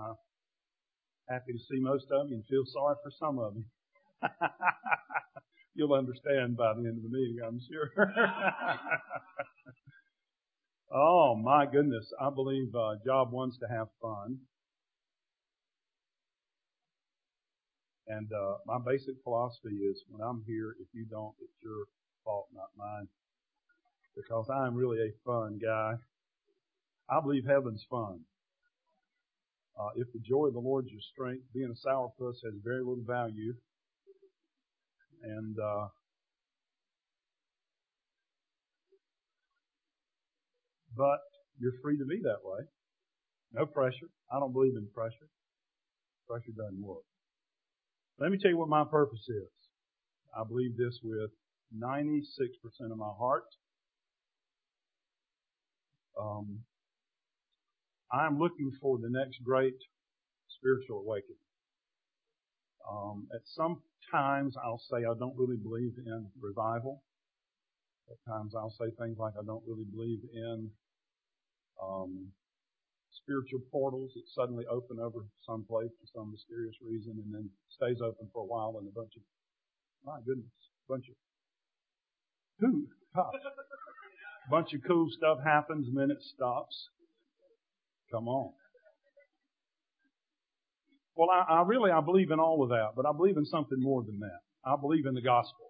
I'm 0.00 0.14
happy 1.28 1.52
to 1.52 1.58
see 1.58 1.80
most 1.80 2.06
of 2.10 2.28
you 2.28 2.36
and 2.36 2.44
feel 2.46 2.64
sorry 2.66 2.96
for 3.02 3.10
some 3.18 3.38
of 3.38 3.54
you. 3.56 3.64
You'll 5.74 5.94
understand 5.94 6.56
by 6.56 6.72
the 6.74 6.80
end 6.80 6.96
of 6.98 7.02
the 7.02 7.08
meeting, 7.10 7.38
I'm 7.46 7.60
sure. 7.70 7.90
oh 10.92 11.36
my 11.36 11.66
goodness, 11.66 12.12
I 12.20 12.30
believe 12.30 12.74
uh, 12.74 12.96
Job 13.04 13.32
wants 13.32 13.58
to 13.58 13.66
have 13.68 13.88
fun. 14.02 14.38
And 18.08 18.28
uh, 18.32 18.56
my 18.66 18.78
basic 18.84 19.14
philosophy 19.22 19.76
is 19.76 20.02
when 20.08 20.20
I'm 20.20 20.42
here, 20.46 20.74
if 20.80 20.88
you 20.92 21.06
don't, 21.08 21.34
it's 21.40 21.62
your 21.62 21.84
fault, 22.24 22.48
not 22.52 22.70
mine. 22.76 23.06
Because 24.16 24.48
I'm 24.52 24.74
really 24.74 24.98
a 24.98 25.12
fun 25.24 25.60
guy. 25.62 25.94
I 27.08 27.20
believe 27.20 27.44
heaven's 27.46 27.86
fun. 27.88 28.20
Uh, 29.78 29.90
if 29.96 30.06
the 30.12 30.20
joy 30.20 30.46
of 30.46 30.54
the 30.54 30.60
Lord 30.60 30.86
is 30.86 30.92
your 30.92 31.00
strength, 31.12 31.44
being 31.54 31.72
a 31.72 31.88
sourpuss 31.88 32.36
has 32.44 32.54
very 32.64 32.80
little 32.80 33.04
value. 33.06 33.54
And 35.22 35.56
uh, 35.58 35.88
but 40.96 41.20
you're 41.58 41.78
free 41.82 41.98
to 41.98 42.04
be 42.04 42.20
that 42.22 42.40
way. 42.42 42.64
No 43.52 43.66
pressure. 43.66 44.08
I 44.32 44.38
don't 44.38 44.52
believe 44.52 44.76
in 44.76 44.86
pressure. 44.94 45.28
Pressure 46.28 46.52
doesn't 46.56 46.82
work. 46.82 47.04
Let 48.18 48.30
me 48.30 48.38
tell 48.38 48.50
you 48.50 48.58
what 48.58 48.68
my 48.68 48.84
purpose 48.84 49.26
is. 49.28 49.50
I 50.36 50.44
believe 50.46 50.76
this 50.76 51.00
with 51.02 51.30
96% 51.76 52.22
of 52.90 52.98
my 52.98 53.12
heart. 53.18 53.44
Um, 56.20 56.60
I'm 58.12 58.38
looking 58.38 58.72
for 58.80 58.98
the 58.98 59.08
next 59.08 59.42
great 59.44 59.78
spiritual 60.48 61.00
awakening. 61.00 61.36
Um, 62.90 63.28
at 63.34 63.42
some 63.44 63.82
times 64.10 64.56
I'll 64.62 64.82
say 64.90 64.98
I 64.98 65.14
don't 65.18 65.36
really 65.36 65.56
believe 65.56 65.94
in 66.04 66.26
revival. 66.40 67.02
At 68.10 68.18
times 68.26 68.54
I'll 68.56 68.74
say 68.74 68.90
things 68.98 69.16
like 69.18 69.34
I 69.38 69.44
don't 69.46 69.62
really 69.66 69.86
believe 69.86 70.18
in 70.34 70.70
um, 71.80 72.32
spiritual 73.12 73.60
portals 73.70 74.10
that 74.14 74.26
suddenly 74.34 74.64
open 74.66 74.98
over 74.98 75.26
some 75.46 75.64
place 75.64 75.90
for 76.00 76.06
some 76.14 76.32
mysterious 76.32 76.74
reason 76.82 77.14
and 77.22 77.32
then 77.32 77.50
stays 77.70 78.02
open 78.02 78.28
for 78.32 78.42
a 78.42 78.46
while 78.46 78.74
and 78.78 78.88
a 78.88 78.94
bunch 78.94 79.14
of, 79.16 79.22
my 80.04 80.18
goodness, 80.26 80.50
a 80.50 80.92
bunch 80.92 81.06
of, 81.08 81.14
who, 82.58 82.86
bunch 84.50 84.74
of 84.74 84.80
cool 84.86 85.06
stuff 85.10 85.38
happens 85.44 85.86
and 85.86 85.96
then 85.96 86.10
it 86.10 86.22
stops. 86.22 86.90
Come 88.12 88.28
on. 88.28 88.52
Well, 91.16 91.28
I, 91.30 91.54
I 91.54 91.62
really, 91.62 91.90
I 91.90 92.00
believe 92.00 92.30
in 92.30 92.40
all 92.40 92.62
of 92.62 92.70
that, 92.70 92.90
but 92.96 93.06
I 93.06 93.12
believe 93.16 93.36
in 93.36 93.44
something 93.44 93.78
more 93.80 94.02
than 94.02 94.20
that. 94.20 94.40
I 94.64 94.74
believe 94.80 95.06
in 95.06 95.14
the 95.14 95.22
gospel. 95.22 95.66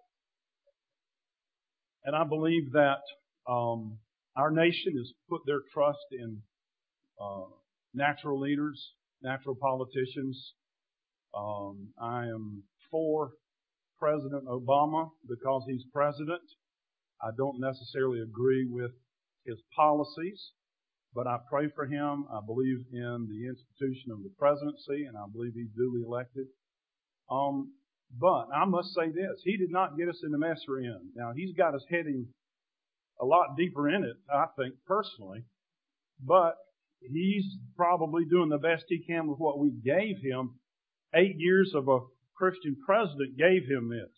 And 2.05 2.15
I 2.15 2.23
believe 2.23 2.71
that, 2.73 3.01
um, 3.47 3.99
our 4.35 4.49
nation 4.49 4.97
has 4.97 5.11
put 5.29 5.41
their 5.45 5.59
trust 5.73 6.05
in 6.11 6.41
uh, 7.21 7.43
natural 7.93 8.39
leaders, 8.39 8.93
natural 9.21 9.55
politicians. 9.59 10.53
Um, 11.37 11.89
I 12.01 12.27
am 12.27 12.63
for 12.89 13.31
President 13.99 14.45
Obama 14.47 15.09
because 15.27 15.63
he's 15.67 15.83
president. 15.93 16.41
I 17.21 17.29
don't 17.37 17.59
necessarily 17.59 18.21
agree 18.21 18.65
with 18.69 18.91
his 19.45 19.57
policies, 19.75 20.51
but 21.13 21.27
I 21.27 21.37
pray 21.49 21.69
for 21.75 21.85
him. 21.85 22.25
I 22.31 22.39
believe 22.45 22.85
in 22.91 23.27
the 23.29 23.47
institution 23.47 24.11
of 24.11 24.23
the 24.23 24.31
presidency, 24.37 25.05
and 25.05 25.17
I 25.17 25.25
believe 25.31 25.53
he's 25.53 25.71
duly 25.75 26.01
elected. 26.05 26.47
Um, 27.29 27.73
but 28.19 28.47
I 28.53 28.65
must 28.65 28.93
say 28.93 29.07
this: 29.07 29.41
he 29.43 29.57
did 29.57 29.71
not 29.71 29.97
get 29.97 30.09
us 30.09 30.21
in 30.23 30.31
the 30.31 30.37
mess 30.37 30.59
we're 30.67 30.79
in. 30.79 31.11
Now 31.15 31.31
he's 31.35 31.55
got 31.55 31.75
us 31.75 31.83
heading 31.89 32.27
a 33.19 33.25
lot 33.25 33.55
deeper 33.57 33.89
in 33.89 34.03
it, 34.03 34.17
I 34.33 34.45
think 34.57 34.75
personally. 34.87 35.45
But 36.23 36.55
he's 37.01 37.45
probably 37.75 38.25
doing 38.25 38.49
the 38.49 38.57
best 38.57 38.85
he 38.87 39.03
can 39.05 39.27
with 39.27 39.39
what 39.39 39.59
we 39.59 39.71
gave 39.71 40.17
him. 40.21 40.59
Eight 41.15 41.35
years 41.37 41.73
of 41.75 41.87
a 41.87 41.99
Christian 42.35 42.77
president 42.85 43.37
gave 43.37 43.67
him 43.67 43.89
this. 43.89 44.09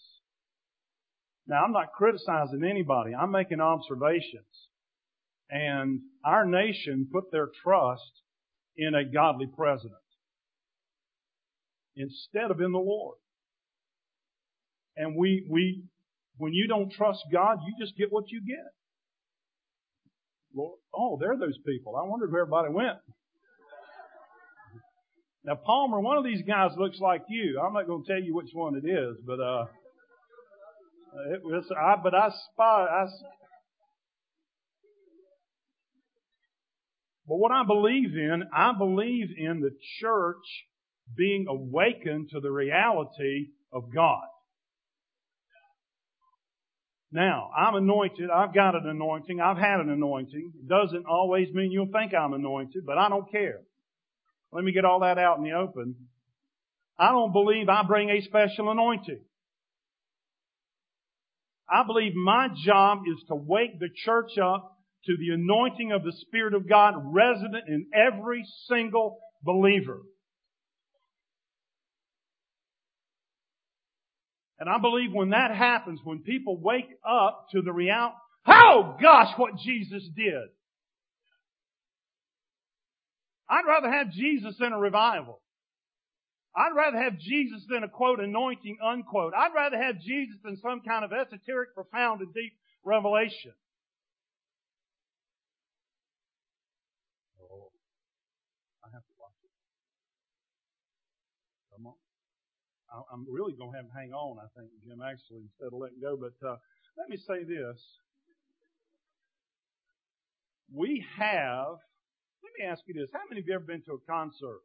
Now, 1.48 1.64
I'm 1.64 1.74
not 1.74 1.92
criticizing 1.92 2.64
anybody. 2.64 3.14
I'm 3.14 3.32
making 3.32 3.60
observations. 3.60 4.70
And 5.54 6.00
our 6.26 6.46
nation 6.46 7.08
put 7.14 7.32
their 7.32 7.48
trust 7.64 8.12
in 8.76 8.96
a 8.96 9.06
godly 9.06 9.46
president 9.56 9.94
instead 11.96 12.50
of 12.50 12.60
in 12.60 12.72
the 12.72 12.80
Lord. 12.80 13.18
And 14.98 15.16
we, 15.16 15.46
we, 15.48 15.84
when 16.38 16.54
you 16.54 16.68
don't 16.68 16.92
trust 16.92 17.20
God, 17.32 17.60
you 17.68 17.76
just 17.80 17.96
get 17.96 18.12
what 18.12 18.32
you 18.32 18.42
get. 18.42 18.66
Lord, 20.56 20.80
oh, 20.92 21.18
there 21.20 21.34
are 21.34 21.38
those 21.38 21.60
people. 21.64 21.98
I 21.98 22.08
wondered 22.08 22.32
where 22.32 22.42
everybody 22.42 22.74
went. 22.74 22.98
Now, 25.46 25.56
Palmer, 25.56 26.00
one 26.00 26.18
of 26.18 26.24
these 26.24 26.42
guys 26.48 26.72
looks 26.78 27.00
like 27.00 27.22
you. 27.30 27.62
I'm 27.64 27.74
not 27.74 27.86
going 27.86 28.04
to 28.04 28.12
tell 28.12 28.22
you 28.22 28.34
which 28.34 28.50
one 28.54 28.76
it 28.76 28.88
is, 28.88 29.18
but 29.24 29.40
uh, 29.40 29.66
it 31.32 31.44
was. 31.44 31.66
I 31.78 31.96
but 32.02 32.16
I 32.16 32.30
spy. 32.30 32.88
I. 32.90 33.06
But 37.28 37.38
what 37.38 37.52
I 37.52 37.64
believe 37.66 38.16
in, 38.16 38.44
I 38.56 38.74
believe 38.78 39.30
in 39.38 39.62
the 39.62 39.72
church 40.00 40.66
being 41.16 41.46
awakened 41.48 42.30
to 42.32 42.40
the 42.40 42.52
reality 42.52 43.48
of 43.72 43.94
God. 43.94 44.24
Now, 47.12 47.52
I'm 47.56 47.76
anointed. 47.76 48.30
I've 48.30 48.56
got 48.56 48.76
an 48.76 48.88
anointing. 48.88 49.40
I've 49.40 49.58
had 49.58 49.80
an 49.80 49.90
anointing. 49.90 50.54
It 50.56 50.68
doesn't 50.68 51.06
always 51.06 51.48
mean 51.54 51.72
you'll 51.72 51.92
think 51.92 52.14
I'm 52.14 52.34
anointed, 52.34 52.86
but 52.86 52.98
I 52.98 53.08
don't 53.08 53.32
care. 53.32 53.60
Let 54.52 54.64
me 54.64 54.72
get 54.72 54.84
all 54.84 55.02
that 55.02 55.20
out 55.20 55.38
in 55.38 55.44
the 55.44 55.52
open. 55.52 55.96
I 56.98 57.12
don't 57.12 57.32
believe 57.32 57.70
I 57.70 57.84
bring 57.88 58.10
a 58.10 58.22
special 58.22 58.72
anointing. 58.72 59.22
I 61.70 61.84
believe 61.86 62.14
my 62.16 62.50
job 62.66 63.00
is 63.08 63.24
to 63.28 63.36
wake 63.36 63.80
the 63.80 63.90
church 64.06 64.38
up 64.44 64.73
to 65.06 65.18
the 65.18 65.34
anointing 65.34 65.92
of 65.92 66.04
the 66.04 66.14
Spirit 66.14 66.54
of 66.54 66.68
God 66.68 66.94
resident 66.98 67.68
in 67.68 67.88
every 67.94 68.46
single 68.68 69.20
believer. 69.44 70.02
And 74.60 74.70
I 74.70 74.78
believe 74.80 75.12
when 75.12 75.32
that 75.32 75.54
happens, 75.54 76.00
when 76.04 76.20
people 76.20 76.58
wake 76.58 76.88
up 77.06 77.48
to 77.52 77.62
the 77.62 77.74
reality, 77.74 78.16
oh 78.48 78.96
gosh, 79.02 79.34
what 79.38 79.58
Jesus 79.58 80.08
did. 80.16 80.48
I'd 83.50 83.68
rather 83.68 83.92
have 83.92 84.12
Jesus 84.12 84.56
than 84.60 84.72
a 84.72 84.80
revival. 84.80 85.42
I'd 86.56 86.76
rather 86.76 86.98
have 86.98 87.18
Jesus 87.20 87.66
than 87.70 87.84
a 87.84 87.90
quote 87.90 88.20
anointing 88.20 88.78
unquote. 88.84 89.34
I'd 89.36 89.54
rather 89.56 89.78
have 89.78 90.00
Jesus 90.00 90.38
than 90.44 90.58
some 90.58 90.82
kind 90.88 91.04
of 91.04 91.12
esoteric, 91.12 91.74
profound, 91.74 92.22
and 92.22 92.34
deep 92.34 92.54
revelation. 92.86 93.54
Oh, 97.42 97.72
I 98.84 98.88
have 98.94 99.02
to 99.02 99.14
watch 99.20 99.34
it. 99.44 99.50
Come 101.76 101.88
on. 101.88 101.94
I'm 102.94 103.26
really 103.26 103.54
going 103.54 103.72
to 103.74 103.78
have 103.78 103.90
to 103.90 103.96
hang 103.98 104.14
on, 104.14 104.38
I 104.38 104.48
think, 104.54 104.70
Jim, 104.86 105.02
actually, 105.02 105.50
instead 105.50 105.74
of 105.74 105.82
letting 105.82 106.02
go. 106.02 106.14
But 106.14 106.38
uh, 106.46 106.58
let 106.98 107.10
me 107.10 107.18
say 107.18 107.42
this. 107.42 107.82
We 110.74 111.06
have, 111.18 111.78
let 112.42 112.52
me 112.58 112.66
ask 112.66 112.82
you 112.86 112.94
this. 112.94 113.10
How 113.14 113.26
many 113.30 113.42
of 113.42 113.48
you 113.48 113.54
ever 113.54 113.66
been 113.66 113.82
to 113.86 113.98
a 113.98 114.04
concert 114.10 114.62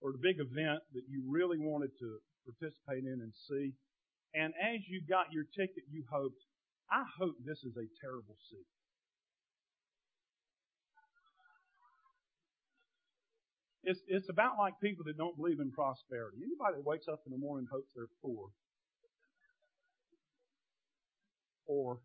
or 0.00 0.10
a 0.10 0.18
big 0.18 0.38
event 0.38 0.82
that 0.94 1.06
you 1.06 1.22
really 1.26 1.58
wanted 1.58 1.90
to 1.98 2.08
participate 2.46 3.06
in 3.06 3.18
and 3.22 3.32
see? 3.48 3.74
And 4.34 4.52
as 4.58 4.82
you 4.86 5.02
got 5.08 5.32
your 5.32 5.44
ticket, 5.54 5.86
you 5.90 6.04
hoped, 6.10 6.42
I 6.90 7.02
hope 7.18 7.34
this 7.42 7.58
is 7.62 7.74
a 7.74 7.86
terrible 8.02 8.36
seat. 8.50 8.66
It's, 13.86 14.00
it's 14.08 14.28
about 14.28 14.58
like 14.58 14.74
people 14.82 15.04
that 15.06 15.16
don't 15.16 15.36
believe 15.36 15.60
in 15.60 15.70
prosperity. 15.70 16.38
Anybody 16.42 16.82
that 16.82 16.84
wakes 16.84 17.06
up 17.06 17.22
in 17.24 17.30
the 17.30 17.38
morning 17.38 17.66
and 17.66 17.68
hopes 17.70 17.92
they're 17.94 18.10
poor. 18.20 18.50
Or, 21.66 22.00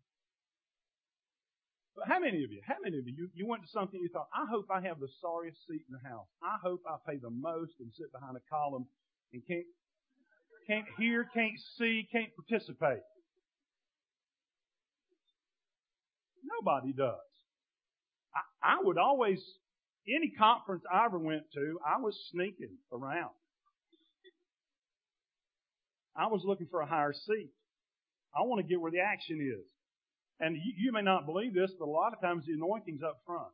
but 1.96 2.06
how 2.06 2.20
many 2.20 2.44
of 2.44 2.52
you, 2.52 2.60
how 2.64 2.76
many 2.82 2.98
of 2.98 3.06
you, 3.06 3.14
you, 3.16 3.28
you 3.34 3.46
went 3.48 3.62
to 3.62 3.68
something 3.68 3.98
you 4.00 4.08
thought, 4.12 4.28
I 4.32 4.46
hope 4.48 4.66
I 4.70 4.80
have 4.86 5.00
the 5.00 5.08
sorriest 5.20 5.58
seat 5.66 5.82
in 5.90 5.98
the 6.00 6.08
house. 6.08 6.26
I 6.40 6.56
hope 6.62 6.82
I 6.86 6.96
pay 7.04 7.18
the 7.18 7.30
most 7.30 7.72
and 7.80 7.90
sit 7.98 8.12
behind 8.12 8.36
a 8.36 8.44
column 8.48 8.86
and 9.32 9.42
can't, 9.46 9.66
can't 10.68 10.86
hear, 10.98 11.26
can't 11.34 11.58
see, 11.78 12.06
can't 12.12 12.30
participate. 12.36 13.02
Nobody 16.46 16.92
does. 16.92 17.18
I, 18.62 18.74
I 18.74 18.76
would 18.82 18.98
always 18.98 19.42
any 20.08 20.32
conference 20.38 20.82
I 20.92 21.04
ever 21.04 21.18
went 21.18 21.44
to, 21.54 21.78
I 21.86 22.00
was 22.00 22.16
sneaking 22.32 22.76
around. 22.92 23.30
I 26.16 26.26
was 26.26 26.42
looking 26.44 26.66
for 26.70 26.80
a 26.80 26.86
higher 26.86 27.12
seat. 27.12 27.50
I 28.34 28.42
want 28.42 28.60
to 28.60 28.68
get 28.68 28.80
where 28.80 28.90
the 28.90 29.00
action 29.00 29.40
is. 29.40 29.64
And 30.40 30.56
you, 30.56 30.72
you, 30.76 30.92
may 30.92 31.02
not 31.02 31.26
believe 31.26 31.54
this, 31.54 31.70
but 31.78 31.86
a 31.86 31.90
lot 31.90 32.12
of 32.12 32.20
times 32.20 32.44
the 32.46 32.54
anointing's 32.54 33.02
up 33.02 33.20
front. 33.26 33.52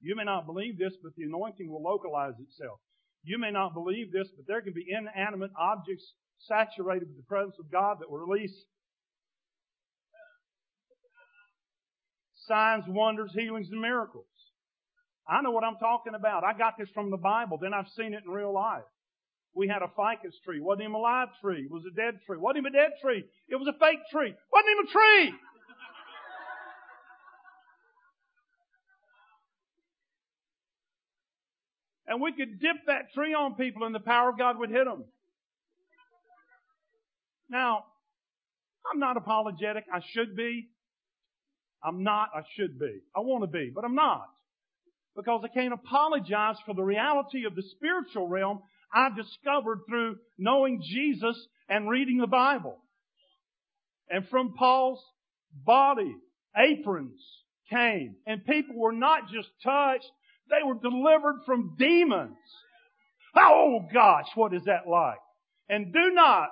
You 0.00 0.16
may 0.16 0.24
not 0.24 0.46
believe 0.46 0.78
this, 0.78 0.94
but 1.02 1.12
the 1.16 1.24
anointing 1.24 1.70
will 1.70 1.82
localize 1.82 2.34
itself. 2.40 2.80
You 3.22 3.38
may 3.38 3.50
not 3.50 3.74
believe 3.74 4.12
this, 4.12 4.28
but 4.36 4.46
there 4.46 4.62
can 4.62 4.72
be 4.72 4.86
inanimate 4.88 5.50
objects 5.58 6.04
saturated 6.40 7.08
with 7.08 7.18
the 7.18 7.28
presence 7.28 7.56
of 7.60 7.70
God 7.70 7.98
that 8.00 8.10
will 8.10 8.26
release 8.26 8.54
signs, 12.48 12.84
wonders, 12.88 13.30
healings, 13.34 13.68
and 13.70 13.80
miracles. 13.80 14.26
I 15.30 15.40
know 15.42 15.52
what 15.52 15.62
I'm 15.62 15.76
talking 15.76 16.14
about. 16.14 16.42
I 16.42 16.58
got 16.58 16.74
this 16.76 16.88
from 16.92 17.10
the 17.10 17.16
Bible, 17.16 17.58
then 17.62 17.72
I've 17.72 17.88
seen 17.96 18.14
it 18.14 18.24
in 18.26 18.30
real 18.30 18.52
life. 18.52 18.82
We 19.54 19.68
had 19.68 19.82
a 19.82 19.88
ficus 19.96 20.34
tree. 20.44 20.60
Wasn't 20.60 20.82
even 20.82 20.94
a 20.94 20.98
live 20.98 21.28
tree. 21.40 21.62
It 21.64 21.70
was 21.70 21.82
a 21.90 21.94
dead 21.94 22.20
tree. 22.26 22.36
Wasn't 22.36 22.58
even 22.58 22.74
a 22.74 22.76
dead 22.76 22.92
tree. 23.00 23.24
It 23.48 23.56
was 23.56 23.68
a 23.68 23.78
fake 23.78 23.98
tree. 24.10 24.34
Wasn't 24.52 24.70
even 24.70 24.86
a 24.86 24.92
tree. 24.92 25.34
And 32.06 32.20
we 32.20 32.32
could 32.32 32.60
dip 32.60 32.86
that 32.86 33.12
tree 33.14 33.34
on 33.34 33.54
people 33.54 33.86
and 33.86 33.94
the 33.94 34.00
power 34.00 34.30
of 34.30 34.38
God 34.38 34.58
would 34.58 34.70
hit 34.70 34.84
them. 34.84 35.04
Now, 37.48 37.84
I'm 38.92 38.98
not 38.98 39.16
apologetic. 39.16 39.84
I 39.92 40.00
should 40.12 40.36
be. 40.36 40.68
I'm 41.84 42.02
not. 42.02 42.30
I 42.34 42.42
should 42.56 42.80
be. 42.80 43.00
I 43.16 43.20
want 43.20 43.44
to 43.44 43.46
be, 43.46 43.70
but 43.72 43.84
I'm 43.84 43.94
not. 43.94 44.26
Because 45.20 45.42
I 45.44 45.48
can't 45.48 45.74
apologize 45.74 46.56
for 46.64 46.74
the 46.74 46.82
reality 46.82 47.44
of 47.44 47.54
the 47.54 47.62
spiritual 47.76 48.26
realm 48.26 48.60
I 48.92 49.10
discovered 49.14 49.80
through 49.86 50.16
knowing 50.38 50.82
Jesus 50.82 51.36
and 51.68 51.90
reading 51.90 52.18
the 52.18 52.26
Bible. 52.26 52.78
And 54.08 54.26
from 54.28 54.54
Paul's 54.54 55.02
body, 55.52 56.16
aprons 56.56 57.20
came. 57.68 58.16
And 58.26 58.46
people 58.46 58.76
were 58.76 58.92
not 58.92 59.28
just 59.32 59.48
touched, 59.62 60.10
they 60.48 60.66
were 60.66 60.74
delivered 60.74 61.42
from 61.44 61.76
demons. 61.78 62.36
Oh 63.36 63.80
gosh, 63.92 64.26
what 64.34 64.54
is 64.54 64.62
that 64.64 64.88
like? 64.88 65.20
And 65.68 65.92
do 65.92 66.10
not. 66.12 66.48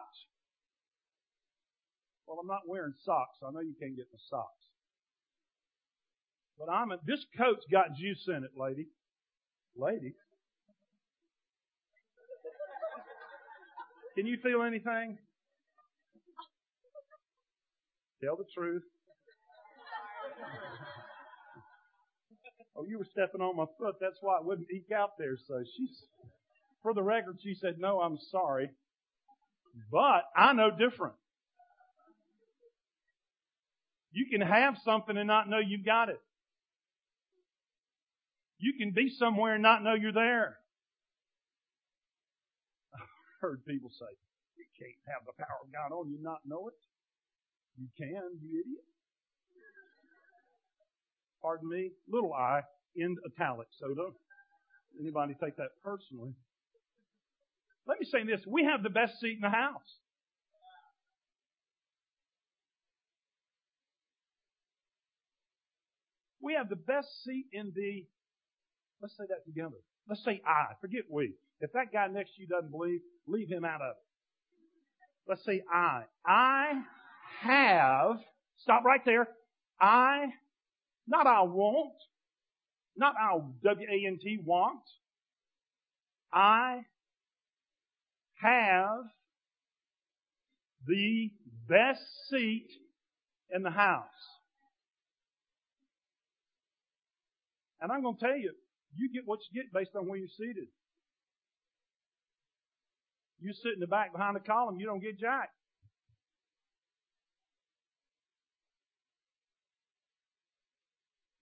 Well, 2.27 2.39
I'm 2.39 2.47
not 2.47 2.69
wearing 2.69 2.93
socks. 3.03 3.39
so 3.41 3.47
I 3.47 3.51
know 3.51 3.61
you 3.61 3.75
can't 3.81 3.97
get 3.97 4.13
the 4.13 4.19
socks. 4.29 4.58
But 6.59 6.71
I'm 6.73 6.91
a, 6.91 6.99
this 7.07 7.25
coat's 7.37 7.65
got 7.71 7.95
juice 7.97 8.25
in 8.27 8.45
it, 8.45 8.51
lady. 8.57 8.89
Lady. 9.77 10.15
Can 14.17 14.27
you 14.27 14.37
feel 14.43 14.63
anything? 14.63 15.19
Tell 18.23 18.37
the 18.37 18.45
truth. 18.53 18.83
Oh, 22.77 22.85
you 22.89 22.99
were 22.99 23.07
stepping 23.13 23.41
on 23.41 23.57
my 23.57 23.67
foot. 23.79 23.97
That's 24.01 24.19
why 24.21 24.39
it 24.39 24.45
wouldn't 24.45 24.69
eke 24.73 24.91
out 24.93 25.11
there. 25.19 25.37
So 25.47 25.63
she's, 25.77 26.03
for 26.83 26.95
the 26.95 27.03
record, 27.03 27.39
she 27.43 27.55
said, 27.55 27.77
no, 27.79 28.01
I'm 28.01 28.19
sorry. 28.31 28.71
But 29.93 30.25
I 30.37 30.53
know 30.53 30.71
different. 30.71 31.15
You 34.11 34.27
can 34.31 34.41
have 34.41 34.77
something 34.85 35.17
and 35.17 35.29
not 35.29 35.49
know 35.49 35.59
you've 35.59 35.85
got 35.85 36.09
it. 36.09 36.21
You 38.59 38.75
can 38.79 38.93
be 38.93 39.11
somewhere 39.11 39.55
and 39.55 39.63
not 39.63 39.83
know 39.83 39.95
you're 39.95 40.13
there. 40.13 40.59
I've 42.95 43.09
heard 43.41 43.65
people 43.67 43.91
say, 43.91 44.11
you 44.57 44.65
can't 44.79 44.99
have 45.07 45.27
the 45.27 45.33
power 45.39 45.63
of 45.65 45.73
God 45.73 45.95
on 45.95 46.11
you 46.11 46.19
not 46.21 46.41
know 46.45 46.69
it. 46.69 46.75
You 47.79 47.87
can, 47.97 48.39
you 48.43 48.61
idiot 48.61 48.85
pardon 51.43 51.69
me, 51.69 51.91
little 52.09 52.33
i, 52.35 52.61
in 52.97 53.17
italics. 53.27 53.77
So 53.79 53.95
don't 53.95 54.15
anybody 55.01 55.35
take 55.43 55.57
that 55.57 55.71
personally. 55.85 56.33
Let 57.87 58.01
me 58.01 58.07
say 58.07 58.25
this. 58.25 58.45
We 58.47 58.65
have 58.65 58.83
the 58.83 58.91
best 58.91 59.19
seat 59.21 59.37
in 59.37 59.41
the 59.41 59.51
house. 59.51 59.97
We 66.41 66.55
have 66.55 66.69
the 66.69 66.77
best 66.77 67.09
seat 67.25 67.47
in 67.53 67.73
the, 67.75 68.05
let's 69.01 69.17
say 69.17 69.25
that 69.29 69.45
together. 69.47 69.77
Let's 70.09 70.25
say 70.25 70.41
I. 70.47 70.75
Forget 70.81 71.03
we. 71.11 71.35
If 71.61 71.73
that 71.73 71.93
guy 71.93 72.07
next 72.09 72.37
to 72.37 72.43
you 72.43 72.49
doesn't 72.49 72.71
believe, 72.71 73.01
leave 73.27 73.49
him 73.49 73.65
out 73.65 73.81
of 73.81 73.91
it. 73.91 75.29
Let's 75.29 75.45
say 75.45 75.63
I. 75.73 76.03
I 76.27 76.83
have, 77.41 78.17
stop 78.59 78.85
right 78.85 79.05
there. 79.05 79.29
I 79.81 80.27
not 81.07 81.27
I 81.27 81.43
want. 81.43 81.93
Not 82.97 83.15
I 83.17 83.39
W-A-N-T 83.63 84.41
want. 84.45 84.81
I 86.33 86.81
have 88.41 89.05
the 90.87 91.31
best 91.69 92.03
seat 92.29 92.69
in 93.55 93.63
the 93.63 93.71
house. 93.71 94.05
And 97.81 97.93
I'm 97.93 98.03
going 98.03 98.17
to 98.17 98.21
tell 98.21 98.37
you, 98.37 98.53
you 98.95 99.11
get 99.13 99.23
what 99.27 99.41
you 99.51 99.63
get 99.63 99.73
based 99.73 99.95
on 99.97 100.07
where 100.07 100.19
you're 100.19 100.29
seated. 100.37 100.69
You 103.41 103.53
sit 103.53 103.75
in 103.75 103.81
the 103.81 103.87
back 103.87 104.13
behind 104.13 104.35
the 104.35 104.41
column, 104.41 104.81
you 104.81 104.87
don't 104.87 105.01
get 105.03 105.19
jack. 105.19 105.51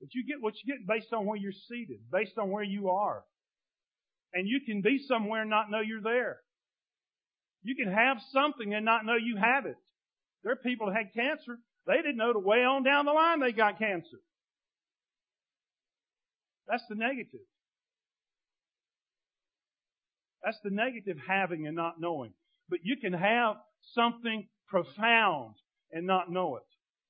But 0.00 0.14
you 0.14 0.24
get 0.26 0.40
what 0.40 0.54
you 0.62 0.72
get 0.72 0.86
based 0.86 1.12
on 1.12 1.26
where 1.26 1.36
you're 1.36 1.52
seated, 1.68 1.98
based 2.12 2.38
on 2.38 2.50
where 2.50 2.62
you 2.62 2.90
are. 2.90 3.24
And 4.32 4.46
you 4.46 4.60
can 4.64 4.82
be 4.82 4.98
somewhere 5.08 5.40
and 5.40 5.50
not 5.50 5.70
know 5.70 5.80
you're 5.80 6.02
there. 6.02 6.38
You 7.62 7.74
can 7.74 7.92
have 7.92 8.18
something 8.32 8.74
and 8.74 8.84
not 8.84 9.04
know 9.04 9.16
you 9.16 9.36
have 9.36 9.66
it. 9.66 9.76
There 10.44 10.52
are 10.52 10.56
people 10.56 10.86
that 10.86 10.96
had 10.96 11.14
cancer. 11.14 11.58
They 11.86 11.96
didn't 11.96 12.18
know 12.18 12.32
the 12.32 12.38
way 12.38 12.58
on 12.58 12.84
down 12.84 13.06
the 13.06 13.12
line 13.12 13.40
they 13.40 13.52
got 13.52 13.78
cancer. 13.78 14.18
That's 16.68 16.84
the 16.88 16.94
negative. 16.94 17.40
That's 20.44 20.58
the 20.62 20.70
negative 20.70 21.16
having 21.26 21.66
and 21.66 21.76
not 21.76 22.00
knowing. 22.00 22.32
But 22.68 22.80
you 22.84 22.96
can 22.96 23.12
have 23.12 23.56
something 23.94 24.46
profound 24.68 25.54
and 25.92 26.06
not 26.06 26.30
know 26.30 26.56
it. 26.56 26.62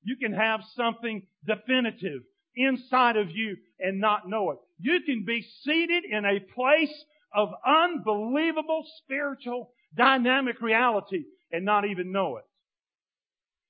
You 0.03 0.17
can 0.17 0.33
have 0.33 0.61
something 0.75 1.27
definitive 1.47 2.23
inside 2.55 3.17
of 3.17 3.31
you 3.31 3.57
and 3.79 4.01
not 4.01 4.29
know 4.29 4.53
it. 4.53 4.59
You 4.79 5.01
can 5.05 5.25
be 5.25 5.47
seated 5.63 6.05
in 6.05 6.25
a 6.25 6.41
place 6.55 7.05
of 7.35 7.51
unbelievable 7.67 8.85
spiritual 9.03 9.71
dynamic 9.95 10.61
reality 10.61 11.25
and 11.53 11.65
not 11.65 11.85
even 11.85 12.13
know 12.13 12.37
it. 12.37 12.45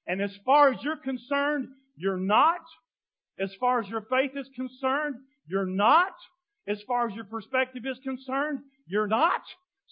And 0.07 0.23
as 0.23 0.37
far 0.45 0.73
as 0.73 0.78
you're 0.83 0.97
concerned, 0.97 1.69
you're 1.97 2.16
not. 2.16 2.61
As 3.38 3.52
far 3.61 3.81
as 3.81 3.88
your 3.88 4.02
faith 4.02 4.33
is 4.37 4.49
concerned, 4.55 5.16
you're 5.49 5.67
not. 5.67 6.12
As 6.69 6.79
far 6.87 7.09
as 7.09 7.15
your 7.15 7.25
perspective 7.25 7.85
is 7.87 7.99
concerned, 8.03 8.61
you're 8.87 9.07
not. 9.07 9.43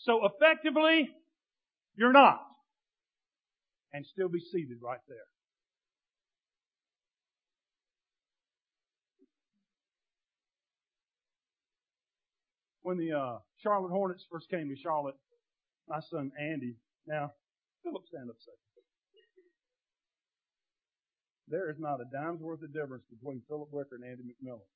So 0.04 0.20
effectively, 0.26 1.08
you're 1.96 2.12
not. 2.12 2.40
And 3.92 4.04
still 4.06 4.28
be 4.28 4.40
seated 4.40 4.78
right 4.82 4.99
there. 5.08 5.28
when 12.84 12.99
the 12.99 13.12
uh, 13.12 13.38
Charlotte 13.62 13.90
Hornets 13.90 14.25
first 14.30 14.49
came 14.50 14.68
to 14.68 14.76
Charlotte, 14.76 15.16
my 15.88 16.00
son 16.12 16.30
Andy. 16.38 16.76
Now, 17.08 17.32
Philip, 17.82 18.04
stand 18.06 18.28
up 18.28 18.37
a 18.37 18.44
second. 18.44 18.61
There 21.49 21.70
is 21.70 21.76
not 21.78 22.00
a 22.00 22.04
dime's 22.12 22.40
worth 22.40 22.62
of 22.62 22.73
difference 22.73 23.04
between 23.11 23.42
Philip 23.49 23.68
Wicker 23.73 23.96
and 23.96 24.04
Andy 24.04 24.23
McMillan. 24.23 24.68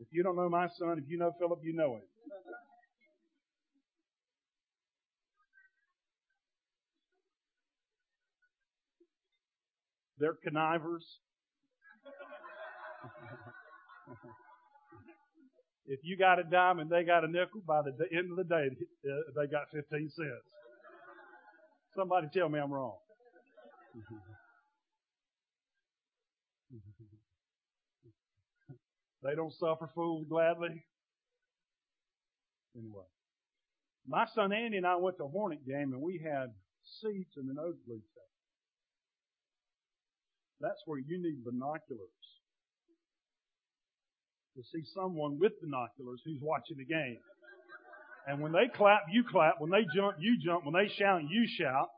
If 0.00 0.08
you 0.12 0.22
don't 0.22 0.36
know 0.36 0.48
my 0.48 0.68
son, 0.78 0.98
if 0.98 1.04
you 1.08 1.18
know 1.18 1.32
Philip, 1.38 1.60
you 1.62 1.74
know 1.74 1.96
him. 1.96 2.02
They're 10.18 10.36
connivers. 10.42 11.04
if 15.86 16.00
you 16.02 16.16
got 16.16 16.38
a 16.38 16.44
dime 16.44 16.78
and 16.78 16.88
they 16.90 17.04
got 17.04 17.24
a 17.24 17.28
nickel, 17.28 17.60
by 17.66 17.82
the 17.82 17.92
end 18.16 18.30
of 18.30 18.36
the 18.38 18.44
day, 18.44 18.68
they 19.36 19.46
got 19.50 19.70
15 19.72 20.10
cents. 20.10 20.30
Somebody 21.94 22.28
tell 22.32 22.48
me 22.48 22.58
I'm 22.58 22.72
wrong. 22.72 22.96
They 29.22 29.34
don't 29.34 29.52
suffer 29.52 29.88
fools 29.94 30.26
gladly. 30.28 30.84
Anyway. 32.76 33.04
My 34.06 34.26
son 34.34 34.52
Andy 34.52 34.78
and 34.78 34.86
I 34.86 34.96
went 34.96 35.18
to 35.18 35.24
a 35.24 35.28
Hornet 35.28 35.66
game 35.66 35.92
and 35.92 36.00
we 36.00 36.18
had 36.22 36.52
seats 37.00 37.36
in 37.36 37.46
the 37.46 37.54
nosebleed 37.54 38.02
section. 38.02 38.30
That's 40.60 40.80
where 40.86 40.98
you 40.98 41.22
need 41.22 41.44
binoculars 41.44 42.08
to 44.56 44.62
see 44.72 44.84
someone 44.94 45.38
with 45.38 45.52
binoculars 45.60 46.20
who's 46.24 46.40
watching 46.42 46.76
the 46.76 46.84
game. 46.84 47.18
And 48.26 48.40
when 48.40 48.52
they 48.52 48.68
clap, 48.74 49.02
you 49.10 49.24
clap. 49.24 49.60
When 49.60 49.70
they 49.70 49.86
jump, 49.94 50.16
you 50.18 50.36
jump. 50.38 50.64
When 50.64 50.74
they 50.74 50.92
shout, 50.92 51.22
you 51.28 51.46
shout. 51.46 51.88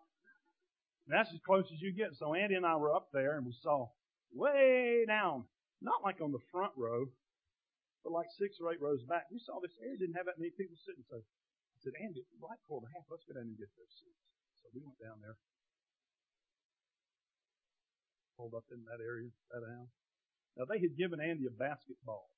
And 1.07 1.19
that's 1.19 1.29
as 1.33 1.41
close 1.45 1.65
as 1.73 1.81
you 1.81 1.93
get. 1.93 2.11
So 2.19 2.35
Andy 2.35 2.55
and 2.55 2.67
I 2.67 2.77
were 2.77 2.95
up 2.95 3.09
there 3.13 3.37
and 3.37 3.47
we 3.47 3.55
saw 3.63 3.89
way 4.35 5.05
down, 5.07 5.45
not 5.83 6.07
like 6.07 6.23
on 6.23 6.31
the 6.31 6.43
front 6.55 6.73
row, 6.79 7.11
but 8.03 8.15
like 8.15 8.31
six 8.35 8.59
or 8.63 8.71
eight 8.71 8.83
rows 8.83 9.03
back. 9.07 9.27
We 9.31 9.43
saw 9.43 9.59
this 9.59 9.75
area 9.83 9.99
didn't 9.99 10.19
have 10.19 10.27
that 10.31 10.39
many 10.39 10.55
people 10.55 10.79
sitting. 10.83 11.05
So 11.07 11.23
I 11.23 11.79
said, 11.83 11.99
Andy, 11.99 12.23
right 12.39 12.59
before 12.67 12.83
half, 12.95 13.07
let's 13.11 13.27
go 13.27 13.35
down 13.35 13.51
and 13.51 13.59
get 13.59 13.71
those 13.75 13.95
seats. 13.99 14.23
So 14.63 14.71
we 14.71 14.83
went 14.83 14.99
down 15.03 15.19
there, 15.23 15.39
pulled 18.39 18.55
up 18.55 18.67
in 18.71 18.87
that 18.87 19.03
area, 19.03 19.31
sat 19.51 19.63
down. 19.63 19.91
Now 20.55 20.67
they 20.71 20.79
had 20.79 20.95
given 20.99 21.19
Andy 21.19 21.47
a 21.51 21.55
basketball. 21.55 22.31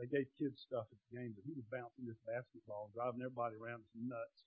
They 0.00 0.08
gave 0.08 0.26
kids 0.40 0.56
stuff 0.64 0.88
at 0.88 0.98
the 1.08 1.20
game, 1.20 1.36
but 1.36 1.44
he 1.44 1.52
was 1.52 1.68
bouncing 1.68 2.08
this 2.08 2.18
basketball, 2.24 2.90
driving 2.96 3.20
everybody 3.20 3.60
around 3.60 3.84
his 3.92 4.08
nuts. 4.08 4.40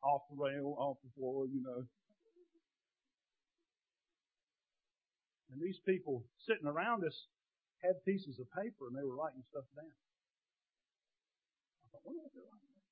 Off 0.00 0.24
the 0.30 0.38
rail, 0.38 0.78
off 0.78 0.96
the 1.04 1.12
floor, 1.18 1.44
you 1.50 1.60
know. 1.60 1.84
And 5.50 5.58
these 5.58 5.82
people 5.82 6.22
sitting 6.46 6.66
around 6.66 7.02
us 7.02 7.26
had 7.82 7.98
pieces 8.06 8.38
of 8.38 8.46
paper 8.54 8.86
and 8.86 8.94
they 8.94 9.02
were 9.02 9.18
writing 9.18 9.42
stuff 9.50 9.66
down. 9.74 9.90
I 9.90 11.86
thought, 11.90 12.06
wonder 12.06 12.22
what 12.22 12.32
they're 12.34 12.46
writing 12.46 12.70
down. 12.70 12.86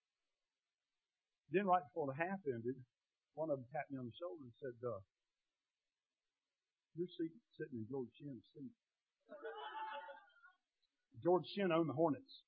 Then 1.54 1.64
right 1.70 1.86
before 1.86 2.10
the 2.10 2.18
half 2.18 2.42
ended, 2.50 2.74
one 3.38 3.54
of 3.54 3.62
them 3.62 3.70
tapped 3.70 3.94
me 3.94 4.02
on 4.02 4.10
the 4.10 4.16
shoulder 4.18 4.42
and 4.42 4.56
said, 4.58 4.74
uh, 4.82 4.98
you're 6.98 7.06
sitting 7.14 7.78
in 7.78 7.86
George 7.86 8.10
Shinn's 8.18 8.42
seat. 8.50 8.74
George 11.22 11.46
Shinn 11.54 11.70
owned 11.70 11.88
the 11.88 11.94
Hornets. 11.94 12.42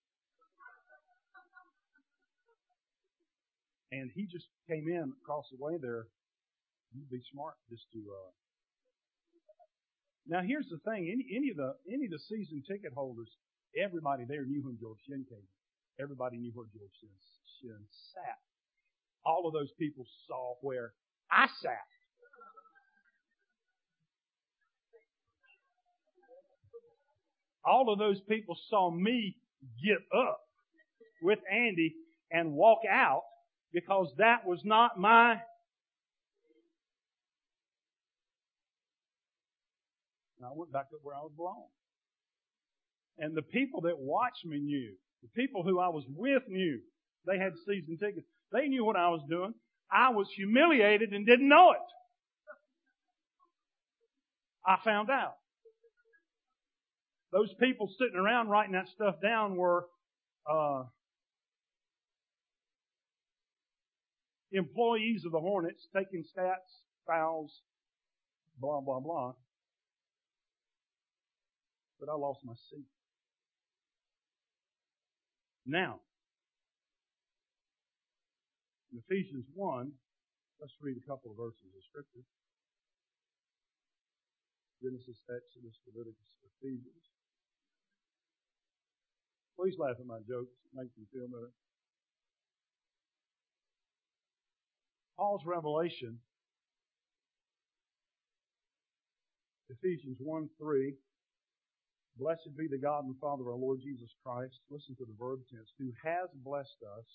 And 3.92 4.10
he 4.14 4.26
just 4.26 4.46
came 4.66 4.86
in 4.86 5.14
across 5.22 5.46
the 5.50 5.58
way 5.58 5.78
there. 5.78 6.06
You'd 6.94 7.10
be 7.10 7.22
smart 7.30 7.54
just 7.70 7.86
to. 7.94 7.98
Uh... 7.98 8.39
Now 10.30 10.40
here's 10.46 10.70
the 10.70 10.78
thing: 10.86 11.10
any, 11.10 11.26
any 11.34 11.50
of 11.50 11.56
the 11.58 11.74
any 11.92 12.06
of 12.06 12.12
the 12.12 12.22
season 12.30 12.62
ticket 12.62 12.94
holders, 12.94 13.28
everybody 13.76 14.24
there 14.24 14.46
knew 14.46 14.62
when 14.62 14.78
George 14.80 15.02
Shinn 15.08 15.26
came. 15.28 15.48
Everybody 16.00 16.38
knew 16.38 16.52
where 16.54 16.70
George 16.72 16.94
Shinn, 17.02 17.10
Shinn 17.60 17.82
sat. 18.14 18.38
All 19.26 19.46
of 19.46 19.52
those 19.52 19.72
people 19.78 20.06
saw 20.26 20.54
where 20.62 20.94
I 21.30 21.48
sat. 21.60 21.84
all 27.64 27.92
of 27.92 27.98
those 27.98 28.20
people 28.28 28.56
saw 28.68 28.90
me 28.90 29.36
get 29.84 29.98
up 30.16 30.40
with 31.22 31.38
Andy 31.50 31.94
and 32.30 32.52
walk 32.52 32.80
out 32.90 33.22
because 33.72 34.08
that 34.18 34.46
was 34.46 34.60
not 34.64 34.98
my 34.98 35.40
and 40.40 40.48
I 40.48 40.52
went 40.54 40.72
back 40.72 40.86
up 40.94 41.00
where 41.02 41.14
I 41.14 41.20
was 41.20 41.32
belong. 41.36 41.66
And 43.18 43.36
the 43.36 43.42
people 43.42 43.82
that 43.82 43.98
watched 43.98 44.46
me 44.46 44.58
knew. 44.58 44.94
The 45.22 45.28
people 45.36 45.62
who 45.62 45.78
I 45.78 45.88
was 45.88 46.04
with 46.08 46.42
knew. 46.48 46.80
They 47.26 47.38
had 47.38 47.52
season 47.66 47.98
tickets. 47.98 48.26
They 48.50 48.66
knew 48.68 48.84
what 48.84 48.96
I 48.96 49.08
was 49.08 49.20
doing. 49.28 49.52
I 49.92 50.10
was 50.10 50.28
humiliated 50.34 51.12
and 51.12 51.26
didn't 51.26 51.48
know 51.48 51.72
it. 51.72 51.78
I 54.66 54.78
found 54.82 55.10
out. 55.10 55.34
Those 57.32 57.52
people 57.60 57.88
sitting 57.98 58.18
around 58.18 58.48
writing 58.48 58.72
that 58.72 58.88
stuff 58.88 59.16
down 59.22 59.56
were 59.56 59.86
uh, 60.50 60.84
employees 64.52 65.24
of 65.26 65.32
the 65.32 65.38
Hornets 65.38 65.86
taking 65.94 66.24
stats, 66.24 66.80
fouls, 67.06 67.52
blah, 68.58 68.80
blah, 68.80 69.00
blah. 69.00 69.34
But 72.00 72.08
I 72.08 72.16
lost 72.16 72.40
my 72.44 72.56
seat. 72.72 72.88
Now, 75.66 76.00
in 78.90 78.98
Ephesians 79.04 79.44
1, 79.54 79.92
let's 80.60 80.72
read 80.80 80.96
a 80.96 81.06
couple 81.06 81.30
of 81.30 81.36
verses 81.36 81.68
of 81.76 81.84
Scripture. 81.84 82.24
Genesis, 84.82 85.20
Exodus, 85.28 85.76
Leviticus, 85.84 86.32
Ephesians. 86.56 87.04
Please 89.60 89.76
laugh 89.78 90.00
at 90.00 90.06
my 90.06 90.24
jokes. 90.24 90.56
It 90.64 90.72
makes 90.72 90.96
me 90.96 91.04
feel 91.12 91.28
better. 91.28 91.52
Paul's 95.18 95.44
revelation, 95.44 96.16
Ephesians 99.68 100.16
1 100.18 100.48
3. 100.58 100.94
Blessed 102.20 102.52
be 102.52 102.68
the 102.68 102.76
God 102.76 103.04
and 103.08 103.16
Father 103.18 103.48
of 103.48 103.48
our 103.48 103.56
Lord 103.56 103.80
Jesus 103.80 104.12
Christ. 104.22 104.60
Listen 104.68 104.94
to 104.96 105.08
the 105.08 105.16
verb 105.18 105.40
tense. 105.48 105.72
Who 105.80 105.88
has 106.04 106.28
blessed 106.44 106.76
us 106.84 107.08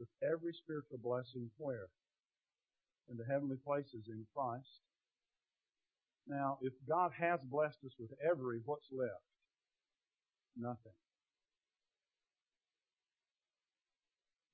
with 0.00 0.08
every 0.18 0.52
spiritual 0.52 0.98
blessing 0.98 1.48
where? 1.58 1.86
In 3.08 3.16
the 3.16 3.24
heavenly 3.24 3.56
places 3.64 4.10
in 4.10 4.26
Christ. 4.34 4.82
Now, 6.26 6.58
if 6.60 6.72
God 6.88 7.12
has 7.14 7.38
blessed 7.46 7.78
us 7.86 7.94
with 8.00 8.10
every, 8.18 8.58
what's 8.64 8.90
left? 8.90 9.22
Nothing. 10.58 10.98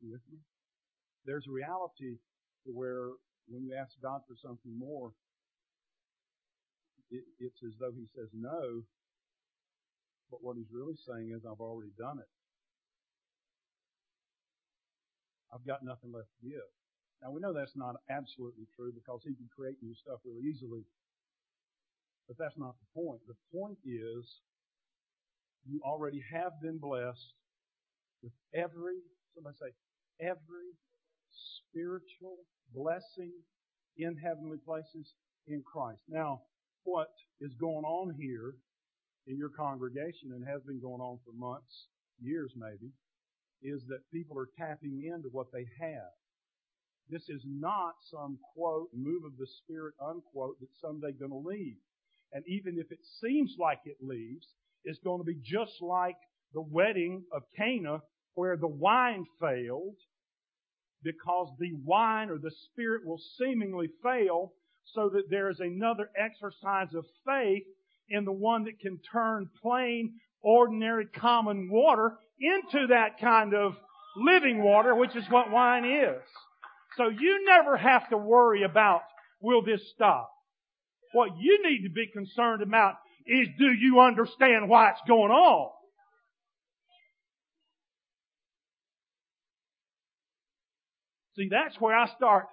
You 0.03 0.13
with 0.13 0.25
me? 0.31 0.39
There's 1.25 1.47
a 1.49 1.53
reality 1.53 2.21
where 2.67 3.17
when 3.49 3.65
you 3.65 3.75
ask 3.75 3.93
God 4.03 4.21
for 4.29 4.37
something 4.37 4.79
more, 4.79 5.13
it, 7.11 7.25
it's 7.41 7.63
as 7.65 7.73
though 7.81 7.93
He 7.97 8.05
says 8.15 8.29
no, 8.35 8.85
but 10.31 10.43
what 10.43 10.57
He's 10.57 10.73
really 10.73 10.97
saying 11.07 11.33
is, 11.35 11.45
I've 11.45 11.61
already 11.61 11.93
done 11.99 12.19
it. 12.19 12.31
I've 15.53 15.67
got 15.67 15.85
nothing 15.85 16.13
left 16.13 16.29
to 16.43 16.49
give. 16.49 16.71
Now 17.23 17.31
we 17.31 17.41
know 17.41 17.53
that's 17.55 17.77
not 17.77 17.97
absolutely 18.11 18.67
true 18.77 18.93
because 18.93 19.23
He 19.25 19.35
can 19.35 19.49
create 19.55 19.77
new 19.83 19.95
stuff 19.95 20.21
really 20.25 20.45
easily. 20.47 20.85
But 22.29 22.37
that's 22.39 22.59
not 22.59 22.75
the 22.79 23.01
point. 23.01 23.21
The 23.29 23.39
point 23.55 23.79
is, 23.87 24.27
you 25.65 25.81
already 25.85 26.23
have 26.33 26.53
been 26.61 26.79
blessed 26.79 27.35
with 28.23 28.33
every, 28.55 28.99
somebody 29.35 29.57
say, 29.59 29.73
every 30.21 30.75
spiritual 31.71 32.39
blessing 32.75 33.33
in 33.97 34.17
heavenly 34.17 34.59
places 34.65 35.15
in 35.47 35.63
Christ. 35.63 36.03
Now, 36.09 36.43
what 36.85 37.11
is 37.41 37.55
going 37.61 37.85
on 37.85 38.15
here 38.19 38.55
in 39.27 39.37
your 39.37 39.51
congregation 39.51 40.33
and 40.33 40.47
has 40.47 40.63
been 40.63 40.81
going 40.81 41.01
on 41.01 41.19
for 41.25 41.33
months, 41.33 41.89
years 42.21 42.53
maybe, 42.57 42.93
is 43.63 43.83
that 43.89 44.11
people 44.13 44.39
are 44.39 44.49
tapping 44.59 45.03
into 45.05 45.29
what 45.31 45.47
they 45.53 45.67
have. 45.81 46.15
This 47.09 47.29
is 47.29 47.43
not 47.47 47.95
some 48.11 48.39
quote, 48.55 48.89
move 48.95 49.25
of 49.25 49.37
the 49.39 49.47
Spirit 49.63 49.95
unquote 50.03 50.57
that's 50.61 50.81
someday 50.81 51.13
going 51.13 51.31
to 51.31 51.49
leave. 51.49 51.77
And 52.33 52.45
even 52.49 52.79
if 52.79 52.91
it 52.91 52.99
seems 53.23 53.55
like 53.59 53.81
it 53.85 53.99
leaves, 54.01 54.47
it's 54.85 54.99
going 55.05 55.21
to 55.21 55.25
be 55.25 55.39
just 55.43 55.81
like 55.81 56.17
the 56.53 56.63
wedding 56.63 57.25
of 57.33 57.43
Cana 57.57 58.01
where 58.35 58.57
the 58.57 58.69
wine 58.69 59.25
failed 59.41 59.97
because 61.03 61.49
the 61.59 61.73
wine 61.85 62.31
or 62.31 62.39
the 62.39 62.51
spirit 62.67 63.07
will 63.07 63.21
seemingly 63.39 63.89
fail 64.03 64.53
so 64.85 65.09
that 65.09 65.31
there 65.31 65.51
is 65.51 65.61
another 65.61 66.11
exercise 66.17 66.95
of 66.95 67.05
faith 67.25 67.65
in 68.09 68.25
the 68.25 68.33
one 68.33 68.65
that 68.65 68.81
can 68.81 68.99
turn 69.13 69.49
plain, 69.63 70.15
ordinary, 70.43 71.07
common 71.07 71.69
water 71.71 72.17
into 72.41 72.89
that 72.89 73.21
kind 73.21 73.55
of 73.55 73.75
living 74.17 74.63
water, 74.63 74.95
which 74.95 75.15
is 75.17 75.25
what 75.31 75.51
wine 75.51 75.85
is. 75.85 76.23
So 76.97 77.09
you 77.09 77.45
never 77.47 77.77
have 77.77 78.09
to 78.11 78.17
worry 78.17 78.63
about, 78.63 79.03
will 79.41 79.63
this 79.63 79.81
stop? 79.95 80.31
What 81.13 81.31
you 81.39 81.63
need 81.63 81.83
to 81.83 81.93
be 81.93 82.07
concerned 82.13 82.63
about 82.63 82.95
is 83.27 83.49
do 83.59 83.73
you 83.73 84.01
understand 84.01 84.69
why 84.69 84.91
it's 84.91 85.01
going 85.07 85.33
on? 85.33 85.71
See, 91.37 91.49
that's 91.51 91.79
where 91.81 91.97
I 91.97 92.07
start 92.17 92.47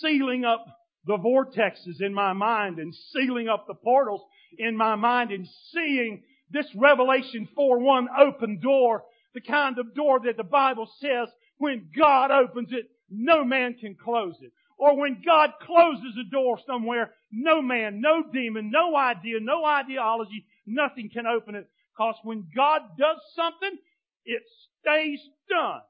sealing 0.00 0.44
up 0.44 0.64
the 1.04 1.18
vortexes 1.18 2.00
in 2.00 2.14
my 2.14 2.32
mind 2.32 2.78
and 2.78 2.94
sealing 3.12 3.48
up 3.48 3.66
the 3.66 3.74
portals 3.74 4.22
in 4.58 4.76
my 4.76 4.94
mind 4.94 5.30
and 5.30 5.48
seeing 5.72 6.22
This 6.50 6.66
Revelation 6.74 7.48
4-1 7.56 8.06
open 8.18 8.60
door, 8.60 9.04
the 9.34 9.40
kind 9.40 9.78
of 9.78 9.94
door 9.94 10.20
that 10.24 10.36
the 10.36 10.44
Bible 10.44 10.88
says 11.00 11.28
when 11.58 11.88
God 11.96 12.30
opens 12.30 12.70
it, 12.72 12.86
no 13.10 13.44
man 13.44 13.74
can 13.74 13.94
close 13.94 14.36
it. 14.40 14.52
Or 14.76 14.96
when 14.96 15.22
God 15.24 15.50
closes 15.62 16.16
a 16.20 16.30
door 16.30 16.58
somewhere, 16.66 17.12
no 17.30 17.62
man, 17.62 18.00
no 18.00 18.22
demon, 18.32 18.70
no 18.70 18.96
idea, 18.96 19.38
no 19.40 19.64
ideology, 19.64 20.46
nothing 20.66 21.10
can 21.12 21.26
open 21.26 21.54
it. 21.54 21.68
Cause 21.96 22.16
when 22.24 22.48
God 22.54 22.82
does 22.98 23.18
something, 23.36 23.78
it 24.24 24.42
stays 24.80 25.20
done. 25.48 25.80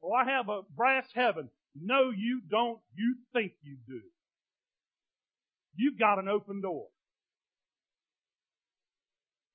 Well, 0.00 0.14
I 0.14 0.30
have 0.30 0.48
a 0.48 0.62
brass 0.76 1.06
heaven. 1.14 1.50
No, 1.80 2.10
you 2.10 2.40
don't. 2.50 2.78
You 2.94 3.16
think 3.32 3.52
you 3.62 3.76
do. 3.86 4.00
You've 5.78 5.98
got 5.98 6.18
an 6.18 6.28
open 6.28 6.60
door. 6.60 6.86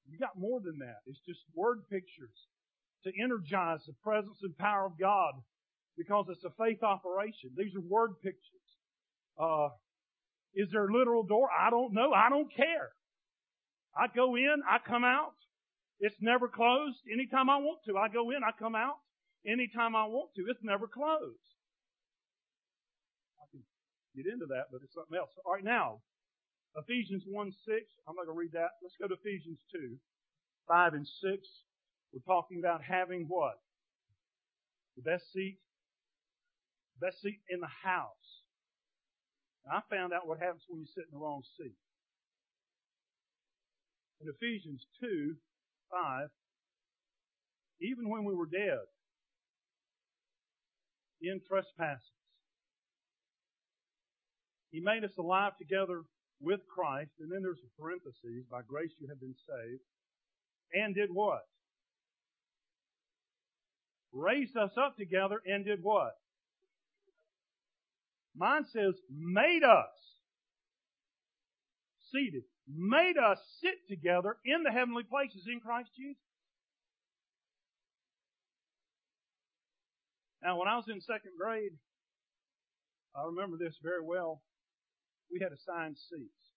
You 0.07 0.17
got 0.17 0.39
more 0.39 0.61
than 0.63 0.79
that. 0.79 1.03
It's 1.05 1.19
just 1.27 1.41
word 1.53 1.83
pictures 1.91 2.47
to 3.03 3.11
energize 3.21 3.83
the 3.85 3.93
presence 4.01 4.37
and 4.41 4.57
power 4.57 4.85
of 4.85 4.97
God 4.97 5.33
because 5.97 6.25
it's 6.29 6.45
a 6.45 6.55
faith 6.55 6.81
operation. 6.81 7.51
These 7.57 7.75
are 7.75 7.83
word 7.83 8.15
pictures. 8.23 8.67
Uh, 9.37 9.69
is 10.55 10.69
there 10.71 10.87
a 10.87 10.93
literal 10.93 11.23
door? 11.23 11.49
I 11.51 11.69
don't 11.69 11.93
know. 11.93 12.13
I 12.13 12.29
don't 12.29 12.47
care. 12.55 12.95
I 13.97 14.07
go 14.07 14.35
in, 14.37 14.63
I 14.63 14.77
come 14.79 15.03
out. 15.03 15.35
It's 15.99 16.15
never 16.21 16.47
closed. 16.47 16.97
Anytime 17.11 17.49
I 17.49 17.57
want 17.57 17.79
to, 17.87 17.97
I 17.97 18.07
go 18.07 18.31
in, 18.31 18.43
I 18.47 18.51
come 18.57 18.75
out. 18.75 18.97
Anytime 19.45 19.95
I 19.95 20.05
want 20.05 20.31
to, 20.35 20.43
it's 20.47 20.63
never 20.63 20.87
closed. 20.87 21.51
I 23.41 23.45
can 23.51 23.61
get 24.15 24.31
into 24.31 24.45
that, 24.47 24.71
but 24.71 24.81
it's 24.83 24.93
something 24.93 25.17
else. 25.17 25.29
All 25.45 25.53
right, 25.53 25.63
now, 25.63 25.99
Ephesians 26.75 27.23
1 27.27 27.51
6. 27.51 27.81
I'm 28.07 28.15
not 28.15 28.25
going 28.25 28.35
to 28.35 28.39
read 28.39 28.53
that. 28.53 28.81
Let's 28.81 28.95
go 28.99 29.07
to 29.07 29.13
Ephesians 29.13 29.59
2 29.71 29.95
5 30.67 30.93
and 30.93 31.07
6. 31.07 31.47
We're 32.13 32.25
talking 32.25 32.59
about 32.59 32.81
having 32.81 33.25
what? 33.27 33.59
The 34.97 35.03
best 35.03 35.31
seat? 35.33 35.57
Best 36.99 37.21
seat 37.21 37.39
in 37.49 37.59
the 37.59 37.73
house. 37.83 38.41
I 39.71 39.81
found 39.89 40.13
out 40.13 40.27
what 40.27 40.39
happens 40.39 40.63
when 40.67 40.81
you 40.81 40.87
sit 40.93 41.05
in 41.11 41.17
the 41.17 41.23
wrong 41.23 41.41
seat. 41.57 41.75
In 44.21 44.27
Ephesians 44.29 44.85
2 44.99 45.35
5, 45.91 46.27
even 47.81 48.09
when 48.09 48.23
we 48.23 48.33
were 48.33 48.47
dead 48.47 48.81
in 51.21 51.39
trespasses, 51.47 52.01
He 54.71 54.79
made 54.79 55.03
us 55.03 55.15
alive 55.19 55.53
together 55.57 56.01
with 56.43 56.59
Christ, 56.67 57.11
and 57.19 57.31
then 57.31 57.41
there's 57.41 57.63
a 57.63 57.81
parenthesis, 57.81 58.45
by 58.51 58.61
grace 58.67 58.91
you 58.99 59.07
have 59.07 59.19
been 59.19 59.35
saved, 59.47 59.81
and 60.73 60.93
did 60.93 61.09
what? 61.11 61.47
Raised 64.11 64.57
us 64.57 64.71
up 64.77 64.97
together 64.97 65.41
and 65.45 65.65
did 65.65 65.79
what? 65.81 66.11
Mine 68.35 68.65
says, 68.71 68.93
made 69.09 69.63
us 69.63 69.93
seated, 72.11 72.43
made 72.67 73.17
us 73.17 73.39
sit 73.61 73.87
together 73.87 74.37
in 74.45 74.63
the 74.63 74.71
heavenly 74.71 75.03
places 75.03 75.47
in 75.51 75.59
Christ 75.59 75.89
Jesus. 75.95 76.17
Now, 80.43 80.59
when 80.59 80.67
I 80.67 80.75
was 80.75 80.85
in 80.89 80.99
second 80.99 81.31
grade, 81.39 81.71
I 83.15 83.25
remember 83.25 83.57
this 83.57 83.75
very 83.81 84.03
well 84.03 84.41
we 85.33 85.41
had 85.41 85.49
assigned 85.49 85.97
seats. 85.97 86.53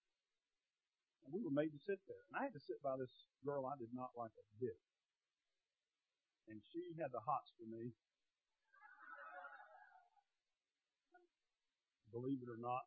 And 1.25 1.33
we 1.33 1.41
were 1.41 1.51
made 1.51 1.73
to 1.73 1.81
sit 1.89 1.97
there. 2.05 2.21
And 2.29 2.37
I 2.37 2.45
had 2.45 2.53
to 2.53 2.61
sit 2.61 2.85
by 2.85 3.01
this 3.01 3.11
girl 3.41 3.65
I 3.65 3.81
did 3.81 3.89
not 3.97 4.13
like 4.13 4.37
a 4.37 4.45
bit. 4.61 4.77
And 6.53 6.61
she 6.71 6.93
had 7.01 7.09
the 7.09 7.25
hots 7.25 7.49
for 7.57 7.65
me. 7.65 7.97
Believe 12.13 12.45
it 12.45 12.49
or 12.49 12.57
not, 12.57 12.81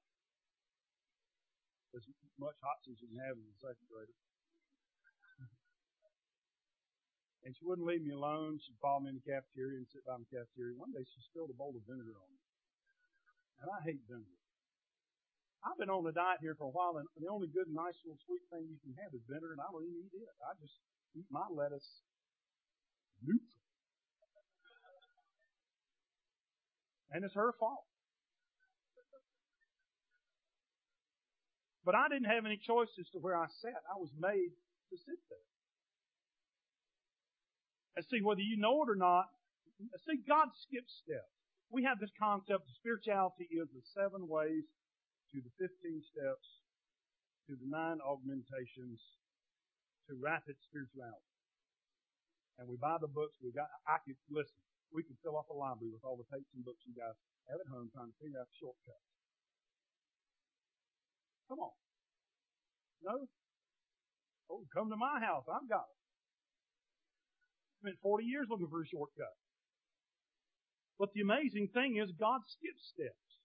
as 1.93 2.02
much 2.41 2.58
hots 2.65 2.89
as 2.89 2.97
you 2.97 3.13
can 3.13 3.21
have 3.21 3.38
a 3.38 3.58
second 3.62 3.86
grader. 3.86 4.17
And 7.45 7.54
she 7.54 7.62
wouldn't 7.62 7.86
leave 7.86 8.02
me 8.02 8.10
alone. 8.10 8.58
She'd 8.58 8.82
follow 8.82 9.06
me 9.06 9.13
in 9.13 9.21
the 9.21 9.28
cafeteria 9.30 9.86
and 9.86 9.89
sit 9.93 10.02
by 10.02 10.17
the 10.17 10.25
cafeteria. 10.34 10.73
One 10.82 10.89
day 10.89 11.06
she 11.06 11.21
spilled 11.30 11.54
a 11.54 11.58
bowl 11.58 11.78
of 11.78 11.86
vinegar 11.86 12.17
on 12.17 12.30
me. 12.34 12.41
And 13.62 13.69
I 13.69 13.80
hate 13.86 14.02
vinegar. 14.10 14.38
I've 15.60 15.76
been 15.76 15.91
on 15.91 16.08
a 16.08 16.15
diet 16.15 16.39
here 16.39 16.56
for 16.56 16.72
a 16.72 16.74
while, 16.74 16.95
and 16.95 17.08
the 17.19 17.28
only 17.28 17.52
good, 17.52 17.67
nice 17.67 17.95
little 18.08 18.19
sweet 18.24 18.43
thing 18.48 18.63
you 18.63 18.80
can 18.80 18.95
have 19.04 19.12
is 19.12 19.19
vinegar, 19.28 19.52
and 19.52 19.60
I 19.60 19.67
don't 19.67 19.84
even 19.84 20.08
eat 20.08 20.24
it. 20.24 20.32
I 20.39 20.56
just 20.56 20.76
eat 21.19 21.28
my 21.28 21.43
lettuce 21.52 22.00
neutral. 23.19 23.60
And 27.12 27.26
it's 27.26 27.36
her 27.36 27.52
fault. 27.60 27.84
But 31.84 31.95
I 31.95 32.08
didn't 32.08 32.30
have 32.30 32.45
any 32.45 32.62
choice 32.62 32.93
as 33.00 33.10
to 33.12 33.19
where 33.19 33.36
I 33.36 33.50
sat. 33.60 33.82
I 33.89 33.98
was 33.98 34.13
made 34.15 34.54
to 34.93 34.95
sit 34.95 35.19
there. 35.28 35.48
And 37.98 38.06
see, 38.08 38.22
whether 38.22 38.45
you 38.45 38.56
know 38.56 38.86
it 38.86 38.93
or 38.93 38.95
not, 38.95 39.26
see, 40.06 40.22
God 40.24 40.54
skips 40.69 40.93
steps. 41.04 41.34
We 41.74 41.84
have 41.84 42.00
this 42.00 42.13
concept 42.15 42.63
of 42.63 42.78
spirituality 42.80 43.50
is 43.52 43.67
the 43.74 43.82
seven 43.98 44.30
ways 44.30 44.63
to 45.34 45.38
the 45.42 45.54
15 45.62 45.70
steps, 46.10 46.48
to 47.46 47.54
the 47.58 47.70
nine 47.70 48.02
augmentations, 48.02 48.98
to 50.10 50.18
rapid 50.18 50.58
spirituality. 50.65 51.30
And 52.58 52.65
we 52.68 52.76
buy 52.76 52.98
the 53.00 53.08
books. 53.08 53.38
We 53.39 53.54
got. 53.56 53.70
I 53.88 54.02
could 54.04 54.20
listen. 54.28 54.60
We 54.89 55.06
could 55.06 55.22
fill 55.22 55.38
up 55.38 55.48
a 55.48 55.56
library 55.56 55.94
with 55.94 56.04
all 56.04 56.18
the 56.18 56.28
tapes 56.28 56.50
and 56.58 56.65
books 56.65 56.82
you 56.84 56.98
guys 56.98 57.13
have 57.48 57.62
at 57.62 57.70
home 57.70 57.94
trying 57.94 58.10
to 58.10 58.18
figure 58.20 58.42
out 58.42 58.50
the 58.50 58.58
shortcuts. 58.58 59.10
Come 61.48 61.62
on. 61.62 61.74
No? 63.06 63.15
Oh, 64.50 64.65
come 64.74 64.89
to 64.89 64.98
my 64.98 65.22
house. 65.22 65.46
I've 65.46 65.70
got 65.70 65.88
it. 65.88 66.00
Spent 67.80 67.98
40 68.02 68.26
years 68.26 68.50
looking 68.50 68.68
for 68.68 68.82
a 68.82 68.88
shortcut. 68.89 69.38
But 70.98 71.13
the 71.15 71.22
amazing 71.22 71.72
thing 71.72 71.96
is 71.96 72.12
God 72.20 72.44
skips 72.50 72.92
steps 72.92 73.38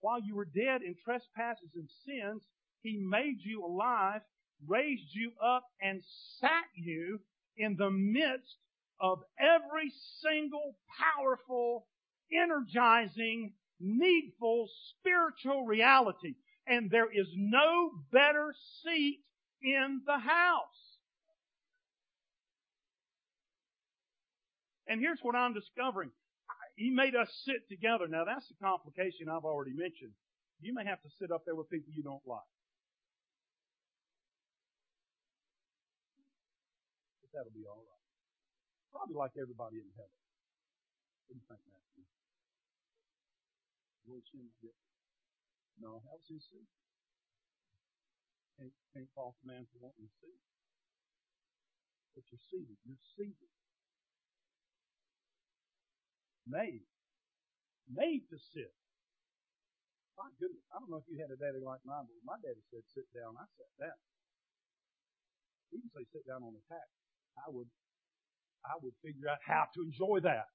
while 0.00 0.20
you 0.20 0.34
were 0.34 0.44
dead 0.44 0.82
in 0.82 0.94
trespasses 1.04 1.70
and 1.74 1.88
sins, 2.04 2.42
He 2.82 2.96
made 2.98 3.38
you 3.40 3.64
alive, 3.64 4.20
raised 4.66 5.14
you 5.14 5.32
up, 5.44 5.64
and 5.80 6.02
sat 6.40 6.64
you 6.74 7.20
in 7.56 7.76
the 7.76 7.90
midst 7.90 8.56
of 9.00 9.20
every 9.38 9.92
single 10.22 10.76
powerful, 11.14 11.86
energizing, 12.32 13.52
needful 13.80 14.68
spiritual 14.90 15.64
reality. 15.64 16.34
And 16.66 16.90
there 16.90 17.10
is 17.10 17.28
no 17.36 17.90
better 18.12 18.54
seat 18.82 19.20
in 19.62 20.00
the 20.06 20.18
house. 20.18 20.86
And 24.88 25.00
here's 25.00 25.18
what 25.22 25.34
I'm 25.34 25.54
discovering. 25.54 26.10
He 26.76 26.92
made 26.92 27.16
us 27.16 27.32
sit 27.48 27.64
together. 27.72 28.04
Now 28.04 28.28
that's 28.28 28.44
the 28.52 28.58
complication 28.60 29.32
I've 29.32 29.48
already 29.48 29.72
mentioned. 29.72 30.12
You 30.60 30.76
may 30.76 30.84
have 30.84 31.00
to 31.00 31.10
sit 31.16 31.32
up 31.32 31.48
there 31.48 31.56
with 31.56 31.72
people 31.72 31.88
you 31.96 32.04
don't 32.04 32.24
like. 32.28 32.52
But 37.24 37.32
that'll 37.32 37.56
be 37.56 37.64
all 37.64 37.80
right. 37.80 38.04
Probably 38.92 39.16
like 39.16 39.32
everybody 39.40 39.80
in 39.80 39.88
heaven. 39.96 40.20
What 41.26 41.32
do 41.32 41.40
you 41.40 41.46
think, 41.48 41.64
Matthew? 41.64 42.04
Lord 44.06 44.22
No, 45.80 46.00
that 46.04 46.16
was 46.16 46.28
his 46.28 46.44
seat. 46.44 46.68
Can't, 48.60 48.72
can't 48.92 49.10
fault 49.16 49.36
man 49.44 49.64
for 49.72 49.80
wanting 49.80 50.08
to 50.08 50.12
see. 50.20 50.36
But 52.16 52.24
you're 52.32 52.46
seated. 52.52 52.76
You're 52.84 53.00
seated 53.16 53.55
made. 56.46 56.86
Made 57.90 58.24
to 58.30 58.38
sit. 58.54 58.72
My 60.16 60.32
goodness. 60.40 60.64
I 60.72 60.80
don't 60.80 60.88
know 60.88 61.02
if 61.02 61.08
you 61.12 61.20
had 61.20 61.30
a 61.30 61.38
daddy 61.38 61.60
like 61.60 61.84
mine, 61.84 62.08
but 62.08 62.16
my 62.24 62.40
daddy 62.40 62.62
said 62.72 62.82
sit 62.96 63.06
down. 63.12 63.36
I 63.36 63.44
sat 63.60 63.72
down. 63.76 64.00
He 65.70 65.82
didn't 65.82 65.92
say 65.92 66.06
sit 66.14 66.24
down 66.24 66.40
on 66.46 66.56
the 66.56 66.64
tack. 66.72 66.88
I 67.36 67.52
would 67.52 67.68
I 68.64 68.80
would 68.80 68.96
figure 69.04 69.28
out 69.28 69.38
how 69.44 69.68
to 69.76 69.80
enjoy 69.84 70.24
that. 70.24 70.48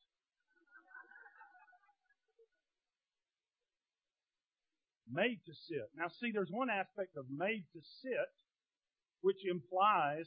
Made 5.11 5.43
to 5.45 5.53
sit. 5.67 5.91
Now 5.95 6.07
see, 6.19 6.31
there's 6.31 6.51
one 6.51 6.71
aspect 6.71 7.19
of 7.19 7.27
made 7.29 7.67
to 7.75 7.81
sit 8.01 8.31
which 9.21 9.45
implies 9.45 10.25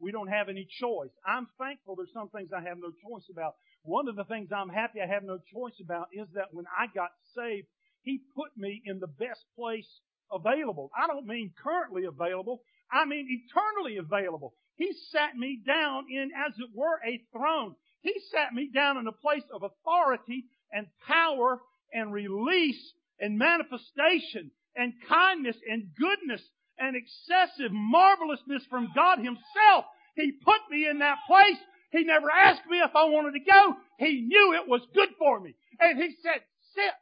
we 0.00 0.12
don't 0.12 0.28
have 0.28 0.48
any 0.48 0.66
choice. 0.80 1.12
I'm 1.24 1.46
thankful 1.58 1.96
there's 1.96 2.12
some 2.12 2.28
things 2.28 2.50
I 2.52 2.60
have 2.64 2.78
no 2.78 2.92
choice 3.04 3.28
about. 3.30 3.54
One 3.82 4.08
of 4.08 4.16
the 4.16 4.24
things 4.24 4.50
I'm 4.52 4.68
happy 4.68 5.00
I 5.00 5.06
have 5.06 5.22
no 5.22 5.38
choice 5.52 5.78
about 5.82 6.08
is 6.12 6.28
that 6.34 6.52
when 6.52 6.66
I 6.66 6.86
got 6.94 7.10
saved, 7.34 7.66
He 8.02 8.20
put 8.34 8.56
me 8.56 8.82
in 8.84 8.98
the 8.98 9.06
best 9.06 9.44
place 9.56 9.88
available. 10.32 10.90
I 10.96 11.06
don't 11.06 11.26
mean 11.26 11.52
currently 11.62 12.04
available. 12.04 12.62
I 12.92 13.04
mean, 13.04 13.26
eternally 13.28 13.98
available. 13.98 14.54
He 14.76 14.92
sat 15.10 15.36
me 15.36 15.60
down 15.66 16.06
in, 16.10 16.30
as 16.46 16.54
it 16.58 16.70
were, 16.74 17.00
a 17.06 17.22
throne. 17.32 17.74
He 18.02 18.14
sat 18.32 18.54
me 18.54 18.70
down 18.72 18.96
in 18.96 19.06
a 19.06 19.12
place 19.12 19.44
of 19.52 19.62
authority 19.62 20.46
and 20.72 20.86
power 21.06 21.60
and 21.92 22.12
release 22.12 22.80
and 23.18 23.38
manifestation 23.38 24.50
and 24.74 24.94
kindness 25.08 25.56
and 25.70 25.88
goodness 25.98 26.40
and 26.78 26.96
excessive 26.96 27.72
marvelousness 27.72 28.62
from 28.70 28.90
God 28.94 29.18
Himself. 29.18 29.84
He 30.16 30.32
put 30.32 30.60
me 30.70 30.88
in 30.88 31.00
that 31.00 31.18
place. 31.26 31.58
He 31.90 32.04
never 32.04 32.30
asked 32.30 32.66
me 32.68 32.78
if 32.78 32.94
I 32.94 33.04
wanted 33.04 33.32
to 33.32 33.50
go. 33.50 33.74
He 33.98 34.20
knew 34.20 34.54
it 34.54 34.68
was 34.68 34.80
good 34.94 35.08
for 35.18 35.40
me. 35.40 35.54
And 35.78 35.98
He 35.98 36.14
said, 36.22 36.40
sit. 36.74 36.94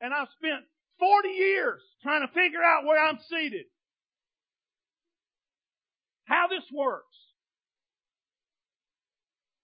And 0.00 0.14
I've 0.14 0.28
spent 0.38 0.64
40 0.98 1.28
years 1.28 1.80
trying 2.02 2.26
to 2.26 2.32
figure 2.32 2.62
out 2.62 2.84
where 2.86 3.02
I'm 3.02 3.18
seated. 3.28 3.66
How 6.24 6.46
this 6.48 6.64
works. 6.72 7.16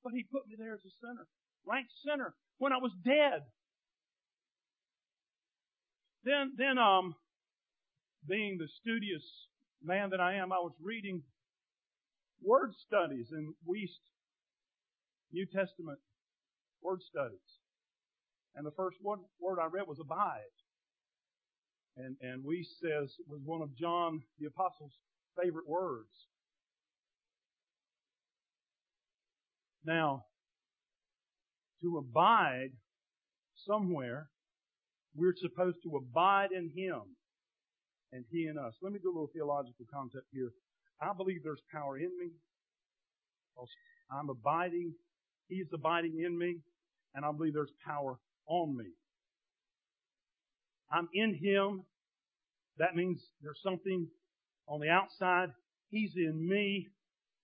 But 0.03 0.13
He 0.13 0.25
put 0.25 0.47
me 0.49 0.57
there 0.59 0.75
as 0.75 0.81
a 0.81 0.91
sinner. 1.01 1.27
Ranked 1.65 1.93
sinner. 2.05 2.35
When 2.59 2.73
I 2.73 2.79
was 2.79 2.93
dead. 3.05 3.43
Then, 6.25 6.55
then, 6.57 6.79
um, 6.79 7.15
being 8.29 8.59
the 8.59 8.67
studious 8.81 9.23
man 9.85 10.11
that 10.11 10.21
I 10.21 10.35
am, 10.35 10.53
I 10.53 10.59
was 10.59 10.73
reading 10.83 11.23
word 12.43 12.73
studies 12.87 13.29
in 13.33 13.55
Wuest 13.67 14.01
New 15.33 15.47
Testament 15.47 15.99
word 16.83 17.01
studies. 17.03 17.39
And 18.55 18.65
the 18.65 18.71
first 18.77 18.97
word, 19.03 19.21
word 19.41 19.59
I 19.61 19.67
read 19.67 19.87
was 19.87 19.99
abide. 20.01 20.55
And, 21.97 22.17
and 22.21 22.45
Wuest 22.45 22.79
says 22.81 23.11
was 23.29 23.41
one 23.45 23.63
of 23.63 23.77
John 23.77 24.23
the 24.39 24.47
Apostle's 24.47 24.93
favorite 25.41 25.69
words. 25.69 26.09
Now, 29.85 30.25
to 31.83 31.99
abide 31.99 32.73
somewhere, 33.67 34.29
we're 35.15 35.35
supposed 35.37 35.79
to 35.85 35.97
abide 35.97 36.51
in 36.53 36.71
Him 36.75 37.03
and 38.13 38.25
He 38.31 38.47
in 38.47 38.59
us. 38.59 38.75
Let 38.83 38.93
me 38.93 38.99
do 39.03 39.09
a 39.09 39.15
little 39.15 39.31
theological 39.33 39.87
concept 39.93 40.27
here. 40.33 40.51
I 41.01 41.13
believe 41.17 41.43
there's 41.43 41.63
power 41.73 41.99
in 41.99 42.11
me. 42.19 42.31
I'm 44.11 44.31
abiding. 44.31 44.95
He's 45.49 45.67
abiding 45.73 46.23
in 46.25 46.37
me. 46.39 46.59
And 47.15 47.25
I 47.25 47.33
believe 47.33 47.55
there's 47.55 47.73
power 47.87 48.19
on 48.47 48.77
me. 48.77 48.87
I'm 50.91 51.09
in 51.13 51.35
Him. 51.35 51.83
That 52.79 52.95
means 52.95 53.21
there's 53.43 53.61
something 53.63 54.07
on 54.69 54.81
the 54.81 54.89
outside. 54.89 55.49
He's 55.91 56.13
in 56.17 56.47
me. 56.49 56.89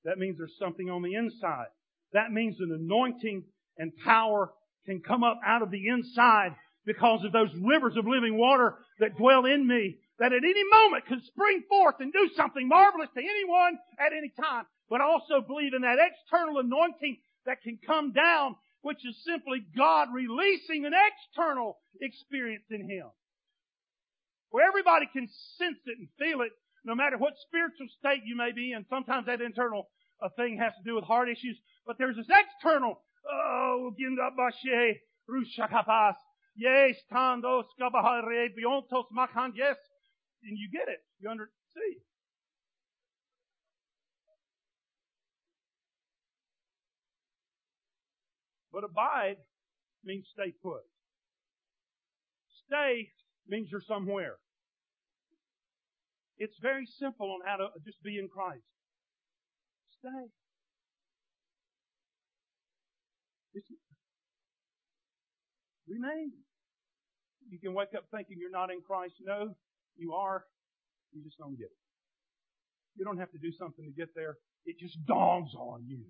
That 0.04 0.18
means 0.18 0.36
there's 0.38 0.56
something 0.58 0.90
on 0.90 1.02
the 1.02 1.14
inside. 1.14 1.66
That 2.12 2.32
means 2.32 2.56
an 2.60 2.72
anointing 2.72 3.44
and 3.78 3.92
power 4.04 4.50
can 4.86 5.00
come 5.00 5.22
up 5.22 5.40
out 5.46 5.62
of 5.62 5.70
the 5.70 5.88
inside 5.88 6.54
because 6.84 7.24
of 7.24 7.32
those 7.32 7.50
rivers 7.62 7.96
of 7.96 8.06
living 8.06 8.36
water 8.36 8.74
that 8.98 9.16
dwell 9.16 9.44
in 9.46 9.66
me 9.66 9.98
that 10.18 10.32
at 10.32 10.44
any 10.44 10.64
moment 10.70 11.06
can 11.06 11.22
spring 11.24 11.62
forth 11.68 11.96
and 12.00 12.12
do 12.12 12.30
something 12.36 12.68
marvelous 12.68 13.08
to 13.14 13.20
anyone 13.20 13.78
at 13.98 14.12
any 14.12 14.32
time. 14.40 14.66
But 14.88 15.00
also 15.00 15.40
believe 15.40 15.74
in 15.74 15.82
that 15.82 15.98
external 15.98 16.58
anointing 16.58 17.18
that 17.46 17.62
can 17.62 17.78
come 17.84 18.12
down, 18.12 18.56
which 18.82 19.04
is 19.06 19.16
simply 19.24 19.64
God 19.76 20.08
releasing 20.12 20.84
an 20.84 20.92
external 20.92 21.78
experience 22.00 22.64
in 22.70 22.88
Him. 22.88 23.06
Where 24.50 24.66
everybody 24.66 25.06
can 25.12 25.28
sense 25.58 25.78
it 25.86 25.98
and 25.98 26.08
feel 26.18 26.42
it, 26.42 26.52
no 26.84 26.94
matter 26.94 27.16
what 27.16 27.34
spiritual 27.46 27.88
state 27.98 28.22
you 28.24 28.36
may 28.36 28.52
be 28.52 28.72
in. 28.72 28.84
Sometimes 28.90 29.26
that 29.26 29.40
internal 29.40 29.88
uh, 30.20 30.28
thing 30.36 30.58
has 30.58 30.72
to 30.74 30.84
do 30.84 30.94
with 30.94 31.04
heart 31.04 31.28
issues, 31.28 31.58
but 31.86 31.96
there's 31.98 32.16
this 32.16 32.28
external, 32.28 33.00
oh, 33.30 33.92
yes, 36.56 36.96
tandos, 37.10 37.64
and 40.44 40.58
you 40.58 40.68
get 40.70 40.88
it. 40.88 41.00
You 41.20 41.30
under 41.30 41.50
see. 41.74 41.98
But 48.72 48.84
abide 48.84 49.36
means 50.04 50.26
stay 50.32 50.52
put. 50.62 50.82
Stay 52.66 53.10
means 53.46 53.68
you're 53.70 53.82
somewhere. 53.86 54.36
It's 56.38 56.56
very 56.60 56.86
simple 56.98 57.30
on 57.30 57.40
how 57.46 57.56
to 57.56 57.68
just 57.84 58.02
be 58.02 58.18
in 58.18 58.28
Christ. 58.28 58.64
Stay. 59.98 60.26
It's, 63.54 63.68
remain. 65.86 66.32
You 67.50 67.58
can 67.60 67.74
wake 67.74 67.94
up 67.94 68.04
thinking 68.10 68.38
you're 68.40 68.50
not 68.50 68.70
in 68.70 68.80
Christ. 68.80 69.14
No, 69.22 69.54
you 69.96 70.12
are, 70.14 70.44
you 71.12 71.22
just 71.22 71.38
don't 71.38 71.56
get 71.56 71.66
it. 71.66 71.82
You 72.96 73.04
don't 73.04 73.18
have 73.18 73.30
to 73.32 73.38
do 73.38 73.50
something 73.58 73.84
to 73.84 73.92
get 73.92 74.14
there. 74.14 74.36
It 74.64 74.78
just 74.78 75.04
dawns 75.06 75.54
on 75.54 75.84
you. 75.86 76.04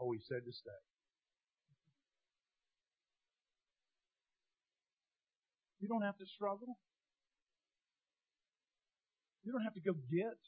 Oh, 0.00 0.12
he 0.12 0.18
said 0.26 0.44
to 0.44 0.52
stay. 0.52 0.80
You 5.80 5.88
don't 5.88 6.02
have 6.02 6.16
to 6.18 6.26
struggle. 6.26 6.78
You 9.44 9.52
don't 9.52 9.62
have 9.62 9.74
to 9.74 9.80
go 9.80 9.92
get. 10.10 10.40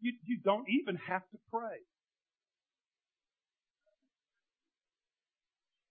You, 0.00 0.12
you 0.24 0.38
don't 0.44 0.66
even 0.70 0.96
have 1.08 1.22
to 1.32 1.38
pray. 1.50 1.82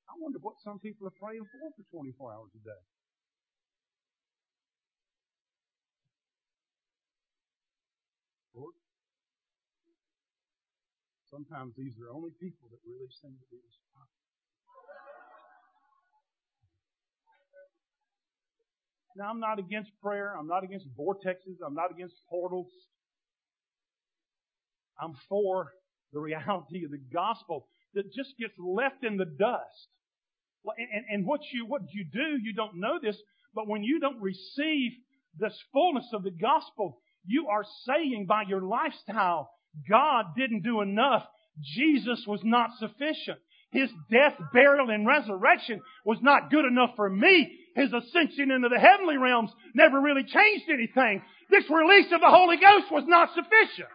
I 0.08 0.14
wonder 0.20 0.40
what 0.42 0.56
some 0.64 0.80
people 0.80 1.06
are 1.08 1.20
praying 1.22 1.44
for 1.52 1.70
for 1.76 1.84
24 1.92 2.32
hours 2.32 2.52
a 2.56 2.64
day. 2.64 2.84
Lord. 8.56 8.74
Sometimes 11.32 11.74
these 11.76 11.92
are 12.00 12.08
the 12.08 12.16
only 12.16 12.32
people 12.40 12.70
that 12.72 12.80
really 12.88 13.12
seem 13.22 13.36
to 13.36 13.48
be 13.52 13.58
responsible. 13.58 14.18
Now, 19.18 19.30
I'm 19.32 19.40
not 19.40 19.58
against 19.60 19.92
prayer. 20.02 20.36
I'm 20.38 20.48
not 20.48 20.64
against 20.64 20.86
vortexes. 20.96 21.58
I'm 21.66 21.74
not 21.74 21.92
against 21.92 22.16
portals. 22.30 22.72
I'm 25.02 25.14
for 25.28 25.74
the 26.14 26.20
reality 26.20 26.86
of 26.86 26.92
the 26.92 27.02
gospel 27.12 27.68
that 27.94 28.14
just 28.14 28.38
gets 28.40 28.54
left 28.60 29.04
in 29.04 29.18
the 29.18 29.26
dust. 29.26 29.90
And, 30.78 30.88
and, 30.94 31.06
and 31.10 31.26
what 31.26 31.42
you 31.52 31.66
what 31.66 31.82
you 31.94 32.06
do, 32.12 32.38
you 32.42 32.54
don't 32.54 32.80
know 32.80 33.00
this, 33.02 33.18
but 33.56 33.68
when 33.68 33.84
you 33.84 34.00
don't 34.00 34.22
receive 34.22 34.92
this 35.38 35.58
fullness 35.74 36.08
of 36.14 36.24
the 36.24 36.32
gospel, 36.32 37.00
you 37.26 37.48
are 37.48 37.64
saying 37.86 38.26
by 38.28 38.44
your 38.48 38.62
lifestyle, 38.62 39.50
God 39.90 40.26
didn't 40.36 40.64
do 40.64 40.82
enough. 40.82 41.24
Jesus 41.76 42.24
was 42.28 42.42
not 42.44 42.70
sufficient. 42.80 43.40
His 43.72 43.90
death, 44.10 44.34
burial, 44.54 44.90
and 44.90 45.06
resurrection 45.06 45.82
was 46.06 46.18
not 46.22 46.50
good 46.50 46.66
enough 46.66 46.92
for 46.96 47.10
me. 47.10 47.52
His 47.76 47.92
ascension 47.92 48.52
into 48.52 48.70
the 48.70 48.80
heavenly 48.80 49.18
realms 49.18 49.52
never 49.76 50.00
really 50.00 50.24
changed 50.24 50.66
anything. 50.70 51.22
This 51.50 51.66
release 51.70 52.12
of 52.14 52.22
the 52.22 52.30
Holy 52.30 52.58
Ghost 52.58 52.92
was 52.92 53.04
not 53.08 53.30
sufficient. 53.36 53.90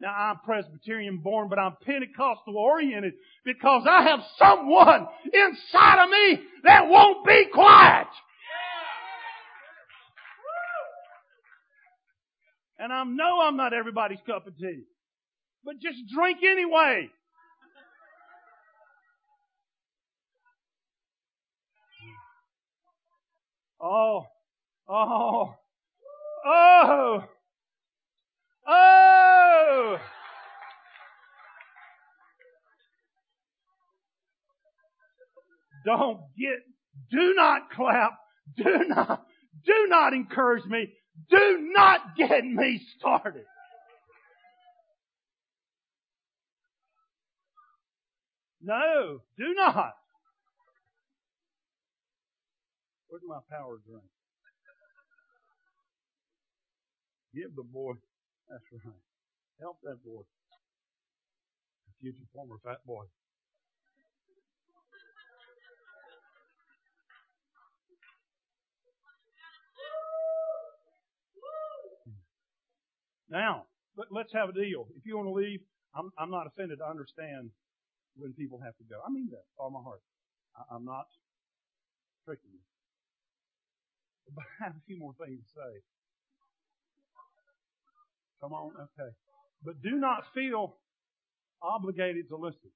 Now 0.00 0.14
I'm 0.14 0.38
Presbyterian 0.44 1.18
born, 1.18 1.48
but 1.48 1.58
I'm 1.58 1.76
Pentecostal 1.84 2.56
oriented 2.56 3.14
because 3.44 3.86
I 3.88 4.04
have 4.04 4.20
someone 4.38 5.06
inside 5.24 6.04
of 6.04 6.10
me 6.10 6.40
that 6.64 6.88
won't 6.88 7.26
be 7.26 7.46
quiet. 7.52 8.06
And 12.82 12.94
I 12.94 13.04
know 13.04 13.42
I'm 13.42 13.58
not 13.58 13.74
everybody's 13.74 14.20
cup 14.26 14.46
of 14.46 14.56
tea. 14.56 14.84
But 15.62 15.74
just 15.82 15.98
drink 16.14 16.38
anyway. 16.42 17.10
Oh, 23.82 24.22
oh, 24.88 25.54
oh, 26.46 27.24
oh. 28.66 29.96
Don't 35.84 36.20
get, 36.38 36.60
do 37.10 37.34
not 37.34 37.70
clap, 37.74 38.12
do 38.56 38.84
not, 38.88 39.22
do 39.66 39.86
not 39.88 40.14
encourage 40.14 40.64
me. 40.64 40.92
Do 41.28 41.70
not 41.72 42.16
get 42.16 42.44
me 42.44 42.80
started. 42.98 43.44
No, 48.62 49.20
do 49.38 49.54
not. 49.54 49.92
Where's 53.08 53.22
my 53.26 53.40
power 53.50 53.78
drink? 53.86 54.04
Give 57.34 57.54
the 57.56 57.62
boy. 57.62 57.94
That's 58.48 58.64
right. 58.72 58.94
Help 59.60 59.78
that 59.84 60.04
boy. 60.04 60.22
A 61.88 61.92
future 62.00 62.26
former 62.34 62.56
fat 62.64 62.84
boy. 62.86 63.04
Now, 73.30 73.66
let, 73.96 74.26
us 74.26 74.32
have 74.34 74.48
a 74.48 74.52
deal. 74.52 74.88
If 74.96 75.06
you 75.06 75.16
want 75.16 75.28
to 75.28 75.32
leave, 75.32 75.60
I'm, 75.94 76.10
I'm 76.18 76.30
not 76.30 76.46
offended. 76.46 76.80
I 76.84 76.90
understand 76.90 77.50
when 78.16 78.32
people 78.32 78.60
have 78.62 78.76
to 78.78 78.84
go. 78.84 78.98
I 79.06 79.10
mean 79.10 79.28
that 79.30 79.46
with 79.46 79.58
all 79.58 79.70
my 79.70 79.82
heart. 79.82 80.02
I, 80.56 80.74
I'm 80.74 80.84
not 80.84 81.06
tricking 82.24 82.50
you. 82.52 82.60
But 84.34 84.44
I 84.60 84.64
have 84.66 84.76
a 84.76 84.84
few 84.86 84.96
more 84.96 85.14
things 85.18 85.40
to 85.42 85.48
say. 85.54 85.72
Come 88.40 88.52
on, 88.52 88.70
okay. 88.78 89.10
But 89.64 89.82
do 89.82 89.96
not 89.96 90.22
feel 90.34 90.76
obligated 91.62 92.28
to 92.28 92.36
listen. 92.36 92.70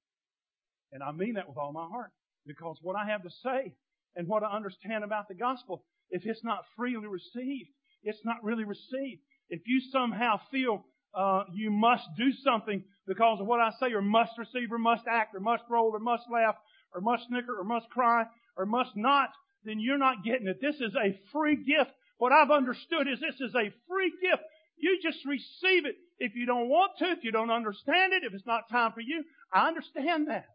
And 0.93 1.03
I 1.03 1.12
mean 1.12 1.35
that 1.35 1.49
with 1.49 1.57
all 1.57 1.73
my 1.73 1.87
heart. 1.87 2.11
Because 2.47 2.77
what 2.83 2.97
I 2.97 3.07
have 3.07 3.23
to 3.23 3.31
say 3.43 3.75
and 4.17 4.29
what 4.29 4.43
I 4.43 4.55
understand 4.55 5.05
about 5.05 5.29
the 5.29 5.35
gospel, 5.35 5.85
if 6.11 6.27
it's 6.27 6.45
not 6.45 6.64
freely 6.77 7.07
received, 7.07 7.71
it's 8.03 8.25
not 8.25 8.43
really 8.43 8.64
received. 8.64 9.23
If 9.48 9.62
you 9.66 9.80
somehow 9.92 10.40
feel 10.50 10.85
uh, 11.14 11.44
you 11.52 11.70
must 11.70 12.04
do 12.16 12.33
something 12.42 12.83
because 13.07 13.40
of 13.40 13.46
what 13.46 13.61
I 13.61 13.70
say, 13.78 13.92
or 13.92 14.02
must 14.02 14.33
receive, 14.38 14.72
or 14.72 14.78
must 14.78 15.04
act, 15.09 15.35
or 15.35 15.40
must 15.40 15.62
roll, 15.70 15.90
or 15.94 16.00
must 16.00 16.24
laugh, 16.33 16.57
or 16.92 17.00
must 17.00 17.28
snicker, 17.28 17.59
or 17.59 17.64
must 17.64 17.88
cry, 17.90 18.24
or 18.57 18.66
must 18.66 18.96
not, 18.96 19.30
then 19.64 19.78
you're 19.78 19.98
not 19.98 20.24
getting 20.24 20.48
it. 20.48 20.61
This 20.61 20.76
is 20.76 20.94
a 20.96 21.18
free 21.33 21.57
gift. 21.57 21.90
What 22.18 22.33
I've 22.33 22.50
understood 22.50 23.07
is 23.09 23.20
this 23.20 23.40
is 23.40 23.54
a 23.54 23.72
free 23.88 24.12
gift. 24.20 24.42
You 24.76 24.98
just 25.02 25.24
receive 25.24 25.87
it. 25.87 25.96
If 26.18 26.35
you 26.35 26.46
don't 26.46 26.68
want 26.68 26.92
to, 26.98 27.07
if 27.07 27.22
you 27.22 27.33
don't 27.33 27.50
understand 27.50 28.12
it, 28.12 28.24
if 28.24 28.33
it's 28.33 28.46
not 28.46 28.68
time 28.70 28.92
for 28.92 29.00
you, 29.00 29.24
I 29.52 29.68
understand 29.68 30.28
that. 30.28 30.46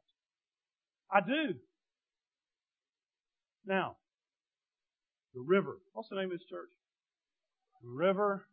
I 1.12 1.21
do. 1.21 1.56
Now, 3.65 3.97
the 5.34 5.41
river. 5.41 5.78
What's 5.93 6.10
the 6.10 6.15
name 6.15 6.25
of 6.25 6.32
this 6.32 6.47
church? 6.49 6.69
River 7.84 8.45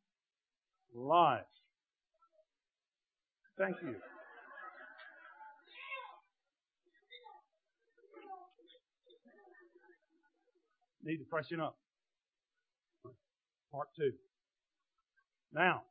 life. 0.95 1.41
Thank 3.59 3.77
you. 3.83 3.95
Need 11.05 11.19
to 11.19 11.25
freshen 11.31 11.61
up. 11.61 11.77
Part 13.71 13.89
two. 13.97 14.13
Now, 15.53 15.83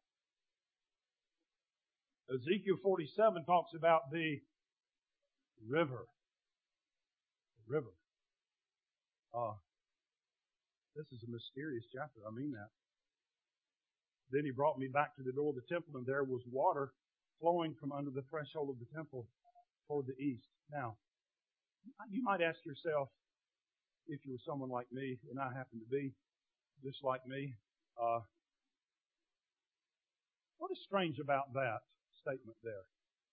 Ezekiel 2.33 2.75
47 2.83 3.45
talks 3.45 3.71
about 3.75 4.11
the 4.11 4.41
river. 5.67 6.07
The 7.67 7.75
river. 7.75 7.93
Uh, 9.33 9.53
this 10.95 11.05
is 11.11 11.23
a 11.27 11.31
mysterious 11.31 11.85
chapter. 11.93 12.19
I 12.27 12.35
mean 12.35 12.51
that. 12.51 12.69
Then 14.35 14.43
he 14.43 14.51
brought 14.51 14.77
me 14.77 14.91
back 14.91 15.15
to 15.15 15.23
the 15.23 15.31
door 15.31 15.51
of 15.51 15.55
the 15.55 15.63
temple, 15.71 15.95
and 15.95 16.05
there 16.05 16.25
was 16.25 16.41
water 16.51 16.91
flowing 17.39 17.73
from 17.79 17.93
under 17.93 18.11
the 18.11 18.27
threshold 18.29 18.67
of 18.69 18.75
the 18.83 18.91
temple 18.93 19.27
toward 19.87 20.07
the 20.07 20.19
east. 20.19 20.43
Now, 20.69 20.97
you 22.11 22.21
might 22.21 22.41
ask 22.41 22.59
yourself, 22.65 23.07
if 24.07 24.19
you 24.25 24.33
were 24.33 24.43
someone 24.45 24.69
like 24.69 24.91
me, 24.91 25.17
and 25.31 25.39
I 25.39 25.55
happen 25.55 25.79
to 25.79 25.87
be 25.89 26.11
just 26.83 26.99
like 27.01 27.25
me, 27.25 27.55
uh, 27.95 28.19
what 30.57 30.69
is 30.69 30.83
strange 30.83 31.19
about 31.19 31.53
that 31.53 31.79
statement 32.19 32.57
there? 32.61 32.83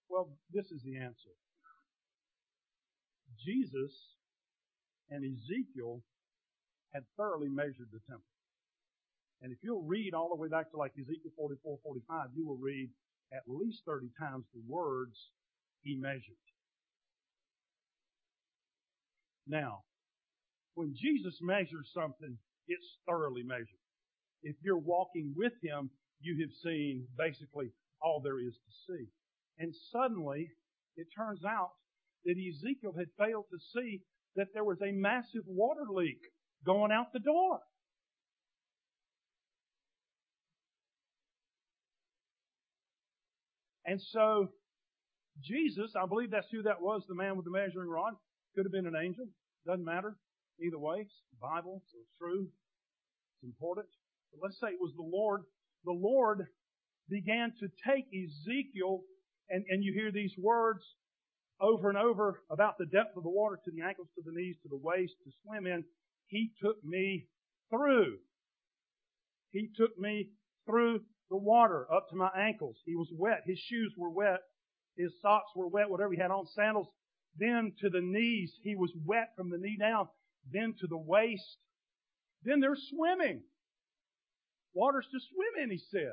Well, 0.08 0.30
this 0.54 0.66
is 0.70 0.82
the 0.84 0.98
answer. 0.98 1.34
Jesus 3.44 3.90
and 5.10 5.24
Ezekiel 5.24 6.00
had 6.94 7.02
thoroughly 7.16 7.48
measured 7.48 7.90
the 7.90 7.98
temple. 8.06 8.31
And 9.42 9.52
if 9.52 9.58
you'll 9.62 9.82
read 9.82 10.14
all 10.14 10.28
the 10.28 10.40
way 10.40 10.48
back 10.48 10.70
to 10.70 10.76
like 10.76 10.92
Ezekiel 10.98 11.32
44, 11.36 11.78
45, 11.82 12.28
you 12.34 12.46
will 12.46 12.58
read 12.58 12.88
at 13.32 13.42
least 13.46 13.82
30 13.86 14.06
times 14.18 14.44
the 14.54 14.62
words 14.68 15.18
he 15.82 15.96
measured. 15.96 16.38
Now, 19.48 19.82
when 20.74 20.94
Jesus 20.94 21.34
measures 21.42 21.90
something, 21.92 22.38
it's 22.68 22.98
thoroughly 23.06 23.42
measured. 23.42 23.82
If 24.42 24.56
you're 24.62 24.78
walking 24.78 25.34
with 25.36 25.52
him, 25.62 25.90
you 26.20 26.38
have 26.40 26.54
seen 26.62 27.06
basically 27.18 27.72
all 28.00 28.20
there 28.22 28.38
is 28.38 28.54
to 28.54 28.72
see. 28.86 29.06
And 29.58 29.74
suddenly, 29.90 30.50
it 30.96 31.08
turns 31.16 31.44
out 31.44 31.70
that 32.24 32.36
Ezekiel 32.38 32.94
had 32.96 33.08
failed 33.18 33.46
to 33.50 33.58
see 33.74 34.02
that 34.36 34.48
there 34.54 34.64
was 34.64 34.78
a 34.82 34.92
massive 34.92 35.42
water 35.46 35.86
leak 35.92 36.20
going 36.64 36.92
out 36.92 37.12
the 37.12 37.18
door. 37.18 37.58
And 43.92 44.00
so, 44.00 44.48
Jesus, 45.44 45.92
I 46.02 46.06
believe 46.06 46.30
that's 46.30 46.48
who 46.50 46.62
that 46.62 46.80
was, 46.80 47.02
the 47.06 47.14
man 47.14 47.36
with 47.36 47.44
the 47.44 47.50
measuring 47.50 47.90
rod. 47.90 48.14
Could 48.56 48.64
have 48.64 48.72
been 48.72 48.86
an 48.86 48.96
angel. 48.96 49.26
Doesn't 49.66 49.84
matter. 49.84 50.16
Either 50.64 50.78
way, 50.78 51.00
it's 51.04 51.12
Bible, 51.38 51.82
so 51.92 51.98
it's 52.00 52.16
true. 52.16 52.48
It's 52.48 53.44
important. 53.44 53.88
But 54.32 54.40
let's 54.48 54.58
say 54.58 54.68
it 54.68 54.80
was 54.80 54.94
the 54.96 55.04
Lord. 55.04 55.42
The 55.84 55.92
Lord 55.92 56.46
began 57.10 57.52
to 57.60 57.68
take 57.86 58.06
Ezekiel, 58.08 59.02
and, 59.50 59.62
and 59.68 59.84
you 59.84 59.92
hear 59.92 60.10
these 60.10 60.32
words 60.38 60.80
over 61.60 61.90
and 61.90 61.98
over 61.98 62.40
about 62.50 62.78
the 62.78 62.86
depth 62.86 63.18
of 63.18 63.24
the 63.24 63.28
water 63.28 63.60
to 63.62 63.70
the 63.76 63.84
ankles, 63.84 64.08
to 64.14 64.22
the 64.24 64.32
knees, 64.32 64.56
to 64.62 64.70
the 64.70 64.80
waist, 64.80 65.12
to 65.24 65.30
swim 65.44 65.66
in. 65.66 65.84
He 66.28 66.50
took 66.64 66.82
me 66.82 67.26
through. 67.68 68.16
He 69.50 69.68
took 69.76 69.98
me 69.98 70.30
through 70.64 71.00
the 71.32 71.38
water 71.38 71.86
up 71.90 72.10
to 72.10 72.16
my 72.16 72.28
ankles. 72.36 72.76
He 72.84 72.94
was 72.94 73.08
wet. 73.16 73.40
His 73.46 73.58
shoes 73.58 73.94
were 73.96 74.10
wet. 74.10 74.40
His 74.98 75.12
socks 75.22 75.50
were 75.56 75.66
wet, 75.66 75.88
whatever 75.88 76.12
he 76.12 76.20
had 76.20 76.30
on, 76.30 76.46
sandals. 76.54 76.88
Then 77.38 77.72
to 77.80 77.88
the 77.88 78.02
knees. 78.02 78.52
He 78.62 78.76
was 78.76 78.92
wet 79.06 79.30
from 79.34 79.48
the 79.48 79.56
knee 79.56 79.78
down. 79.80 80.08
Then 80.52 80.74
to 80.80 80.86
the 80.86 80.98
waist. 80.98 81.56
Then 82.44 82.60
they're 82.60 82.76
swimming. 82.76 83.40
Water's 84.74 85.06
to 85.10 85.18
swim 85.18 85.64
in, 85.64 85.70
he 85.70 85.80
said. 85.90 86.12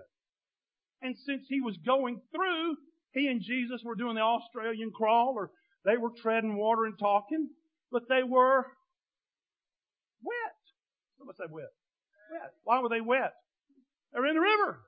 And 1.02 1.18
since 1.26 1.44
he 1.50 1.60
was 1.60 1.76
going 1.86 2.22
through, 2.34 2.78
he 3.14 3.28
and 3.28 3.42
Jesus 3.42 3.82
were 3.84 3.96
doing 3.96 4.16
the 4.16 4.22
Australian 4.22 4.92
crawl, 4.92 5.34
or 5.36 5.52
they 5.84 5.98
were 5.98 6.12
treading 6.22 6.56
water 6.56 6.86
and 6.86 6.98
talking, 6.98 7.50
but 7.92 8.04
they 8.08 8.24
were 8.24 8.66
wet. 10.24 10.56
Somebody 11.18 11.38
say 11.40 11.52
wet. 11.52 11.74
Wet. 12.32 12.52
Why 12.64 12.80
were 12.80 12.90
they 12.90 13.02
wet? 13.02 13.34
They're 14.14 14.26
in 14.26 14.36
the 14.36 14.42
river. 14.42 14.80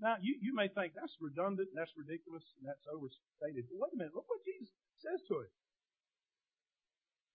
Now, 0.00 0.16
you, 0.20 0.36
you 0.40 0.56
may 0.56 0.68
think 0.68 0.96
that's 0.96 1.12
redundant, 1.20 1.68
that's 1.76 1.92
ridiculous, 1.92 2.42
and 2.56 2.64
that's 2.64 2.88
overstated. 2.88 3.68
But 3.68 3.84
wait 3.84 3.92
a 3.92 3.98
minute, 4.00 4.16
look 4.16 4.24
what 4.32 4.40
Jesus 4.48 4.72
says 5.04 5.20
to 5.28 5.44
it. 5.44 5.52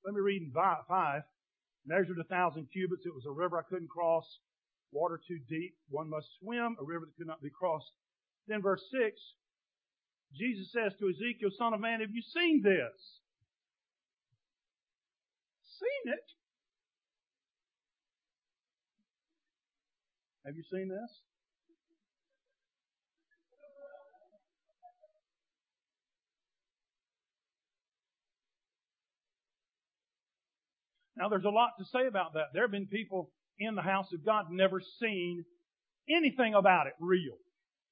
Let 0.03 0.13
me 0.13 0.21
read 0.21 0.41
in 0.41 0.51
5. 0.51 1.21
Measured 1.85 2.17
a 2.17 2.25
thousand 2.25 2.67
cubits. 2.73 3.05
It 3.05 3.13
was 3.13 3.25
a 3.29 3.31
river 3.31 3.57
I 3.57 3.69
couldn't 3.69 3.89
cross. 3.89 4.25
Water 4.91 5.21
too 5.27 5.39
deep. 5.47 5.77
One 5.89 6.09
must 6.09 6.27
swim. 6.41 6.77
A 6.81 6.83
river 6.83 7.05
that 7.05 7.17
could 7.17 7.27
not 7.27 7.41
be 7.41 7.53
crossed. 7.53 7.91
Then 8.47 8.61
verse 8.61 8.81
6. 8.91 9.13
Jesus 10.33 10.71
says 10.73 10.93
to 10.99 11.09
Ezekiel, 11.09 11.49
Son 11.57 11.73
of 11.73 11.79
man, 11.79 12.01
have 12.01 12.09
you 12.11 12.21
seen 12.21 12.61
this? 12.63 12.97
Seen 15.77 16.13
it? 16.13 16.25
Have 20.45 20.55
you 20.55 20.63
seen 20.71 20.89
this? 20.89 21.11
Now 31.17 31.29
there's 31.29 31.45
a 31.45 31.49
lot 31.49 31.71
to 31.79 31.85
say 31.85 32.07
about 32.07 32.33
that. 32.33 32.47
There 32.53 32.63
have 32.63 32.71
been 32.71 32.87
people 32.87 33.31
in 33.59 33.75
the 33.75 33.81
house 33.81 34.07
of 34.13 34.25
God 34.25 34.45
never 34.51 34.81
seen 34.99 35.45
anything 36.09 36.53
about 36.53 36.87
it 36.87 36.93
real. 36.99 37.37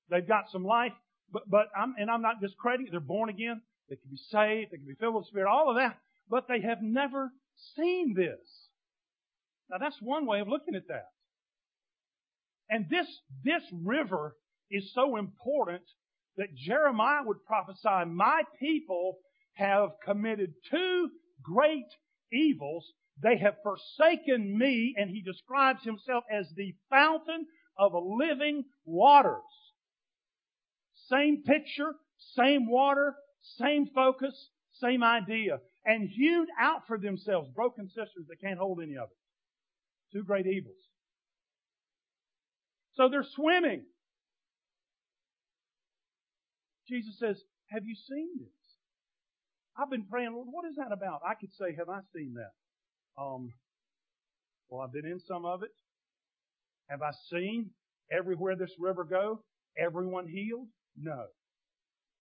They've 0.09 0.27
got 0.27 0.45
some 0.51 0.65
life, 0.65 0.91
but, 1.31 1.43
but 1.49 1.67
I'm, 1.77 1.95
and 1.97 2.09
I'm 2.09 2.21
not 2.21 2.41
discrediting, 2.41 2.87
it. 2.87 2.91
they're 2.91 2.99
born 2.99 3.29
again, 3.29 3.61
they 3.89 3.95
can 3.95 4.11
be 4.11 4.17
saved, 4.29 4.71
they 4.71 4.77
can 4.77 4.87
be 4.87 4.95
filled 4.99 5.15
with 5.15 5.25
the 5.25 5.29
Spirit, 5.29 5.49
all 5.49 5.69
of 5.69 5.77
that, 5.77 5.97
but 6.29 6.47
they 6.47 6.61
have 6.61 6.81
never 6.81 7.31
seen 7.75 8.13
this. 8.15 8.69
Now 9.69 9.77
that's 9.79 9.97
one 10.01 10.25
way 10.25 10.41
of 10.41 10.47
looking 10.47 10.75
at 10.75 10.87
that. 10.89 11.07
And 12.69 12.85
this, 12.89 13.07
this 13.43 13.63
river 13.71 14.35
is 14.69 14.91
so 14.93 15.17
important 15.17 15.83
that 16.37 16.55
Jeremiah 16.55 17.21
would 17.23 17.45
prophesy, 17.45 18.09
my 18.09 18.41
people 18.59 19.17
have 19.53 19.89
committed 20.03 20.53
two 20.71 21.09
great 21.43 21.85
evils. 22.31 22.85
They 23.21 23.37
have 23.37 23.55
forsaken 23.61 24.57
me, 24.57 24.95
and 24.97 25.09
he 25.09 25.21
describes 25.21 25.83
himself 25.83 26.23
as 26.31 26.47
the 26.55 26.75
fountain 26.89 27.45
of 27.77 27.93
living 27.93 28.65
waters. 28.85 29.41
Same 31.09 31.43
picture, 31.43 31.93
same 32.35 32.69
water, 32.69 33.15
same 33.59 33.87
focus, 33.93 34.49
same 34.73 35.03
idea. 35.03 35.59
And 35.85 36.09
hewed 36.09 36.47
out 36.59 36.87
for 36.87 36.97
themselves 36.97 37.49
broken 37.53 37.89
cisterns 37.89 38.27
that 38.29 38.41
can't 38.41 38.57
hold 38.59 38.79
any 38.81 38.95
of 38.95 39.09
it. 39.09 40.17
Two 40.17 40.23
great 40.23 40.47
evils. 40.47 40.77
So 42.93 43.09
they're 43.09 43.25
swimming. 43.35 43.83
Jesus 46.87 47.17
says, 47.19 47.41
Have 47.69 47.83
you 47.85 47.95
seen 48.09 48.29
this? 48.39 48.49
I've 49.77 49.89
been 49.89 50.05
praying, 50.05 50.33
Lord, 50.33 50.47
what 50.49 50.65
is 50.69 50.75
that 50.75 50.91
about? 50.91 51.21
I 51.27 51.33
could 51.33 51.51
say, 51.53 51.75
Have 51.77 51.89
I 51.89 51.99
seen 52.15 52.35
that? 52.35 52.51
Um, 53.17 53.53
well, 54.69 54.81
I've 54.81 54.93
been 54.93 55.05
in 55.05 55.19
some 55.27 55.45
of 55.45 55.63
it. 55.63 55.71
Have 56.89 57.01
I 57.01 57.11
seen 57.31 57.69
everywhere 58.11 58.55
this 58.55 58.73
river 58.79 59.03
go, 59.03 59.39
everyone 59.77 60.27
healed? 60.27 60.67
No. 60.97 61.25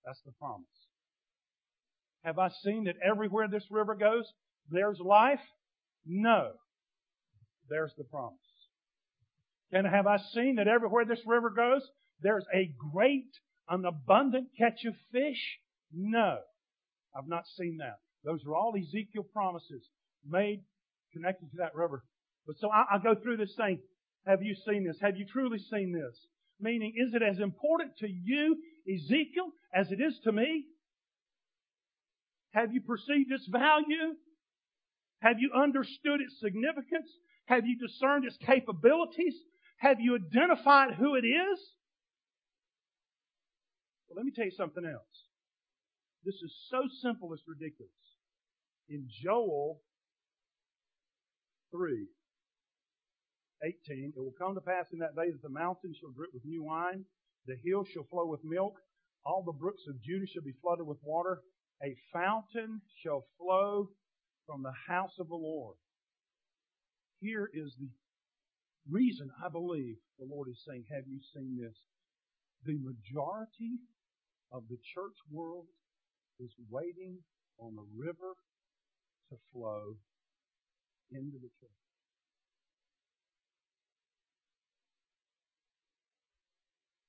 That's 0.05 0.21
the 0.25 0.33
promise. 0.33 0.67
Have 2.25 2.39
I 2.39 2.51
seen 2.63 2.85
that 2.85 2.97
everywhere 3.05 3.49
this 3.49 3.67
river 3.71 3.95
goes, 3.95 4.25
there's 4.71 4.99
life? 5.01 5.41
No. 6.07 6.53
There's 7.69 7.93
the 7.97 8.05
promise. 8.05 8.39
And 9.73 9.87
have 9.87 10.07
I 10.07 10.19
seen 10.35 10.57
that 10.57 10.69
everywhere 10.69 11.05
this 11.05 11.23
river 11.27 11.51
goes, 11.51 11.83
there's 12.21 12.45
a 12.55 12.73
great, 12.93 13.31
an 13.69 13.85
abundant 13.85 14.49
catch 14.59 14.85
of 14.87 14.95
fish? 15.11 15.59
No. 15.93 16.39
I've 17.17 17.29
not 17.29 17.45
seen 17.59 17.79
that. 17.79 17.99
Those 18.25 18.45
are 18.47 18.55
all 18.55 18.75
Ezekiel 18.77 19.27
promises 19.33 19.83
made 20.29 20.63
connected 21.13 21.51
to 21.51 21.57
that 21.59 21.75
river. 21.75 22.05
But 22.47 22.57
so 22.59 22.71
I, 22.71 22.97
I 22.97 22.99
go 22.99 23.15
through 23.15 23.37
this 23.37 23.55
saying, 23.57 23.81
have 24.27 24.43
you 24.43 24.55
seen 24.67 24.87
this? 24.87 24.99
Have 25.01 25.17
you 25.17 25.27
truly 25.27 25.59
seen 25.59 25.93
this? 25.93 26.17
Meaning, 26.61 26.93
is 26.97 27.15
it 27.15 27.23
as 27.23 27.41
important 27.41 27.97
to 27.99 28.09
you, 28.09 28.57
Ezekiel, 28.89 29.51
as 29.75 29.91
it 29.91 30.01
is 30.01 30.19
to 30.25 30.33
me? 30.33 30.67
Have 32.53 32.73
you 32.73 32.81
perceived 32.81 33.33
its 33.33 33.49
value? 33.51 34.15
Have 35.21 35.37
you 35.39 35.51
understood 35.57 36.21
its 36.21 36.39
significance? 36.41 37.11
Have 37.47 37.67
you 37.67 37.77
discerned 37.79 38.25
its 38.25 38.37
capabilities? 38.45 39.35
Have 39.79 39.99
you 40.01 40.17
identified 40.17 40.95
who 40.95 41.17
it 41.17 41.27
is? 41.27 41.59
Well, 44.09 44.17
let 44.17 44.25
me 44.25 44.33
tell 44.35 44.45
you 44.45 44.53
something 44.57 44.85
else. 44.85 45.27
This 46.25 46.37
is 46.37 46.55
so 46.71 46.83
simple 47.01 47.33
it's 47.33 47.43
ridiculous. 47.49 47.91
In 48.89 49.09
Joel 49.23 49.81
3, 51.73 52.07
18, 53.65 54.13
it 54.15 54.21
will 54.21 54.35
come 54.39 54.55
to 54.55 54.61
pass 54.61 54.87
in 54.93 54.99
that 55.01 55.17
day 55.17 55.31
that 55.31 55.43
the 55.43 55.49
mountains 55.49 55.97
shall 56.01 56.13
drip 56.13 56.31
with 56.33 56.45
new 56.45 56.63
wine, 56.63 57.05
the 57.47 57.57
hills 57.65 57.89
shall 57.93 58.07
flow 58.11 58.27
with 58.27 58.45
milk, 58.45 58.75
all 59.25 59.43
the 59.45 59.59
brooks 59.59 59.83
of 59.89 60.03
Judah 60.03 60.27
shall 60.27 60.43
be 60.43 60.55
flooded 60.61 60.87
with 60.87 60.99
water, 61.03 61.41
a 61.83 61.97
fountain 62.13 62.81
shall 63.03 63.25
flow 63.39 63.89
from 64.47 64.63
the 64.63 64.75
house 64.89 65.15
of 65.19 65.29
the 65.29 65.35
Lord. 65.35 65.77
Here 67.21 67.49
is 67.55 67.73
the 67.79 67.89
reason 68.91 69.31
I 69.45 69.49
believe 69.49 69.97
the 70.19 70.27
Lord 70.27 70.49
is 70.49 70.63
saying, 70.67 70.85
Have 70.91 71.07
you 71.07 71.21
seen 71.35 71.59
this? 71.61 71.77
The 72.65 72.79
majority 72.79 73.79
of 74.53 74.65
the 74.69 74.79
church 74.95 75.17
world 75.31 75.67
is 76.39 76.51
waiting 76.71 77.19
on 77.59 77.75
the 77.77 77.87
river 77.97 78.35
to 79.31 79.37
flow 79.53 79.97
into 81.15 81.39
the 81.39 81.49
church. 81.61 81.71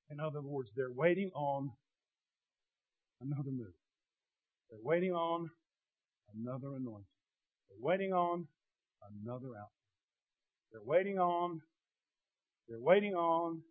In 0.09 0.19
other 0.19 0.41
words, 0.41 0.69
they're 0.75 0.91
waiting 0.91 1.31
on 1.33 1.71
another 3.21 3.49
move. 3.49 3.73
They're 4.69 4.79
waiting 4.83 5.11
on 5.11 5.49
another 6.35 6.75
anointing. 6.75 7.05
They're 7.69 7.81
waiting 7.81 8.13
on 8.13 8.47
another 9.23 9.47
outcome. 9.47 9.69
They're 10.71 10.81
waiting 10.83 11.19
on, 11.19 11.61
they're 12.67 12.79
waiting 12.79 13.15
on, 13.15 13.61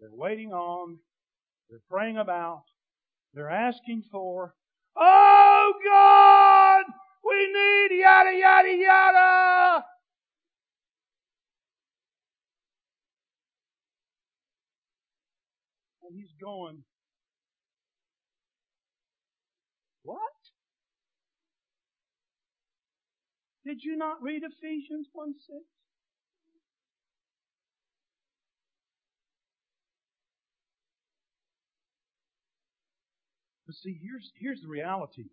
they're 0.00 0.10
waiting 0.12 0.52
on, 0.52 0.98
they're 1.68 1.82
praying 1.90 2.18
about, 2.18 2.64
they're 3.34 3.50
asking 3.50 4.02
for, 4.10 4.54
oh 4.96 5.72
God, 5.84 6.84
we 7.24 7.46
need 7.46 8.00
yada 8.00 8.32
yada 8.36 8.76
yada. 8.76 9.84
And 16.04 16.20
he's 16.20 16.32
going, 16.40 16.82
what? 20.02 20.18
Did 23.64 23.78
you 23.82 23.96
not 23.96 24.20
read 24.20 24.42
Ephesians 24.42 25.06
1 25.12 25.34
6? 25.38 25.58
But 33.66 33.76
see, 33.76 33.98
here's, 34.02 34.30
here's 34.38 34.60
the 34.60 34.68
reality. 34.68 35.30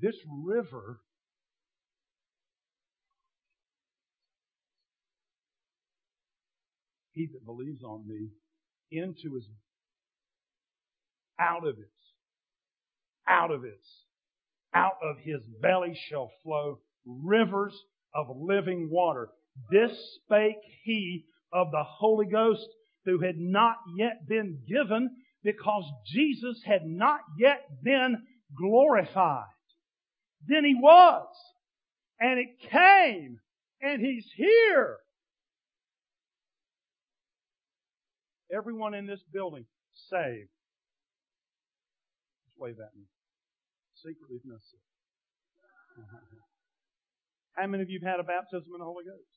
This 0.00 0.16
river 0.44 1.00
he 7.16 7.26
that 7.32 7.44
believes 7.44 7.82
on 7.82 8.06
me 8.06 8.28
into 8.92 9.34
his 9.34 9.48
out 11.40 11.66
of 11.66 11.76
his 11.76 11.86
out 13.28 13.50
of 13.50 13.62
his 13.62 13.82
out 14.74 14.98
of 15.02 15.16
his 15.18 15.40
belly 15.60 15.98
shall 16.08 16.30
flow 16.44 16.78
rivers 17.06 17.74
of 18.14 18.26
living 18.36 18.88
water. 18.90 19.28
This 19.70 19.92
spake 20.16 20.60
he 20.84 21.24
of 21.52 21.70
the 21.70 21.82
Holy 21.82 22.26
Ghost 22.26 22.68
who 23.06 23.20
had 23.20 23.38
not 23.38 23.76
yet 23.96 24.28
been 24.28 24.58
given 24.68 25.10
because 25.42 25.84
Jesus 26.12 26.60
had 26.66 26.84
not 26.84 27.20
yet 27.38 27.62
been 27.82 28.16
glorified. 28.56 29.44
Then 30.46 30.64
he 30.64 30.74
was. 30.74 31.26
And 32.20 32.38
it 32.38 32.70
came. 32.70 33.38
And 33.80 34.00
he's 34.00 34.26
here. 34.36 34.98
Everyone 38.54 38.94
in 38.94 39.06
this 39.06 39.22
building 39.32 39.66
saved. 40.10 40.50
Just 42.46 42.58
wave 42.58 42.78
at 42.78 42.94
me. 42.94 43.04
Secretly, 43.96 44.36
if 44.36 44.44
necessary. 44.44 44.86
How 47.56 47.66
many 47.66 47.82
of 47.82 47.90
you 47.90 47.98
have 48.04 48.18
had 48.18 48.20
a 48.20 48.28
baptism 48.28 48.68
in 48.70 48.78
the 48.78 48.84
Holy 48.84 49.04
Ghost? 49.04 49.36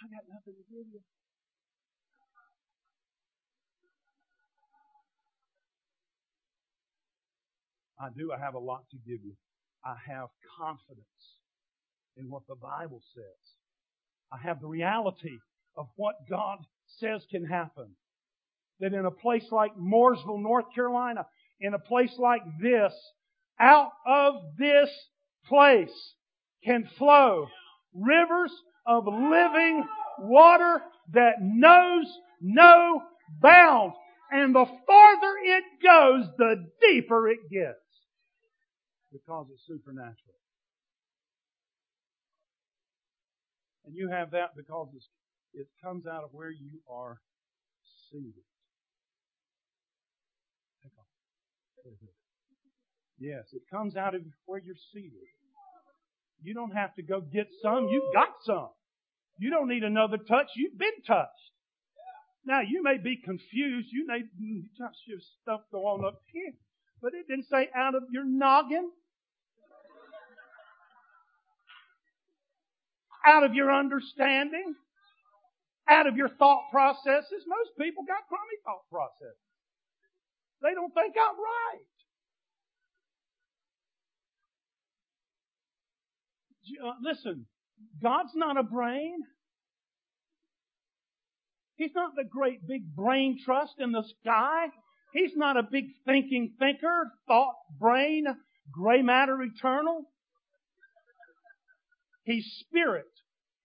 I 0.00 0.08
got 0.08 0.24
nothing 0.28 0.54
to 0.56 0.64
give 0.68 0.86
you. 0.90 1.00
I 7.98 8.08
do. 8.16 8.32
I 8.32 8.38
have 8.38 8.54
a 8.54 8.58
lot 8.58 8.84
to 8.90 8.96
give 8.98 9.24
you. 9.24 9.36
I 9.84 9.96
have 10.08 10.28
confidence 10.58 11.40
in 12.16 12.28
what 12.28 12.42
the 12.48 12.56
Bible 12.56 13.00
says. 13.14 13.54
I 14.32 14.38
have 14.46 14.60
the 14.60 14.66
reality 14.66 15.38
of 15.76 15.86
what 15.96 16.14
God 16.28 16.58
says 16.98 17.22
can 17.30 17.44
happen. 17.44 17.88
That 18.80 18.92
in 18.92 19.06
a 19.06 19.10
place 19.10 19.46
like 19.50 19.76
Mooresville, 19.76 20.42
North 20.42 20.66
Carolina, 20.74 21.26
in 21.60 21.74
a 21.74 21.78
place 21.78 22.12
like 22.18 22.42
this, 22.60 22.92
out 23.58 23.92
of 24.06 24.34
this 24.58 24.90
place 25.48 26.14
can 26.64 26.88
flow 26.98 27.48
rivers 27.94 28.52
of 28.86 29.06
living 29.06 29.84
water 30.18 30.82
that 31.12 31.34
knows 31.40 32.06
no 32.40 33.02
bounds. 33.40 33.94
And 34.30 34.54
the 34.54 34.64
farther 34.64 35.34
it 35.42 35.64
goes, 35.82 36.26
the 36.36 36.66
deeper 36.80 37.28
it 37.28 37.38
gets. 37.50 37.78
Because 39.12 39.46
it's 39.52 39.66
supernatural. 39.66 40.34
And 43.86 43.94
you 43.94 44.10
have 44.10 44.32
that 44.32 44.56
because 44.56 44.88
it 45.56 45.68
comes 45.82 46.06
out 46.06 46.22
of 46.22 46.30
where 46.32 46.50
you 46.50 46.80
are 46.88 47.18
seated. 48.12 48.44
Yes, 53.18 53.44
it 53.52 53.62
comes 53.70 53.96
out 53.96 54.14
of 54.14 54.20
where 54.44 54.60
you're 54.60 54.74
seated. 54.92 55.12
You 56.42 56.52
don't 56.52 56.72
have 56.72 56.94
to 56.96 57.02
go 57.02 57.22
get 57.22 57.48
some. 57.62 57.88
You've 57.88 58.12
got 58.12 58.28
some. 58.44 58.68
You 59.38 59.48
don't 59.48 59.68
need 59.68 59.82
another 59.82 60.18
touch. 60.18 60.48
You've 60.56 60.78
been 60.78 61.02
touched. 61.06 61.30
Now 62.44 62.60
you 62.60 62.82
may 62.82 62.98
be 62.98 63.16
confused. 63.16 63.88
You 63.90 64.06
may 64.06 64.20
hmm, 64.20 64.60
touch 64.78 64.96
your 65.06 65.18
stuff 65.42 65.62
going 65.72 66.04
up 66.04 66.20
here, 66.32 66.52
but 67.00 67.12
it 67.14 67.26
didn't 67.28 67.46
say 67.50 67.70
out 67.74 67.94
of 67.94 68.02
your 68.12 68.24
noggin, 68.26 68.90
out 73.26 73.42
of 73.42 73.54
your 73.54 73.72
understanding 73.72 74.74
out 75.88 76.06
of 76.06 76.16
your 76.16 76.28
thought 76.28 76.70
processes. 76.70 77.44
Most 77.46 77.70
people 77.78 78.04
got 78.06 78.26
crummy 78.28 78.58
thought 78.64 78.88
processes. 78.90 79.38
They 80.62 80.74
don't 80.74 80.92
think 80.94 81.14
outright. 81.16 81.86
Uh, 86.84 86.94
listen, 87.02 87.46
God's 88.02 88.32
not 88.34 88.56
a 88.56 88.62
brain. 88.62 89.18
He's 91.76 91.92
not 91.94 92.12
the 92.16 92.24
great 92.24 92.66
big 92.66 92.94
brain 92.94 93.38
trust 93.44 93.74
in 93.78 93.92
the 93.92 94.02
sky. 94.20 94.66
He's 95.12 95.36
not 95.36 95.56
a 95.56 95.62
big 95.62 95.84
thinking 96.04 96.54
thinker, 96.58 97.12
thought, 97.28 97.54
brain, 97.78 98.24
gray 98.72 99.02
matter 99.02 99.40
eternal. 99.42 100.10
He's 102.24 102.44
spirit. 102.66 103.06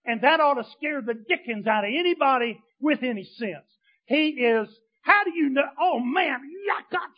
And 0.06 0.22
that 0.22 0.40
ought 0.40 0.56
to 0.56 0.70
scare 0.78 1.02
the 1.02 1.14
dickens 1.14 1.68
out 1.68 1.84
of 1.84 1.92
anybody 1.98 2.60
with 2.80 3.04
any 3.04 3.24
sense. 3.24 3.66
He 4.06 4.30
is, 4.30 4.68
how 5.04 5.24
do 5.24 5.32
you 5.36 5.50
know, 5.50 5.62
oh 5.80 6.00
man, 6.00 6.40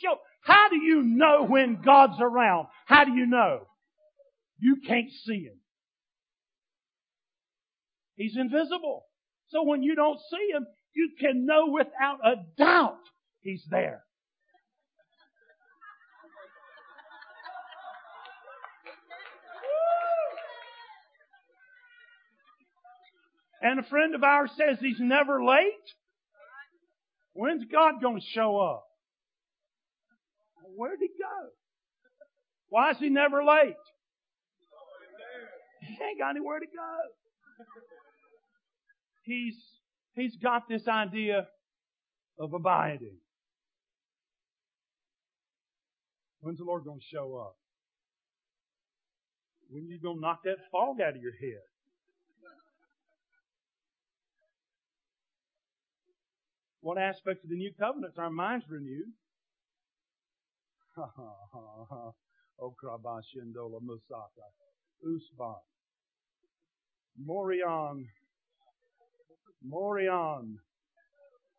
you. 0.02 0.16
How 0.44 0.70
do 0.70 0.76
you 0.76 1.02
know 1.02 1.46
when 1.46 1.82
God's 1.84 2.20
around? 2.20 2.68
How 2.86 3.06
do 3.06 3.14
you 3.14 3.26
know? 3.26 3.68
You 4.60 4.78
can't 4.86 5.10
see 5.26 5.44
Him. 5.44 5.60
He's 8.16 8.36
invisible. 8.38 9.06
So 9.48 9.64
when 9.64 9.84
you 9.84 9.96
don't 9.96 10.20
see 10.30 10.52
Him, 10.54 10.66
you 10.94 11.12
can 11.20 11.46
know 11.46 11.68
without 11.68 12.20
a 12.24 12.36
doubt 12.58 13.00
He's 13.42 13.66
there. 13.70 14.04
And 23.64 23.80
a 23.80 23.84
friend 23.84 24.14
of 24.14 24.24
ours 24.24 24.52
says 24.58 24.78
he's 24.82 25.00
never 25.00 25.42
late. 25.42 25.72
When's 27.32 27.64
God 27.72 28.02
going 28.02 28.20
to 28.20 28.26
show 28.34 28.60
up? 28.60 28.84
Where'd 30.76 31.00
he 31.00 31.08
go? 31.08 31.50
Why 32.68 32.92
is 32.92 32.98
he 33.00 33.10
never 33.10 33.42
late? 33.44 33.76
He 35.82 35.94
ain't 36.04 36.20
got 36.20 36.32
anywhere 36.32 36.60
to 36.60 36.66
go. 36.66 37.66
He's, 39.22 39.56
he's 40.16 40.36
got 40.44 40.68
this 40.68 40.86
idea 40.88 41.48
of 42.38 42.54
abiding. 42.54 43.16
When's 46.42 46.58
the 46.58 46.66
Lord 46.66 46.84
going 46.84 47.00
to 47.00 47.06
show 47.06 47.38
up? 47.38 47.56
When 49.70 49.84
are 49.84 49.88
you 49.88 50.00
going 50.00 50.18
to 50.18 50.22
knock 50.22 50.42
that 50.44 50.58
fog 50.70 51.00
out 51.00 51.16
of 51.16 51.22
your 51.22 51.32
head? 51.32 51.62
What 56.84 56.98
aspect 56.98 57.46
of 57.46 57.50
the 57.50 57.56
new 57.56 57.72
covenant 57.80 58.16
our 58.18 58.30
minds 58.30 58.66
renewed? 58.70 59.14
Oh, 61.00 62.14
Okrabashindola 62.62 63.80
Musaka. 63.82 64.48
Usban. 65.08 65.56
Morion. 67.26 68.04
Morion. 69.66 70.56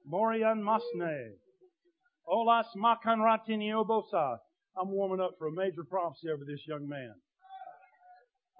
Morion 0.06 0.62
Masne. 0.62 1.30
Olas 2.28 2.66
Makanratiniobosa. 2.76 4.36
I'm 4.78 4.90
warming 4.90 5.20
up 5.20 5.36
for 5.38 5.48
a 5.48 5.52
major 5.52 5.84
prophecy 5.88 6.28
over 6.28 6.44
this 6.44 6.60
young 6.68 6.86
man. 6.86 7.14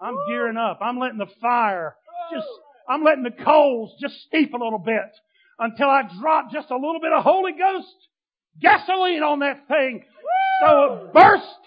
I'm 0.00 0.16
gearing 0.28 0.56
up. 0.56 0.78
I'm 0.80 0.98
letting 0.98 1.18
the 1.18 1.30
fire 1.42 1.94
just, 2.32 2.48
I'm 2.88 3.04
letting 3.04 3.22
the 3.22 3.44
coals 3.44 3.94
just 4.00 4.14
steep 4.22 4.54
a 4.54 4.56
little 4.56 4.78
bit 4.78 5.12
until 5.58 5.88
I 5.88 6.02
drop 6.20 6.50
just 6.52 6.70
a 6.70 6.76
little 6.76 7.00
bit 7.00 7.12
of 7.12 7.22
Holy 7.22 7.52
Ghost 7.52 7.94
gasoline 8.60 9.22
on 9.22 9.40
that 9.40 9.66
thing 9.68 10.04
so 10.62 10.94
it 11.06 11.12
burst 11.12 11.58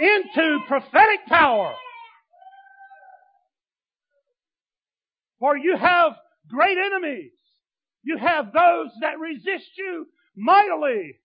into 0.00 0.58
prophetic 0.66 1.26
power. 1.28 1.74
For 5.38 5.56
you 5.56 5.76
have 5.76 6.12
great 6.48 6.76
enemies. 6.78 7.32
You 8.02 8.18
have 8.18 8.52
those 8.52 8.90
that 9.00 9.18
resist 9.18 9.70
you 9.76 10.06
mightily. 10.36 11.18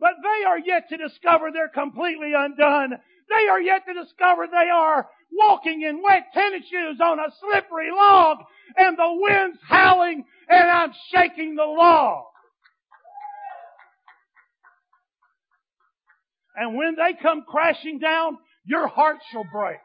But 0.00 0.12
they 0.22 0.44
are 0.46 0.58
yet 0.58 0.88
to 0.90 0.96
discover 0.96 1.50
they're 1.52 1.68
completely 1.68 2.32
undone. 2.36 2.92
They 3.28 3.48
are 3.48 3.60
yet 3.60 3.82
to 3.86 3.94
discover 3.94 4.46
they 4.46 4.70
are 4.72 5.08
walking 5.32 5.82
in 5.82 6.02
wet 6.02 6.26
tennis 6.32 6.66
shoes 6.70 6.98
on 7.02 7.18
a 7.18 7.30
slippery 7.40 7.90
log 7.94 8.38
and 8.76 8.96
the 8.96 9.18
wind's 9.20 9.58
howling 9.66 10.24
and 10.48 10.70
I'm 10.70 10.92
shaking 11.12 11.54
the 11.54 11.64
log. 11.64 12.24
And 16.56 16.76
when 16.76 16.96
they 16.96 17.16
come 17.22 17.44
crashing 17.46 18.00
down, 18.00 18.38
your 18.64 18.88
heart 18.88 19.18
shall 19.30 19.44
break. 19.52 19.78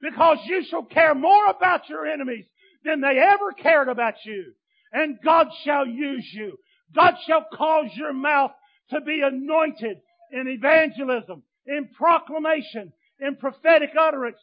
Because 0.00 0.38
you 0.46 0.62
shall 0.70 0.84
care 0.84 1.14
more 1.14 1.46
about 1.46 1.88
your 1.88 2.06
enemies 2.06 2.44
than 2.84 3.00
they 3.00 3.18
ever 3.18 3.52
cared 3.60 3.88
about 3.88 4.14
you. 4.24 4.52
And 4.92 5.18
God 5.24 5.48
shall 5.64 5.86
use 5.86 6.26
you. 6.32 6.56
God 6.94 7.14
shall 7.26 7.44
cause 7.52 7.90
your 7.96 8.12
mouth 8.12 8.52
to 8.90 9.00
be 9.00 9.20
anointed 9.22 9.98
in 10.32 10.48
evangelism, 10.48 11.42
in 11.66 11.88
proclamation, 11.96 12.92
in 13.20 13.36
prophetic 13.36 13.90
utterance, 13.98 14.38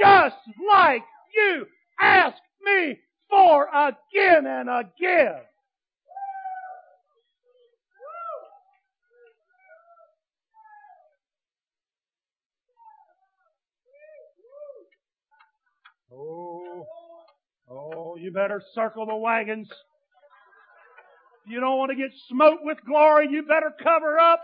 just 0.00 0.36
like 0.70 1.02
you 1.34 1.66
ask 2.00 2.36
me 2.64 2.98
for 3.28 3.66
again 3.66 4.46
and 4.46 4.68
again. 4.68 5.40
Oh, 16.12 16.86
oh, 17.68 18.16
you 18.16 18.30
better 18.30 18.62
circle 18.74 19.06
the 19.06 19.16
wagons. 19.16 19.68
You 21.46 21.60
don't 21.60 21.76
want 21.76 21.90
to 21.90 21.96
get 21.96 22.10
smoked 22.28 22.64
with 22.64 22.78
glory. 22.86 23.28
You 23.30 23.42
better 23.42 23.72
cover 23.82 24.18
up. 24.18 24.40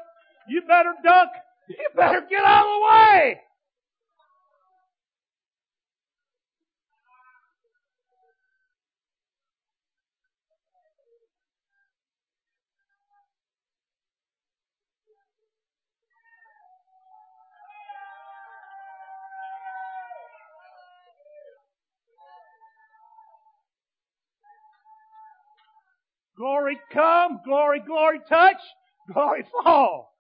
You 0.49 0.63
better 0.63 0.93
duck. 1.05 1.29
You 1.69 1.89
better 1.95 2.23
get 2.29 2.45
out 2.45 2.67
of 2.67 2.67
the 2.67 2.87
way. 2.91 3.41
Glory 26.41 26.81
come, 26.93 27.41
glory, 27.47 27.81
glory 27.87 28.21
touch, 28.29 28.59
glory 29.15 29.45
fall. 29.65 30.13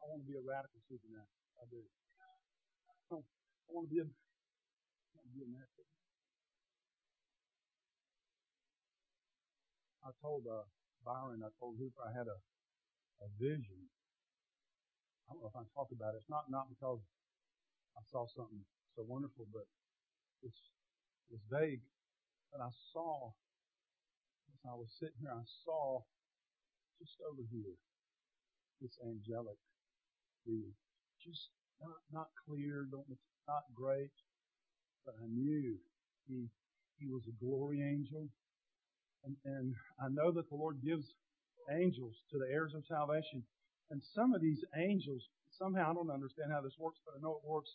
I 0.00 0.04
want 0.06 0.22
to 0.22 0.28
be 0.28 0.36
a 0.38 0.42
radical 0.42 0.78
supernatural. 0.88 1.42
I 1.58 1.64
do. 1.70 1.80
I 3.12 3.70
want 3.70 3.88
to 3.88 3.92
be 3.94 4.00
a, 4.02 4.06
I 4.06 4.26
to 5.22 5.30
be 5.34 5.42
a. 5.46 5.50
I 10.06 10.10
told 10.22 10.46
uh, 10.48 10.64
Byron, 11.04 11.42
I 11.44 11.50
told 11.60 11.76
Hooper 11.78 12.02
I 12.02 12.12
had 12.16 12.26
a, 12.26 12.38
a 13.24 13.28
vision. 13.38 13.88
I 15.28 15.32
don't 15.34 15.42
know 15.44 15.50
if 15.52 15.58
I 15.58 15.64
talk 15.76 15.90
about 15.92 16.14
it. 16.14 16.22
It's 16.24 16.30
not 16.32 16.48
not 16.50 16.70
because 16.70 17.00
I 18.00 18.04
saw 18.08 18.24
something 18.32 18.64
so 18.96 19.04
wonderful, 19.04 19.44
but 19.52 19.68
it's 20.42 20.56
It 21.28 21.36
was 21.36 21.44
vague. 21.52 21.84
But 22.50 22.64
I 22.64 22.72
saw, 22.92 23.30
as 24.50 24.60
I 24.66 24.74
was 24.74 24.88
sitting 24.98 25.20
here, 25.20 25.30
I 25.30 25.44
saw 25.64 26.02
just 26.98 27.14
over 27.22 27.44
here 27.52 27.76
this 28.80 28.96
angelic 29.04 29.60
being. 30.46 30.72
Just 31.22 31.52
not, 31.78 32.00
not 32.10 32.28
clear, 32.48 32.88
don't, 32.90 33.06
not 33.46 33.68
great, 33.76 34.10
but 35.04 35.14
I 35.22 35.26
knew 35.28 35.76
he, 36.26 36.48
he 36.98 37.06
was 37.06 37.22
a 37.28 37.36
glory 37.44 37.84
angel. 37.84 38.28
And, 39.24 39.36
and 39.44 39.74
I 40.00 40.08
know 40.08 40.32
that 40.32 40.48
the 40.48 40.56
Lord 40.56 40.80
gives 40.82 41.06
angels 41.70 42.16
to 42.32 42.38
the 42.38 42.48
heirs 42.50 42.72
of 42.74 42.82
salvation. 42.88 43.44
And 43.90 44.02
some 44.14 44.34
of 44.34 44.40
these 44.40 44.64
angels, 44.76 45.22
somehow 45.52 45.90
I 45.90 45.94
don't 45.94 46.10
understand 46.10 46.50
how 46.50 46.62
this 46.62 46.78
works, 46.78 46.98
but 47.04 47.14
I 47.14 47.22
know 47.22 47.38
it 47.38 47.46
works. 47.46 47.70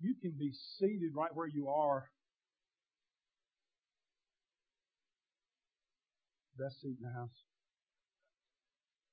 You 0.00 0.14
can 0.20 0.32
be 0.38 0.52
seated 0.78 1.14
right 1.14 1.34
where 1.34 1.46
you 1.46 1.68
are. 1.68 2.10
Best 6.58 6.80
seat 6.80 6.96
in 7.00 7.06
the 7.06 7.12
house. 7.12 7.44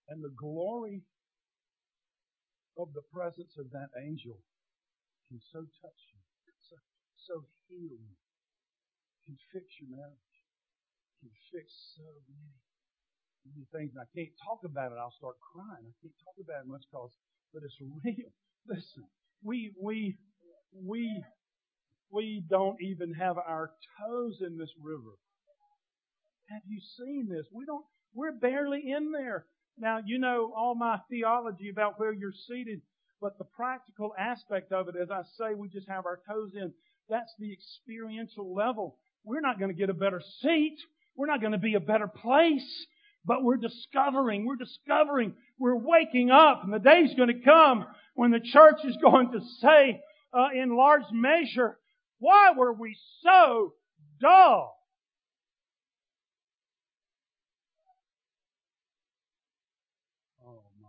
And 0.09 0.23
the 0.23 0.33
glory 0.35 1.03
of 2.77 2.89
the 2.93 3.03
presence 3.13 3.53
of 3.57 3.69
that 3.71 3.89
angel 3.99 4.37
can 5.29 5.39
so 5.53 5.59
touch 5.59 6.01
you, 6.09 6.19
so, 6.65 6.75
so 7.17 7.33
heal 7.69 7.93
you, 7.93 8.15
can 9.25 9.37
fix 9.53 9.65
your 9.77 9.93
marriage, 9.93 10.33
can 11.21 11.29
fix 11.53 11.69
so 11.95 12.09
many 12.25 12.49
many 13.45 13.65
things, 13.71 13.91
and 13.95 14.01
I 14.03 14.09
can't 14.13 14.33
talk 14.43 14.61
about 14.65 14.91
it. 14.91 14.97
I'll 14.99 15.15
start 15.15 15.37
crying. 15.39 15.85
I 15.85 15.93
can't 16.01 16.17
talk 16.21 16.37
about 16.41 16.65
it 16.65 16.69
much 16.69 16.85
because, 16.89 17.13
but 17.53 17.63
it's 17.63 17.77
real. 18.03 18.29
Listen, 18.67 19.05
we 19.43 19.73
we 19.79 20.17
we 20.73 21.23
we 22.11 22.43
don't 22.49 22.81
even 22.81 23.13
have 23.13 23.37
our 23.37 23.71
toes 23.99 24.39
in 24.41 24.57
this 24.57 24.71
river. 24.81 25.15
Have 26.49 26.63
you 26.67 26.79
seen 26.97 27.27
this? 27.29 27.45
We 27.53 27.65
don't. 27.65 27.85
We're 28.13 28.31
barely 28.31 28.91
in 28.91 29.11
there. 29.11 29.45
Now 29.77 29.99
you 30.03 30.17
know 30.17 30.51
all 30.55 30.75
my 30.75 30.99
theology 31.09 31.69
about 31.69 31.99
where 31.99 32.11
you're 32.11 32.33
seated, 32.47 32.81
but 33.21 33.37
the 33.37 33.45
practical 33.45 34.13
aspect 34.17 34.71
of 34.71 34.87
it, 34.87 34.95
as 34.99 35.11
I 35.11 35.21
say, 35.37 35.53
we 35.53 35.69
just 35.69 35.87
have 35.87 36.05
our 36.05 36.19
toes 36.27 36.51
in. 36.55 36.73
That's 37.09 37.33
the 37.39 37.53
experiential 37.53 38.53
level. 38.53 38.97
We're 39.23 39.41
not 39.41 39.59
going 39.59 39.71
to 39.71 39.77
get 39.77 39.89
a 39.89 39.93
better 39.93 40.21
seat. 40.41 40.77
We're 41.15 41.27
not 41.27 41.41
going 41.41 41.53
to 41.53 41.57
be 41.59 41.75
a 41.75 41.79
better 41.79 42.07
place. 42.07 42.85
But 43.25 43.43
we're 43.43 43.57
discovering, 43.57 44.45
we're 44.45 44.55
discovering, 44.55 45.33
we're 45.59 45.75
waking 45.75 46.31
up, 46.31 46.63
and 46.63 46.73
the 46.73 46.79
day's 46.79 47.13
going 47.15 47.27
to 47.27 47.43
come 47.43 47.85
when 48.15 48.31
the 48.31 48.39
church 48.39 48.79
is 48.85 48.95
going 49.01 49.33
to 49.33 49.41
say, 49.61 50.01
uh, 50.33 50.49
in 50.53 50.75
large 50.75 51.03
measure, 51.11 51.77
why 52.19 52.51
were 52.55 52.73
we 52.73 52.97
so 53.21 53.73
dull? 54.21 54.75
Oh 60.45 60.61
my. 60.81 60.87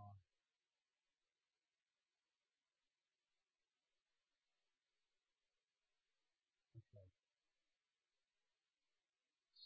Okay. 6.77 7.07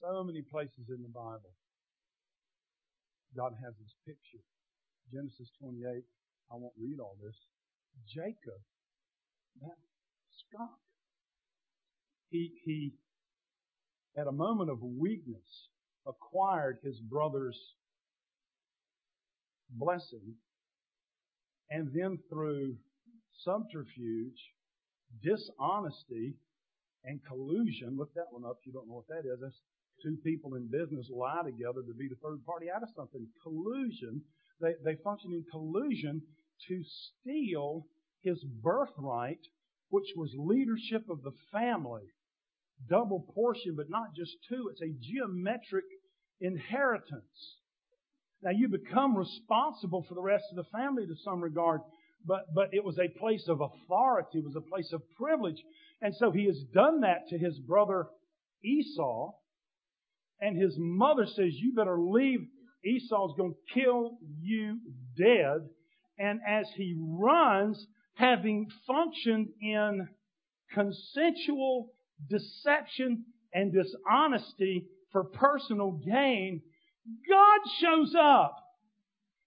So 0.01 0.23
many 0.23 0.41
places 0.41 0.89
in 0.89 1.01
the 1.01 1.09
Bible 1.09 1.51
God 3.35 3.51
has 3.59 3.75
this 3.75 3.91
picture. 4.07 4.43
Genesis 5.11 5.51
28, 5.59 5.83
I 5.83 6.55
won't 6.55 6.73
read 6.79 6.99
all 7.03 7.19
this. 7.21 7.35
Jacob, 8.07 8.63
that 9.61 9.77
skunk, 10.49 10.71
he, 12.29 12.51
he, 12.63 12.93
at 14.17 14.27
a 14.27 14.31
moment 14.31 14.69
of 14.69 14.79
weakness, 14.81 15.69
acquired 16.07 16.77
his 16.83 16.99
brother's 16.99 17.59
blessing, 19.69 20.35
and 21.69 21.89
then 21.93 22.19
through 22.29 22.75
subterfuge, 23.43 24.37
dishonesty, 25.23 26.35
and 27.03 27.19
collusion, 27.27 27.95
look 27.97 28.13
that 28.15 28.25
one 28.31 28.43
up 28.45 28.57
if 28.59 28.67
you 28.67 28.73
don't 28.73 28.87
know 28.87 28.95
what 28.95 29.07
that 29.07 29.27
is. 29.27 29.39
That's 29.41 29.61
two 30.03 30.17
people 30.23 30.55
in 30.55 30.67
business 30.67 31.09
lie 31.09 31.41
together 31.45 31.81
to 31.85 31.93
be 31.97 32.07
the 32.07 32.15
third 32.23 32.45
party 32.45 32.67
out 32.73 32.83
of 32.83 32.89
something. 32.95 33.25
Collusion. 33.43 34.21
They, 34.59 34.73
they 34.83 34.95
function 35.03 35.31
in 35.33 35.45
collusion 35.51 36.21
to 36.67 36.81
steal 36.83 37.85
his 38.25 38.43
birthright, 38.43 39.39
which 39.89 40.07
was 40.17 40.33
leadership 40.37 41.03
of 41.09 41.21
the 41.23 41.31
family. 41.53 42.03
Double 42.89 43.25
portion, 43.33 43.75
but 43.77 43.89
not 43.89 44.13
just 44.15 44.35
two. 44.49 44.69
It's 44.69 44.81
a 44.81 44.93
geometric 44.99 45.85
inheritance. 46.41 47.57
Now 48.41 48.51
you 48.51 48.67
become 48.67 49.15
responsible 49.15 50.05
for 50.07 50.15
the 50.15 50.21
rest 50.21 50.43
of 50.51 50.57
the 50.57 50.69
family 50.77 51.05
to 51.05 51.15
some 51.23 51.41
regard, 51.41 51.79
but, 52.25 52.53
but 52.53 52.73
it 52.73 52.83
was 52.83 52.99
a 52.99 53.17
place 53.17 53.47
of 53.47 53.61
authority. 53.61 54.39
It 54.39 54.45
was 54.45 54.57
a 54.57 54.69
place 54.69 54.91
of 54.91 55.01
privilege. 55.15 55.61
And 56.01 56.13
so 56.15 56.31
he 56.31 56.45
has 56.47 56.61
done 56.73 57.01
that 57.01 57.29
to 57.29 57.37
his 57.37 57.57
brother 57.59 58.07
Esau 58.63 59.31
and 60.41 60.61
his 60.61 60.75
mother 60.77 61.25
says, 61.25 61.53
You 61.53 61.73
better 61.75 61.97
leave. 61.99 62.39
Esau's 62.83 63.33
going 63.37 63.53
to 63.53 63.73
kill 63.73 64.17
you 64.41 64.79
dead. 65.17 65.69
And 66.19 66.39
as 66.47 66.67
he 66.75 66.95
runs, 66.99 67.83
having 68.15 68.67
functioned 68.87 69.49
in 69.61 70.07
consensual 70.73 71.91
deception 72.29 73.25
and 73.53 73.73
dishonesty 73.73 74.87
for 75.11 75.25
personal 75.25 75.91
gain, 75.91 76.61
God 77.29 77.59
shows 77.79 78.13
up. 78.19 78.57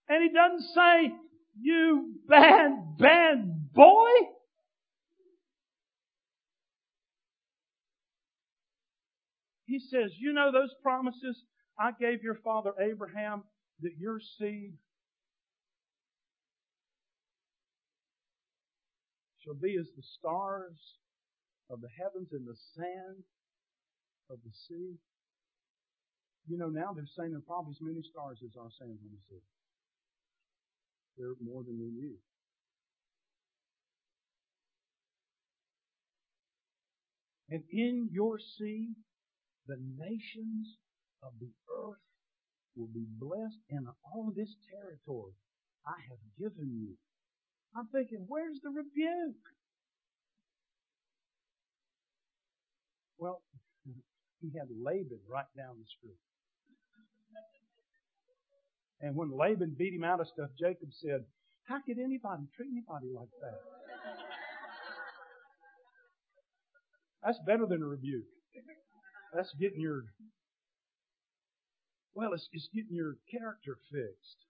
And 0.08 0.22
he 0.22 0.30
doesn't 0.34 0.74
say, 0.74 1.14
You 1.60 2.14
bad, 2.28 2.98
bad 2.98 3.72
boy. 3.74 4.10
He 9.66 9.80
says, 9.80 10.12
You 10.18 10.32
know 10.32 10.50
those 10.50 10.74
promises 10.82 11.36
I 11.78 11.90
gave 11.92 12.22
your 12.22 12.36
father 12.36 12.72
Abraham 12.80 13.44
that 13.82 13.92
your 13.98 14.18
seed 14.38 14.72
shall 19.48 19.56
be 19.56 19.76
as 19.80 19.88
the 19.96 20.04
stars 20.20 20.76
of 21.70 21.80
the 21.80 21.88
heavens 21.96 22.28
and 22.32 22.44
the 22.44 22.56
sand 22.76 23.24
of 24.28 24.36
the 24.44 24.52
sea. 24.68 25.00
You 26.46 26.58
know, 26.58 26.68
now 26.68 26.92
they're 26.92 27.08
saying 27.16 27.30
there 27.32 27.40
are 27.40 27.48
probably 27.48 27.72
as 27.72 27.80
many 27.80 28.04
stars 28.04 28.36
as 28.44 28.52
our 28.60 28.68
sand 28.78 29.00
on 29.00 29.08
the 29.08 29.22
sea. 29.28 29.40
They're 31.16 31.40
more 31.40 31.64
than 31.64 31.80
we 31.80 31.88
knew. 31.88 32.16
And 37.48 37.62
in 37.72 38.10
your 38.12 38.38
seed 38.38 38.92
the 39.66 39.80
nations 39.96 40.76
of 41.22 41.32
the 41.40 41.48
earth 41.72 42.04
will 42.76 42.88
be 42.92 43.06
blessed 43.18 43.64
in 43.70 43.86
all 44.04 44.32
this 44.36 44.52
territory 44.68 45.32
I 45.86 45.96
have 46.08 46.20
given 46.38 46.68
you. 46.76 46.96
I'm 47.76 47.86
thinking, 47.92 48.24
where's 48.28 48.60
the 48.62 48.70
rebuke? 48.70 49.44
Well, 53.18 53.42
he 54.40 54.50
had 54.56 54.68
Laban 54.70 55.20
right 55.28 55.50
down 55.56 55.76
the 55.78 55.86
street. 55.98 56.18
And 59.00 59.14
when 59.14 59.30
Laban 59.30 59.76
beat 59.78 59.94
him 59.94 60.02
out 60.02 60.20
of 60.20 60.26
stuff, 60.26 60.50
Jacob 60.58 60.88
said, 60.90 61.24
How 61.68 61.78
could 61.86 61.98
anybody 61.98 62.42
treat 62.56 62.70
anybody 62.72 63.06
like 63.14 63.30
that? 63.42 63.60
That's 67.22 67.38
better 67.46 67.66
than 67.66 67.82
a 67.82 67.86
rebuke. 67.86 68.26
That's 69.34 69.52
getting 69.60 69.80
your, 69.80 70.04
well, 72.14 72.32
it's, 72.32 72.48
it's 72.52 72.68
getting 72.74 72.94
your 72.94 73.16
character 73.30 73.78
fixed. 73.92 74.47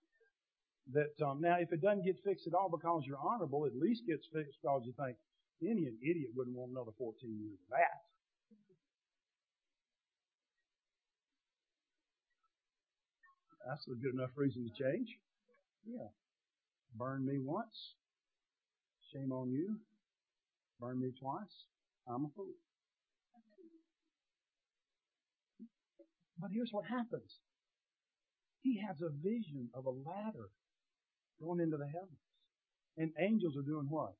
That 0.95 1.13
um, 1.25 1.41
now, 1.41 1.57
if 1.61 1.73
it 1.73 1.83
doesn't 1.83 2.05
get 2.05 2.17
fixed 2.25 2.47
at 2.47 2.55
all 2.55 2.71
because 2.71 3.03
you're 3.07 3.21
honorable, 3.21 3.67
at 3.67 3.77
least 3.77 4.07
gets 4.07 4.27
fixed 4.33 4.59
because 4.63 4.83
you 4.87 4.95
think 4.97 5.17
any 5.63 5.85
an 5.85 5.99
idiot 6.01 6.31
wouldn't 6.35 6.57
want 6.57 6.73
another 6.73 6.93
14 6.97 7.15
years 7.29 7.59
of 7.67 7.77
that. 7.77 8.09
That's 13.69 13.87
a 13.87 14.01
good 14.01 14.15
enough 14.15 14.31
reason 14.35 14.65
to 14.65 14.83
change. 14.83 15.09
Yeah. 15.85 16.09
Burn 16.95 17.27
me 17.27 17.39
once. 17.39 17.95
Shame 19.13 19.31
on 19.31 19.51
you. 19.51 19.77
Burn 20.81 21.01
me 21.01 21.13
twice. 21.21 21.67
I'm 22.09 22.25
a 22.25 22.29
fool. 22.35 22.55
But 26.41 26.51
here's 26.53 26.71
what 26.73 26.87
happens. 26.87 27.41
He 28.63 28.81
has 28.87 28.97
a 29.03 29.11
vision 29.11 29.69
of 29.75 29.85
a 29.85 29.91
ladder 29.91 30.49
going 31.41 31.61
into 31.61 31.77
the 31.77 31.87
heavens. 31.87 32.19
And 32.97 33.13
angels 33.21 33.57
are 33.57 33.63
doing 33.63 33.87
what? 33.89 34.15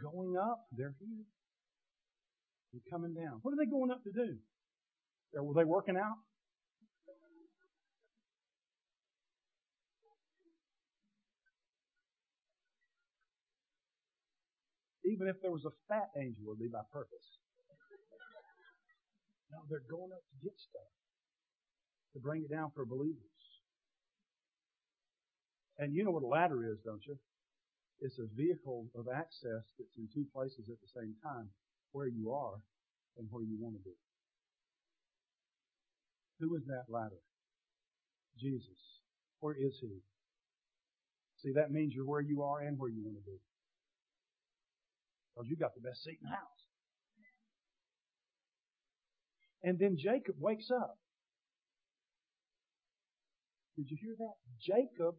Going 0.00 0.36
up. 0.36 0.66
They're 0.76 0.94
here. 0.98 1.24
and 2.72 2.82
coming 2.90 3.14
down. 3.14 3.38
What 3.42 3.52
are 3.52 3.56
they 3.56 3.70
going 3.70 3.90
up 3.90 4.02
to 4.04 4.12
do? 4.12 4.36
Were 5.34 5.54
they 5.54 5.64
working 5.64 5.96
out? 5.96 6.18
Even 15.04 15.28
if 15.28 15.36
there 15.42 15.50
was 15.50 15.64
a 15.66 15.74
fat 15.86 16.10
angel, 16.16 16.42
it 16.42 16.48
would 16.48 16.58
be 16.58 16.68
by 16.72 16.80
purpose. 16.90 17.38
No, 19.52 19.58
they're 19.68 19.86
going 19.90 20.10
up 20.10 20.24
to 20.24 20.36
get 20.42 20.54
stuff, 20.58 20.90
to 22.14 22.20
bring 22.20 22.42
it 22.42 22.50
down 22.50 22.72
for 22.74 22.86
believers. 22.86 23.33
And 25.78 25.94
you 25.94 26.04
know 26.04 26.10
what 26.10 26.22
a 26.22 26.26
ladder 26.26 26.64
is, 26.64 26.78
don't 26.84 27.04
you? 27.06 27.16
It's 28.00 28.18
a 28.18 28.26
vehicle 28.36 28.86
of 28.94 29.06
access 29.08 29.64
that's 29.78 29.96
in 29.96 30.08
two 30.12 30.26
places 30.34 30.68
at 30.68 30.80
the 30.80 31.00
same 31.00 31.14
time, 31.22 31.48
where 31.92 32.08
you 32.08 32.32
are 32.32 32.60
and 33.18 33.26
where 33.30 33.42
you 33.42 33.56
want 33.60 33.76
to 33.76 33.82
be. 33.82 33.94
Who 36.40 36.56
is 36.56 36.62
that 36.66 36.84
ladder? 36.88 37.22
Jesus. 38.38 39.00
Where 39.40 39.54
is 39.54 39.78
He? 39.80 40.02
See, 41.42 41.52
that 41.54 41.70
means 41.70 41.92
you're 41.94 42.06
where 42.06 42.20
you 42.20 42.42
are 42.42 42.60
and 42.60 42.78
where 42.78 42.90
you 42.90 43.02
want 43.04 43.16
to 43.16 43.30
be. 43.30 43.38
Because 45.34 45.48
you 45.48 45.56
got 45.56 45.74
the 45.74 45.86
best 45.86 46.02
seat 46.02 46.18
in 46.22 46.28
the 46.30 46.36
house. 46.36 46.64
And 49.62 49.78
then 49.78 49.96
Jacob 49.98 50.36
wakes 50.38 50.70
up. 50.70 50.98
Did 53.76 53.90
you 53.90 53.96
hear 54.00 54.14
that? 54.18 54.34
Jacob 54.60 55.16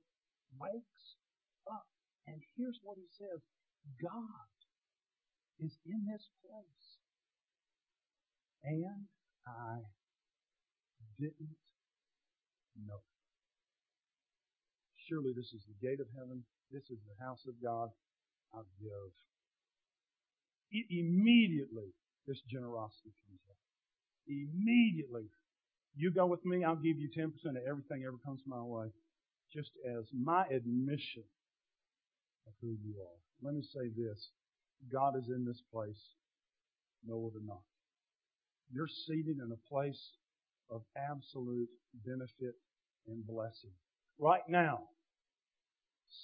wakes 0.59 1.17
up. 1.71 1.85
And 2.27 2.41
here's 2.57 2.79
what 2.83 2.97
he 2.97 3.07
says 3.11 3.41
God 4.01 4.49
is 5.59 5.77
in 5.85 6.05
this 6.09 6.27
place. 6.43 6.87
And 8.63 9.05
I 9.47 9.77
didn't 11.19 11.55
know. 12.75 12.99
Surely 15.07 15.33
this 15.35 15.53
is 15.53 15.61
the 15.69 15.77
gate 15.85 15.99
of 15.99 16.07
heaven. 16.17 16.43
This 16.71 16.89
is 16.89 16.97
the 17.05 17.23
house 17.23 17.45
of 17.47 17.53
God. 17.61 17.89
I 18.53 18.61
give. 18.81 19.13
Immediately, 20.89 21.93
this 22.27 22.41
generosity 22.49 23.13
comes 23.27 23.39
up. 23.49 23.57
Immediately. 24.27 25.29
You 25.95 26.11
go 26.11 26.25
with 26.25 26.43
me, 26.43 26.63
I'll 26.63 26.75
give 26.75 26.97
you 26.97 27.09
10% 27.15 27.29
of 27.31 27.63
everything 27.69 28.03
ever 28.05 28.17
comes 28.25 28.41
my 28.45 28.61
way. 28.61 28.87
Just 29.55 29.71
as 29.87 30.05
my 30.13 30.43
admission 30.47 31.23
of 32.45 32.53
who 32.61 32.75
you 32.83 32.95
are. 33.01 33.17
Let 33.41 33.53
me 33.55 33.61
say 33.61 33.89
this. 33.95 34.29
God 34.91 35.13
is 35.17 35.29
in 35.29 35.45
this 35.45 35.61
place. 35.71 36.01
No 37.05 37.29
other 37.31 37.43
not. 37.45 37.61
You're 38.71 38.89
seated 39.07 39.37
in 39.37 39.51
a 39.51 39.69
place 39.73 40.11
of 40.69 40.81
absolute 40.97 41.69
benefit 42.05 42.55
and 43.07 43.25
blessing. 43.25 43.71
Right 44.19 44.41
now, 44.49 44.79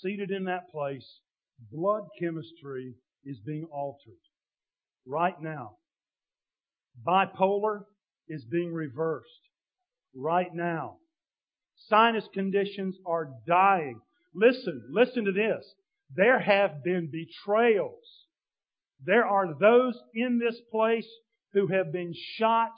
seated 0.02 0.32
in 0.32 0.46
that 0.46 0.70
place, 0.72 1.08
blood 1.72 2.04
chemistry 2.20 2.96
is 3.24 3.40
being 3.46 3.68
altered. 3.72 4.20
Right 5.06 5.40
now. 5.42 5.78
Bipolar 7.06 7.84
is 8.28 8.44
being 8.46 8.74
reversed. 8.74 9.30
Right 10.14 10.54
now. 10.54 10.98
Sinus 11.88 12.28
conditions 12.34 12.96
are 13.06 13.30
dying. 13.48 14.00
Listen, 14.34 14.84
listen 14.92 15.26
to 15.26 15.32
this. 15.32 15.66
There 16.16 16.40
have 16.40 16.84
been 16.84 17.10
betrayals. 17.12 18.04
There 19.06 19.26
are 19.26 19.54
those 19.60 19.98
in 20.14 20.40
this 20.40 20.60
place 20.72 21.08
who 21.54 21.68
have 21.68 21.92
been 21.92 22.14
shot 22.38 22.72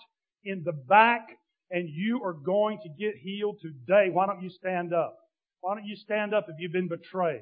in 0.44 0.64
the 0.64 0.72
back 0.72 1.28
and 1.72 1.90
you 1.90 2.22
are 2.24 2.34
going 2.34 2.80
to 2.84 2.90
get 2.90 3.16
healed 3.16 3.58
today. 3.62 4.10
Why 4.12 4.28
don't 4.28 4.42
you 4.42 4.50
stand 4.50 4.94
up? 4.94 5.18
Why 5.62 5.76
don't 5.76 5.86
you 5.86 5.96
stand 5.96 6.34
up 6.34 6.46
if 6.50 6.56
you've 6.60 6.72
been 6.72 6.88
betrayed? 6.88 7.42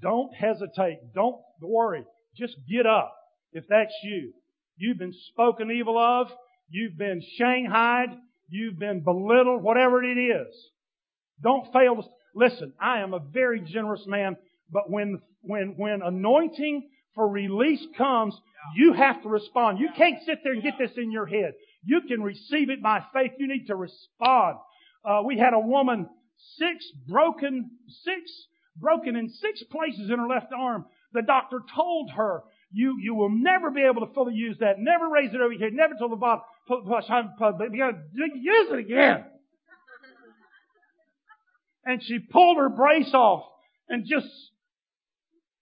Don't 0.00 0.34
hesitate. 0.34 0.98
Don't 1.14 1.36
worry. 1.60 2.04
Just 2.36 2.56
get 2.68 2.86
up 2.86 3.14
if 3.52 3.64
that's 3.68 3.94
you. 4.04 4.32
You've 4.76 4.98
been 4.98 5.14
spoken 5.32 5.70
evil 5.70 5.98
of. 5.98 6.28
You've 6.70 6.96
been 6.96 7.22
shanghaied. 7.36 8.10
You've 8.48 8.78
been 8.78 9.00
belittled, 9.00 9.62
whatever 9.62 10.02
it 10.02 10.16
is. 10.16 10.54
Don't 11.42 11.72
fail 11.72 11.96
to, 11.96 12.02
listen, 12.34 12.72
I 12.80 13.00
am 13.00 13.14
a 13.14 13.20
very 13.20 13.60
generous 13.60 14.04
man, 14.06 14.36
but 14.70 14.90
when, 14.90 15.20
when, 15.42 15.74
when 15.76 16.02
anointing 16.02 16.88
for 17.14 17.28
release 17.28 17.84
comes, 17.96 18.34
you 18.74 18.92
have 18.92 19.22
to 19.22 19.28
respond. 19.28 19.78
You 19.78 19.90
can't 19.96 20.22
sit 20.24 20.38
there 20.42 20.52
and 20.52 20.62
get 20.62 20.74
this 20.78 20.92
in 20.96 21.12
your 21.12 21.26
head. 21.26 21.52
You 21.84 22.00
can 22.08 22.22
receive 22.22 22.70
it 22.70 22.82
by 22.82 23.04
faith. 23.12 23.32
You 23.38 23.48
need 23.48 23.66
to 23.66 23.76
respond. 23.76 24.58
Uh, 25.04 25.22
we 25.24 25.38
had 25.38 25.54
a 25.54 25.60
woman, 25.60 26.08
six 26.56 26.84
broken, 27.08 27.70
six 28.02 28.30
broken 28.76 29.16
in 29.16 29.28
six 29.28 29.62
places 29.70 30.10
in 30.10 30.18
her 30.18 30.26
left 30.26 30.52
arm. 30.56 30.84
The 31.12 31.22
doctor 31.22 31.60
told 31.74 32.10
her, 32.12 32.42
you, 32.70 32.98
you 33.00 33.14
will 33.14 33.30
never 33.30 33.70
be 33.70 33.82
able 33.82 34.06
to 34.06 34.12
fully 34.12 34.34
use 34.34 34.58
that. 34.60 34.78
Never 34.78 35.08
raise 35.08 35.32
it 35.32 35.40
over 35.40 35.52
your 35.52 35.62
head. 35.62 35.72
Never 35.72 35.94
till 35.94 36.10
the 36.10 36.16
bottom. 36.16 36.44
Use 36.68 38.68
it 38.70 38.78
again. 38.78 39.24
And 41.84 42.02
she 42.02 42.18
pulled 42.18 42.58
her 42.58 42.68
brace 42.68 43.12
off 43.14 43.44
and 43.88 44.04
just, 44.06 44.28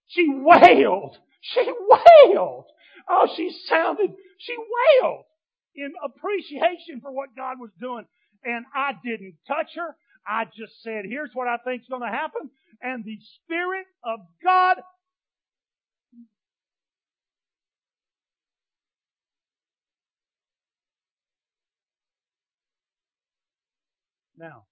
she 0.07 0.27
wailed. 0.29 1.17
She 1.41 1.71
wailed. 1.89 2.65
Oh, 3.09 3.27
she 3.35 3.55
sounded, 3.67 4.13
she 4.39 4.55
wailed 5.01 5.23
in 5.75 5.93
appreciation 6.03 6.99
for 7.01 7.11
what 7.11 7.35
God 7.35 7.59
was 7.59 7.71
doing. 7.79 8.05
And 8.43 8.65
I 8.75 8.91
didn't 9.03 9.35
touch 9.47 9.71
her. 9.75 9.95
I 10.27 10.45
just 10.45 10.81
said, 10.83 11.05
here's 11.07 11.31
what 11.33 11.47
I 11.47 11.57
think's 11.63 11.87
going 11.87 12.01
to 12.01 12.09
happen. 12.09 12.49
And 12.81 13.05
the 13.05 13.17
Spirit 13.43 13.85
of 14.03 14.19
God 14.43 14.77
Now, 24.37 24.69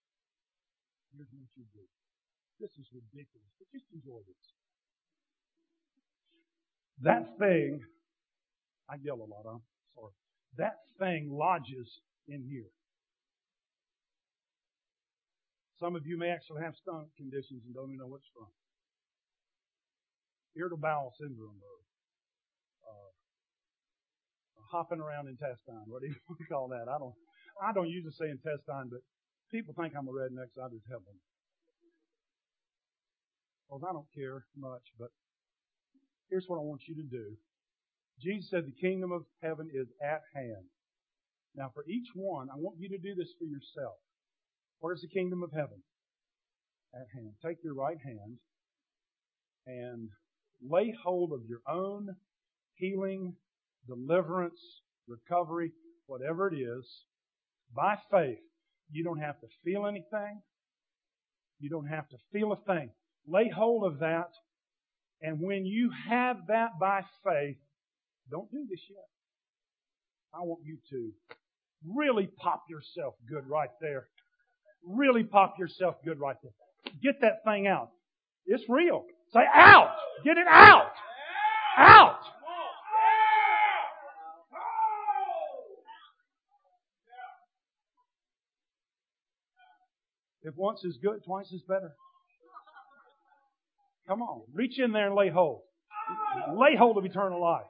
here's 1.12 1.28
what 1.34 1.50
you 1.58 1.66
do. 1.74 1.86
This 2.62 2.72
is 2.80 2.88
ridiculous, 2.94 3.52
but 3.60 3.68
just 3.74 3.86
enjoy 3.92 4.22
this. 4.24 4.46
That 7.02 7.38
thing, 7.38 7.82
I 8.90 8.96
yell 9.04 9.20
a 9.20 9.28
lot, 9.28 9.44
I'm 9.44 9.66
sorry 9.96 10.14
that 10.58 10.80
thing 11.00 11.30
lodges 11.32 11.88
in 12.28 12.44
here. 12.50 12.72
Some 15.80 15.96
of 15.96 16.08
you 16.08 16.18
may 16.18 16.30
actually 16.32 16.64
have 16.64 16.74
stomach 16.80 17.12
conditions 17.18 17.64
and 17.66 17.76
don't 17.76 17.92
even 17.92 18.00
know 18.00 18.08
what's 18.08 18.28
from. 18.32 18.48
Irritable 20.56 20.80
bowel 20.80 21.12
syndrome 21.20 21.60
or 21.60 21.78
uh, 22.88 23.12
hopping 24.72 25.04
around 25.04 25.28
intestine. 25.28 25.84
What 25.92 26.02
do 26.02 26.08
you 26.08 26.16
want 26.30 26.40
to 26.40 26.48
call 26.48 26.68
that? 26.72 26.88
I 26.88 26.98
don't. 26.98 27.16
I 27.56 27.72
don't 27.72 27.88
usually 27.88 28.12
say 28.16 28.28
intestine, 28.32 28.92
but 28.92 29.00
people 29.52 29.74
think 29.78 29.94
I'm 29.96 30.08
a 30.08 30.12
redneck, 30.12 30.54
so 30.56 30.64
I 30.64 30.70
just 30.70 30.88
help 30.90 31.06
them. 31.06 31.20
Well, 33.70 33.82
I 33.90 33.94
don't 33.94 34.12
care 34.14 34.46
much, 34.58 34.84
but 35.00 35.10
here's 36.30 36.46
what 36.48 36.58
I 36.58 36.62
want 36.62 36.82
you 36.88 36.96
to 36.96 37.04
do. 37.04 37.36
Jesus 38.22 38.50
said 38.50 38.66
the 38.66 38.88
kingdom 38.88 39.12
of 39.12 39.24
heaven 39.42 39.70
is 39.74 39.88
at 40.02 40.22
hand. 40.34 40.66
Now, 41.56 41.72
for 41.74 41.84
each 41.88 42.08
one, 42.14 42.50
I 42.50 42.58
want 42.58 42.78
you 42.80 42.90
to 42.90 42.98
do 42.98 43.16
this 43.16 43.34
for 43.40 43.46
yourself. 43.46 43.96
Where's 44.80 45.02
the 45.02 45.08
kingdom 45.08 45.44
of 45.44 45.52
heaven? 45.52 45.82
At 46.94 47.08
hand. 47.14 47.34
Take 47.46 47.58
your 47.64 47.74
right 47.74 47.98
hand 48.04 48.38
and 49.68 50.10
lay 50.62 50.94
hold 51.04 51.32
of 51.34 51.42
your 51.48 51.62
own 51.68 52.16
healing, 52.76 53.36
deliverance, 53.88 54.60
recovery, 55.08 55.72
whatever 56.08 56.48
it 56.48 56.56
is, 56.56 56.86
by 57.76 57.98
faith. 58.12 58.40
You 58.92 59.04
don't 59.04 59.20
have 59.20 59.40
to 59.42 59.48
feel 59.64 59.86
anything. 59.88 60.42
You 61.60 61.70
don't 61.70 61.88
have 61.88 62.08
to 62.10 62.18
feel 62.32 62.52
a 62.52 62.58
thing. 62.58 62.90
Lay 63.28 63.50
hold 63.50 63.86
of 63.92 64.00
that. 64.00 64.30
And 65.22 65.40
when 65.40 65.66
you 65.66 65.92
have 66.10 66.38
that 66.48 66.78
by 66.80 67.02
faith, 67.24 67.58
don't 68.30 68.50
do 68.52 68.66
this 68.70 68.82
yet. 68.90 69.08
I 70.34 70.40
want 70.42 70.62
you 70.66 70.78
to 70.92 71.12
really 71.96 72.28
pop 72.28 72.64
yourself 72.70 73.16
good 73.30 73.48
right 73.48 73.70
there. 73.80 74.08
Really 74.88 75.24
pop 75.24 75.58
yourself 75.58 75.96
good 76.04 76.20
right 76.20 76.36
there. 76.44 76.52
Get 77.02 77.22
that 77.22 77.44
thing 77.46 77.68
out. 77.68 77.90
It's 78.46 78.64
real. 78.70 79.06
Say 79.34 79.44
out. 79.54 79.96
Get 80.24 80.38
it 80.38 80.48
out. 80.48 80.92
Out. 81.78 82.15
If 90.46 90.56
once 90.56 90.84
is 90.84 90.98
good, 91.02 91.24
twice 91.26 91.52
is 91.52 91.64
better. 91.68 91.92
Come 94.08 94.22
on. 94.22 94.44
Reach 94.54 94.78
in 94.78 94.92
there 94.92 95.08
and 95.08 95.16
lay 95.16 95.30
hold. 95.30 95.62
Lay 96.54 96.76
hold 96.78 96.98
of 96.98 97.06
eternal 97.06 97.42
life. 97.42 97.66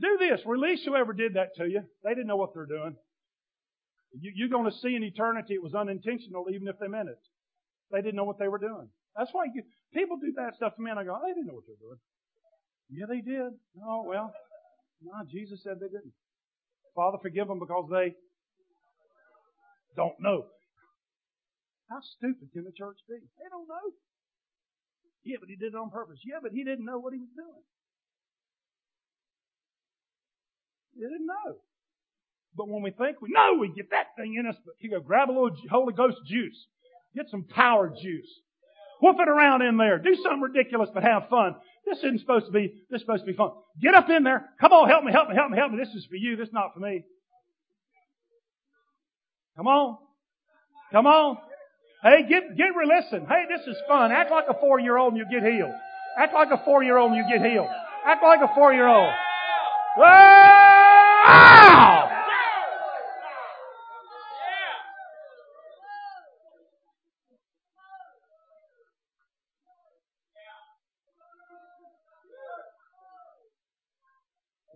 Do 0.00 0.16
this. 0.18 0.40
Release 0.46 0.80
whoever 0.84 1.12
did 1.12 1.34
that 1.34 1.54
to 1.56 1.68
you. 1.68 1.82
They 2.02 2.10
didn't 2.10 2.26
know 2.26 2.36
what 2.36 2.54
they're 2.54 2.66
doing. 2.66 2.96
You, 4.18 4.32
you're 4.34 4.48
going 4.48 4.70
to 4.70 4.76
see 4.78 4.94
in 4.94 5.02
eternity 5.02 5.54
it 5.54 5.62
was 5.62 5.74
unintentional, 5.74 6.46
even 6.50 6.66
if 6.68 6.78
they 6.78 6.88
meant 6.88 7.10
it. 7.10 7.20
They 7.92 8.00
didn't 8.00 8.16
know 8.16 8.24
what 8.24 8.38
they 8.38 8.48
were 8.48 8.58
doing. 8.58 8.88
That's 9.16 9.30
why 9.32 9.44
you, 9.54 9.62
people 9.92 10.16
do 10.16 10.32
that 10.36 10.56
stuff 10.56 10.76
to 10.76 10.82
me, 10.82 10.90
and 10.90 10.98
I 10.98 11.04
go, 11.04 11.18
they 11.22 11.32
didn't 11.32 11.46
know 11.46 11.54
what 11.54 11.64
they 11.66 11.74
were 11.80 11.88
doing. 11.88 12.00
Yeah, 12.88 13.06
they 13.08 13.20
did. 13.20 13.52
Oh, 13.86 14.04
well, 14.06 14.32
no, 15.02 15.12
Jesus 15.30 15.60
said 15.62 15.74
they 15.80 15.88
didn't. 15.88 16.12
Father, 16.94 17.18
forgive 17.20 17.48
them 17.48 17.58
because 17.58 17.88
they 17.90 18.14
don't 19.96 20.14
know. 20.20 20.46
How 21.88 22.00
stupid 22.18 22.50
can 22.52 22.64
the 22.64 22.74
church 22.74 22.98
be? 23.08 23.14
They 23.14 23.48
don't 23.50 23.68
know. 23.68 23.86
Yeah, 25.24 25.36
but 25.40 25.48
he 25.48 25.56
did 25.56 25.74
it 25.74 25.78
on 25.78 25.90
purpose. 25.90 26.18
Yeah, 26.24 26.38
but 26.42 26.52
he 26.52 26.64
didn't 26.64 26.84
know 26.84 26.98
what 26.98 27.12
he 27.12 27.18
was 27.18 27.30
doing. 27.34 27.64
He 30.94 31.02
didn't 31.02 31.26
know. 31.26 31.56
But 32.56 32.68
when 32.68 32.82
we 32.82 32.90
think 32.90 33.20
we 33.20 33.30
know, 33.30 33.58
we 33.58 33.68
get 33.68 33.90
that 33.90 34.16
thing 34.16 34.36
in 34.38 34.46
us. 34.46 34.56
But 34.64 34.74
you 34.80 34.90
go 34.90 35.00
grab 35.00 35.28
a 35.28 35.32
little 35.32 35.50
Holy 35.70 35.92
Ghost 35.92 36.18
juice. 36.26 36.56
Get 37.14 37.26
some 37.30 37.44
power 37.44 37.88
juice. 37.88 38.30
Whoop 39.02 39.16
it 39.20 39.28
around 39.28 39.62
in 39.62 39.76
there. 39.76 39.98
Do 39.98 40.14
something 40.22 40.40
ridiculous, 40.40 40.88
but 40.92 41.02
have 41.02 41.28
fun. 41.28 41.54
This 41.86 41.98
isn't 41.98 42.20
supposed 42.20 42.46
to 42.46 42.52
be, 42.52 42.72
this 42.90 43.00
is 43.00 43.02
supposed 43.02 43.24
to 43.24 43.30
be 43.30 43.36
fun. 43.36 43.50
Get 43.80 43.94
up 43.94 44.08
in 44.08 44.24
there. 44.24 44.46
Come 44.60 44.72
on, 44.72 44.88
help 44.88 45.04
me, 45.04 45.12
help 45.12 45.28
me, 45.28 45.36
help 45.36 45.50
me, 45.50 45.58
help 45.58 45.72
me. 45.72 45.78
This 45.78 45.94
is 45.94 46.06
for 46.06 46.16
you. 46.16 46.36
This 46.36 46.48
is 46.48 46.54
not 46.54 46.72
for 46.74 46.80
me. 46.80 47.04
Come 49.56 49.66
on. 49.66 49.98
Come 50.92 51.06
on. 51.06 51.38
Hey, 52.06 52.22
get, 52.28 52.56
get, 52.56 52.68
listen. 52.86 53.26
Hey, 53.26 53.46
this 53.48 53.66
is 53.66 53.76
fun. 53.88 54.12
Act 54.12 54.30
like 54.30 54.44
a 54.48 54.54
four 54.60 54.78
year 54.78 54.96
old 54.96 55.14
and 55.14 55.18
you 55.18 55.26
get 55.28 55.42
healed. 55.42 55.74
Act 56.16 56.32
like 56.34 56.50
a 56.52 56.64
four 56.64 56.84
year 56.84 56.98
old 56.98 57.10
and 57.10 57.18
you 57.18 57.24
get 57.28 57.44
healed. 57.44 57.66
Act 58.06 58.22
like 58.22 58.38
a 58.48 58.54
four 58.54 58.72
year 58.72 58.86
old. 58.86 59.12
Wow! 59.98 60.52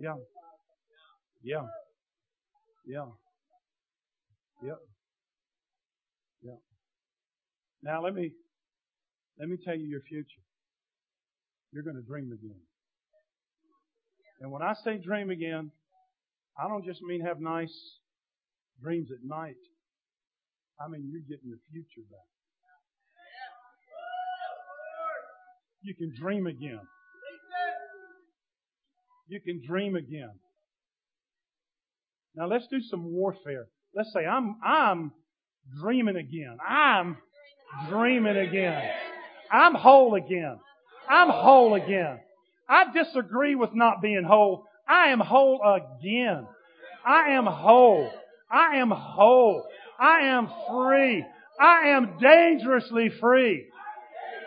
Yeah. 0.00 0.14
Yeah. 1.44 1.62
Yeah. 2.84 3.04
Yeah. 4.64 4.74
Yeah. 6.42 6.69
Now 7.82 8.02
let 8.02 8.14
me 8.14 8.32
let 9.38 9.48
me 9.48 9.56
tell 9.64 9.74
you 9.74 9.86
your 9.86 10.02
future. 10.02 10.44
You're 11.72 11.82
going 11.82 11.96
to 11.96 12.02
dream 12.02 12.32
again. 12.32 12.60
And 14.40 14.50
when 14.50 14.62
I 14.62 14.74
say 14.84 14.98
dream 14.98 15.30
again, 15.30 15.70
I 16.58 16.68
don't 16.68 16.84
just 16.84 17.00
mean 17.02 17.24
have 17.24 17.40
nice 17.40 17.74
dreams 18.82 19.08
at 19.10 19.26
night. 19.26 19.60
I 20.80 20.88
mean 20.88 21.08
you're 21.10 21.22
getting 21.22 21.48
your 21.48 21.58
future 21.72 22.06
back. 22.10 22.20
You 25.82 25.94
can 25.94 26.12
dream 26.14 26.46
again. 26.46 26.80
You 29.28 29.40
can 29.40 29.62
dream 29.66 29.96
again. 29.96 30.32
Now 32.34 32.46
let's 32.46 32.66
do 32.66 32.80
some 32.80 33.12
warfare. 33.12 33.66
Let's 33.94 34.12
say 34.12 34.26
I'm 34.26 34.56
I'm 34.62 35.12
dreaming 35.80 36.16
again. 36.16 36.58
I'm 36.66 37.16
dreaming 37.88 38.36
again. 38.36 38.82
I'm 39.50 39.74
whole 39.74 40.14
again. 40.14 40.58
I'm 41.08 41.28
whole 41.28 41.74
again. 41.74 42.20
I 42.68 42.84
disagree 42.92 43.54
with 43.54 43.70
not 43.74 44.00
being 44.00 44.24
whole. 44.24 44.64
I 44.88 45.08
am 45.08 45.20
whole 45.20 45.60
again. 45.62 46.46
I 47.04 47.30
am 47.30 47.46
whole. 47.46 48.10
I 48.50 48.76
am 48.76 48.90
whole. 48.90 49.66
I 49.98 50.20
am 50.20 50.48
free. 50.70 51.24
I 51.60 51.88
am 51.88 52.18
dangerously 52.20 53.10
free. 53.20 53.66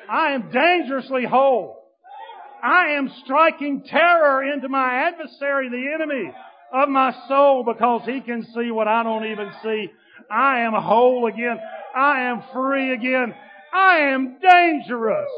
I 0.09 0.33
am 0.33 0.51
dangerously 0.51 1.25
whole. 1.25 1.77
I 2.63 2.93
am 2.93 3.11
striking 3.23 3.83
terror 3.83 4.43
into 4.43 4.69
my 4.69 5.07
adversary, 5.07 5.69
the 5.69 5.93
enemy 5.93 6.31
of 6.71 6.89
my 6.89 7.13
soul, 7.27 7.63
because 7.65 8.03
he 8.05 8.21
can 8.21 8.43
see 8.55 8.71
what 8.71 8.87
I 8.87 9.03
don't 9.03 9.25
even 9.25 9.51
see. 9.61 9.89
I 10.31 10.61
am 10.61 10.73
whole 10.73 11.27
again. 11.27 11.59
I 11.95 12.21
am 12.21 12.43
free 12.53 12.93
again. 12.93 13.35
I 13.73 13.97
am 13.99 14.37
dangerous. 14.39 15.29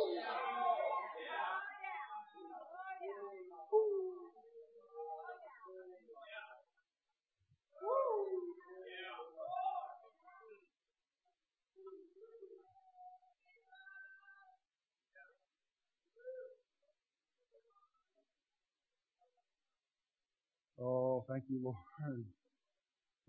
Oh, 20.79 21.25
thank 21.29 21.45
you, 21.49 21.61
Lord. 21.63 22.25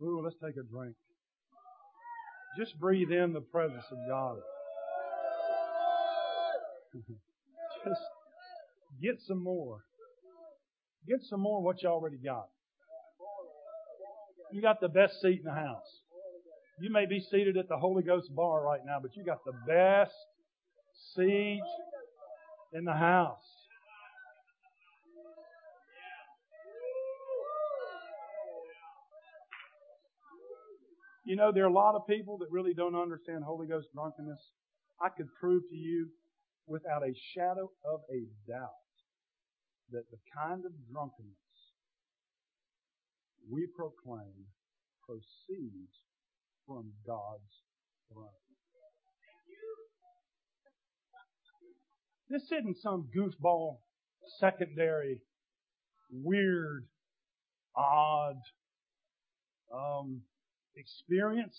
Ooh, 0.03 0.21
let's 0.23 0.37
take 0.45 0.57
a 0.57 0.67
drink. 0.69 0.95
Just 2.57 2.79
breathe 2.79 3.11
in 3.11 3.33
the 3.33 3.41
presence 3.41 3.85
of 3.91 3.99
God. 4.09 4.39
Just 7.85 8.01
get 9.03 9.21
some 9.27 9.43
more. 9.43 9.81
Get 11.07 11.19
some 11.29 11.41
more 11.41 11.59
of 11.59 11.65
what 11.65 11.83
you 11.83 11.89
already 11.89 12.17
got. 12.17 12.49
You 14.53 14.63
got 14.63 14.81
the 14.81 14.89
best 14.89 15.21
seat 15.21 15.41
in 15.41 15.45
the 15.45 15.53
house. 15.53 16.01
You 16.81 16.91
may 16.91 17.07
be 17.07 17.21
seated 17.21 17.57
at 17.57 17.69
the 17.69 17.77
Holy 17.77 18.03
Ghost 18.03 18.35
bar 18.35 18.63
right 18.65 18.81
now, 18.85 18.99
but 19.01 19.17
you 19.17 19.25
got 19.25 19.45
the 19.45 19.53
best 19.67 20.15
seat 21.15 21.63
in 22.73 22.85
the 22.85 22.93
house. 22.93 23.56
You 31.37 31.43
know, 31.43 31.53
there 31.53 31.65
are 31.65 31.69
a 31.69 31.71
lot 31.71 31.95
of 31.95 32.07
people 32.07 32.39
that 32.39 32.47
really 32.51 32.73
don't 32.73 32.97
understand 32.97 33.45
Holy 33.45 33.67
Ghost 33.67 33.89
drunkenness. 33.93 34.41
I 35.03 35.11
could 35.11 35.27
prove 35.39 35.65
to 35.69 35.77
you 35.77 36.09
without 36.67 37.03
a 37.03 37.13
shadow 37.35 37.71
of 37.85 38.01
a 38.11 38.25
doubt 38.51 38.71
that 39.93 40.05
the 40.11 40.17
kind 40.35 40.65
of 40.65 40.73
drunkenness 40.91 41.37
we 43.53 43.67
proclaim 43.77 44.47
proceeds 45.07 45.93
from 46.67 46.91
God's 47.07 47.53
throne. 48.11 48.31
This 52.31 52.45
isn't 52.45 52.79
some 52.79 53.11
goofball, 53.15 53.81
secondary, 54.41 55.21
weird, 56.11 56.87
odd, 57.77 58.37
um, 59.71 60.23
experience. 60.77 61.57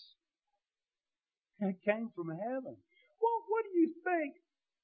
It 1.60 1.78
came 1.84 2.10
from 2.16 2.30
heaven. 2.30 2.76
Well, 3.20 3.40
what 3.50 3.66
do 3.66 3.80
you 3.80 3.94
think 4.04 4.36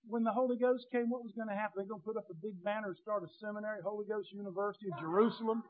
when 0.07 0.23
the 0.23 0.31
Holy 0.31 0.57
Ghost 0.57 0.87
came, 0.91 1.09
what 1.09 1.23
was 1.23 1.33
going 1.35 1.47
to 1.47 1.55
happen? 1.55 1.73
They're 1.77 1.85
going 1.85 2.01
to 2.01 2.05
put 2.05 2.17
up 2.17 2.27
a 2.29 2.33
big 2.35 2.63
banner 2.63 2.87
and 2.87 2.97
start 2.97 3.23
a 3.23 3.27
seminary, 3.39 3.79
Holy 3.83 4.05
Ghost 4.05 4.31
University 4.31 4.87
of 4.91 4.99
Jerusalem. 4.99 5.63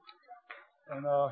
And 0.89 1.05
uh, 1.05 1.29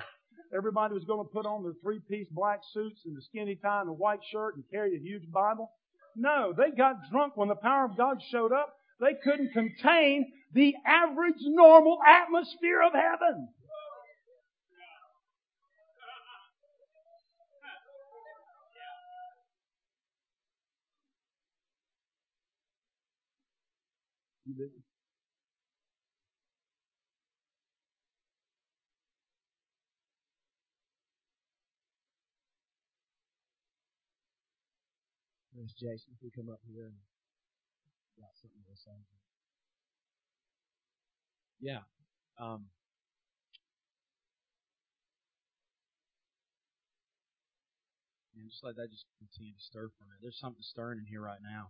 everybody 0.55 0.93
was 0.93 1.03
going 1.05 1.25
to 1.25 1.31
put 1.31 1.45
on 1.45 1.63
their 1.63 1.73
three 1.81 1.99
piece 1.99 2.27
black 2.31 2.59
suits 2.73 3.01
and 3.05 3.15
the 3.15 3.21
skinny 3.21 3.55
tie 3.55 3.81
and 3.81 3.89
a 3.89 3.93
white 3.93 4.19
shirt 4.31 4.55
and 4.55 4.63
carry 4.71 4.95
a 4.95 4.99
huge 4.99 5.29
Bible. 5.31 5.71
No, 6.15 6.53
they 6.55 6.75
got 6.75 7.09
drunk 7.09 7.37
when 7.37 7.47
the 7.47 7.55
power 7.55 7.85
of 7.85 7.97
God 7.97 8.17
showed 8.31 8.51
up. 8.51 8.75
They 8.99 9.15
couldn't 9.23 9.53
contain 9.53 10.31
the 10.53 10.75
average 10.85 11.39
normal 11.39 11.97
atmosphere 12.05 12.81
of 12.81 12.93
heaven. 12.93 13.47
You 24.51 24.57
did. 24.57 24.71
There's 35.55 35.71
Jason. 35.79 36.11
If 36.17 36.21
you 36.21 36.31
come 36.35 36.51
up 36.51 36.59
here 36.67 36.87
and 36.87 36.95
got 38.19 38.35
something 38.41 38.59
to 38.67 38.75
say. 38.75 38.91
Yeah. 41.61 41.87
Um, 42.37 42.65
and 48.35 48.49
just 48.49 48.65
let 48.65 48.75
that 48.75 48.91
just 48.91 49.05
continue 49.17 49.53
to 49.53 49.63
stir 49.63 49.87
for 49.97 50.03
me. 50.03 50.19
There's 50.21 50.39
something 50.41 50.59
stirring 50.61 50.99
in 50.99 51.05
here 51.05 51.21
right 51.21 51.39
now. 51.41 51.69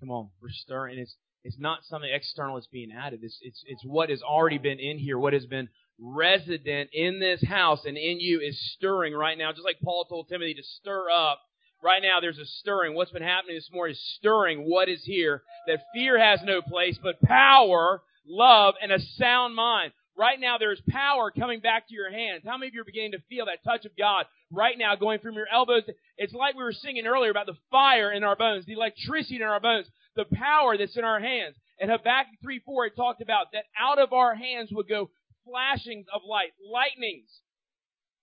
Come 0.00 0.10
on, 0.10 0.30
we're 0.40 0.48
stirring. 0.48 0.98
It's 0.98 1.16
it's 1.44 1.58
not 1.58 1.84
something 1.84 2.10
external 2.12 2.56
that's 2.56 2.66
being 2.66 2.90
added. 2.90 3.20
It's, 3.22 3.38
it's, 3.42 3.62
it's 3.66 3.84
what 3.84 4.08
has 4.08 4.22
already 4.22 4.58
been 4.58 4.78
in 4.78 4.98
here, 4.98 5.18
what 5.18 5.34
has 5.34 5.44
been 5.44 5.68
resident 6.00 6.90
in 6.92 7.20
this 7.20 7.42
house 7.46 7.84
and 7.84 7.96
in 7.96 8.18
you 8.18 8.40
is 8.40 8.58
stirring 8.74 9.14
right 9.14 9.38
now, 9.38 9.52
just 9.52 9.64
like 9.64 9.76
Paul 9.84 10.06
told 10.06 10.28
Timothy 10.28 10.54
to 10.54 10.62
stir 10.62 11.10
up. 11.10 11.40
Right 11.82 12.02
now, 12.02 12.20
there's 12.20 12.38
a 12.38 12.46
stirring. 12.46 12.94
What's 12.94 13.10
been 13.10 13.22
happening 13.22 13.56
this 13.56 13.68
morning 13.70 13.92
is 13.92 14.16
stirring 14.16 14.60
what 14.60 14.88
is 14.88 15.02
here. 15.04 15.42
That 15.66 15.80
fear 15.92 16.18
has 16.18 16.40
no 16.42 16.62
place, 16.62 16.98
but 17.02 17.20
power, 17.20 18.00
love, 18.26 18.74
and 18.82 18.90
a 18.90 18.98
sound 18.98 19.54
mind. 19.54 19.92
Right 20.16 20.38
now, 20.38 20.58
there 20.58 20.72
is 20.72 20.80
power 20.88 21.32
coming 21.32 21.58
back 21.58 21.88
to 21.88 21.94
your 21.94 22.10
hands. 22.10 22.42
How 22.46 22.56
many 22.56 22.68
of 22.68 22.74
you 22.74 22.82
are 22.82 22.84
beginning 22.84 23.12
to 23.12 23.22
feel 23.28 23.46
that 23.46 23.64
touch 23.64 23.84
of 23.84 23.96
God 23.96 24.26
right 24.50 24.78
now 24.78 24.94
going 24.94 25.18
from 25.18 25.34
your 25.34 25.48
elbows? 25.52 25.82
It's 26.16 26.32
like 26.32 26.54
we 26.54 26.62
were 26.62 26.72
singing 26.72 27.06
earlier 27.06 27.32
about 27.32 27.46
the 27.46 27.56
fire 27.70 28.12
in 28.12 28.22
our 28.22 28.36
bones, 28.36 28.64
the 28.64 28.74
electricity 28.74 29.36
in 29.36 29.42
our 29.42 29.58
bones, 29.58 29.86
the 30.14 30.26
power 30.32 30.78
that's 30.78 30.96
in 30.96 31.04
our 31.04 31.18
hands. 31.18 31.56
In 31.80 31.88
Habakkuk 31.88 32.38
3 32.42 32.60
4, 32.64 32.86
it 32.86 32.96
talked 32.96 33.22
about 33.22 33.46
that 33.52 33.64
out 33.78 33.98
of 33.98 34.12
our 34.12 34.36
hands 34.36 34.70
would 34.70 34.88
go 34.88 35.10
flashings 35.44 36.06
of 36.14 36.22
light, 36.24 36.52
lightnings, 36.64 37.28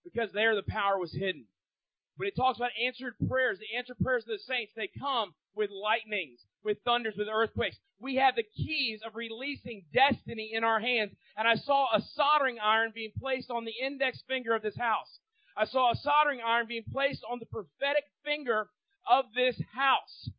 because 0.05 0.31
there 0.31 0.55
the 0.55 0.63
power 0.63 0.97
was 0.97 1.11
hidden. 1.11 1.45
But 2.17 2.27
it 2.27 2.35
talks 2.37 2.57
about 2.57 2.71
answered 2.81 3.15
prayers. 3.27 3.59
The 3.59 3.77
answered 3.77 3.97
prayers 4.01 4.23
of 4.23 4.29
the 4.29 4.39
saints, 4.47 4.71
they 4.75 4.89
come 4.99 5.33
with 5.55 5.69
lightnings, 5.71 6.39
with 6.63 6.77
thunders, 6.83 7.15
with 7.17 7.27
earthquakes. 7.27 7.77
We 7.99 8.15
have 8.15 8.35
the 8.35 8.43
keys 8.43 9.01
of 9.05 9.15
releasing 9.15 9.83
destiny 9.93 10.51
in 10.53 10.63
our 10.63 10.79
hands. 10.79 11.13
And 11.37 11.47
I 11.47 11.55
saw 11.55 11.87
a 11.93 12.01
soldering 12.15 12.57
iron 12.59 12.91
being 12.93 13.11
placed 13.19 13.51
on 13.51 13.65
the 13.65 13.73
index 13.83 14.21
finger 14.27 14.55
of 14.55 14.61
this 14.61 14.77
house. 14.77 15.19
I 15.57 15.65
saw 15.65 15.91
a 15.91 15.95
soldering 15.95 16.41
iron 16.45 16.67
being 16.67 16.85
placed 16.91 17.23
on 17.29 17.39
the 17.39 17.45
prophetic 17.45 18.05
finger 18.23 18.69
of 19.09 19.25
this 19.35 19.59
house 19.73 20.29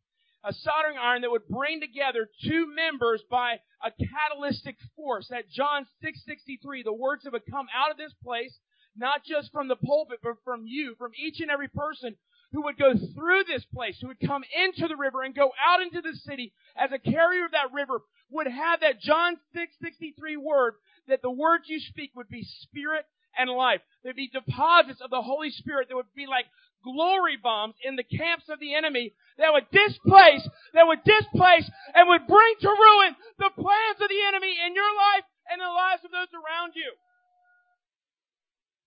a 0.43 0.53
soldering 0.53 0.97
iron 0.97 1.21
that 1.21 1.31
would 1.31 1.47
bring 1.47 1.79
together 1.79 2.29
two 2.43 2.67
members 2.75 3.23
by 3.29 3.59
a 3.81 3.91
catalytic 3.91 4.77
force. 4.95 5.27
That 5.29 5.49
John 5.49 5.87
6:63, 6.01 6.83
the 6.83 6.93
words 6.93 7.23
that 7.23 7.33
would 7.33 7.45
come 7.49 7.67
out 7.73 7.91
of 7.91 7.97
this 7.97 8.13
place, 8.21 8.59
not 8.95 9.23
just 9.23 9.51
from 9.51 9.69
the 9.69 9.77
pulpit, 9.77 10.19
but 10.21 10.43
from 10.43 10.67
you, 10.67 10.95
from 10.95 11.13
each 11.15 11.39
and 11.39 11.49
every 11.49 11.69
person 11.69 12.17
who 12.53 12.61
would 12.63 12.77
go 12.77 12.93
through 12.93 13.43
this 13.45 13.65
place, 13.73 13.97
who 13.99 14.07
would 14.07 14.19
come 14.25 14.43
into 14.55 14.87
the 14.87 14.95
river 14.95 15.23
and 15.23 15.35
go 15.35 15.51
out 15.59 15.81
into 15.81 16.01
the 16.01 16.13
city 16.23 16.53
as 16.77 16.91
a 16.91 16.99
carrier 16.99 17.45
of 17.45 17.51
that 17.51 17.73
river, 17.73 18.01
would 18.29 18.47
have 18.47 18.79
that 18.81 19.01
John 19.01 19.37
6:63 19.53 20.37
word 20.37 20.75
that 21.07 21.21
the 21.21 21.31
words 21.31 21.67
you 21.67 21.79
speak 21.79 22.11
would 22.15 22.29
be 22.29 22.43
spirit 22.43 23.05
and 23.37 23.49
life. 23.49 23.81
There'd 24.03 24.15
be 24.15 24.29
deposits 24.29 25.01
of 25.01 25.09
the 25.09 25.21
Holy 25.21 25.49
Spirit 25.49 25.89
that 25.89 25.95
would 25.95 26.13
be 26.15 26.27
like 26.27 26.45
glory 26.83 27.37
bombs 27.37 27.75
in 27.83 27.95
the 27.95 28.03
camps 28.03 28.49
of 28.49 28.59
the 28.59 28.75
enemy 28.75 29.13
that 29.37 29.51
would 29.51 29.69
displace, 29.71 30.47
that 30.73 30.85
would 30.85 31.03
displace 31.03 31.69
and 31.95 32.07
would 32.07 32.27
bring 32.27 32.55
to 32.61 32.69
ruin 32.69 33.15
the 33.39 33.49
plans 33.49 33.99
of 33.99 34.09
the 34.09 34.21
enemy 34.27 34.59
in 34.65 34.75
your 34.75 34.93
life 34.95 35.25
and 35.49 35.59
the 35.59 35.65
lives 35.65 36.05
of 36.05 36.11
those 36.11 36.31
around 36.33 36.73
you. 36.75 36.93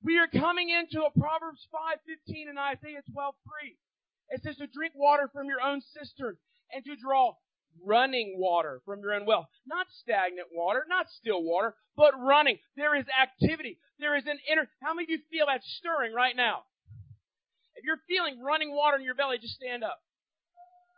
We 0.07 0.18
are 0.18 0.28
coming 0.28 0.70
into 0.70 1.02
a 1.02 1.11
Proverbs 1.11 1.66
5:15 1.74 2.48
and 2.48 2.57
Isaiah 2.61 3.02
12:3. 3.11 3.76
It 4.28 4.40
says 4.40 4.57
to 4.59 4.68
drink 4.68 4.94
water 4.94 5.26
from 5.26 5.48
your 5.48 5.61
own 5.61 5.80
cistern 5.80 6.38
and 6.70 6.84
to 6.84 6.94
draw 6.94 7.34
running 7.82 8.38
water 8.38 8.80
from 8.84 9.00
your 9.00 9.14
own 9.14 9.26
well. 9.26 9.50
Not 9.66 9.90
stagnant 9.90 10.46
water, 10.52 10.86
not 10.88 11.11
still 11.11 11.42
water, 11.42 11.74
but 11.96 12.14
running. 12.20 12.61
There 12.76 12.94
is 12.94 13.04
activity. 13.09 13.80
There 13.98 14.14
is 14.14 14.28
an 14.28 14.38
inner, 14.48 14.70
how 14.80 14.94
many 14.94 15.07
of 15.07 15.11
you 15.11 15.18
feel 15.28 15.46
that 15.46 15.64
stirring 15.64 16.12
right 16.12 16.36
now? 16.36 16.66
If 17.74 17.84
you're 17.84 18.00
feeling 18.07 18.40
running 18.40 18.70
water 18.70 18.96
in 18.96 19.02
your 19.02 19.16
belly, 19.16 19.38
just 19.38 19.57
stand 19.57 19.82
up. 19.82 20.00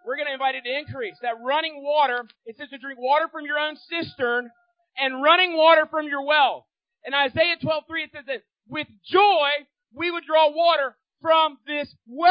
We're 0.05 0.17
going 0.17 0.29
to 0.29 0.35
invite 0.35 0.55
it 0.55 0.65
to 0.65 0.79
increase. 0.79 1.19
That 1.23 1.41
running 1.41 1.83
water, 1.83 2.29
it 2.45 2.59
says 2.59 2.69
to 2.71 2.79
drink 2.79 2.99
water 3.01 3.29
from 3.29 3.47
your 3.47 3.59
own 3.59 3.77
cistern 3.77 4.53
and 4.99 5.23
running 5.23 5.57
water 5.57 5.87
from 5.87 6.09
your 6.09 6.27
well. 6.27 6.69
In 7.07 7.15
Isaiah 7.15 7.57
12:3 7.57 8.05
it 8.05 8.13
says 8.13 8.27
that 8.27 8.43
with 8.69 8.87
joy 9.05 9.67
we 9.95 10.11
would 10.11 10.25
draw 10.25 10.51
water 10.51 10.97
from 11.21 11.59
this 11.67 11.89
well. 12.07 12.31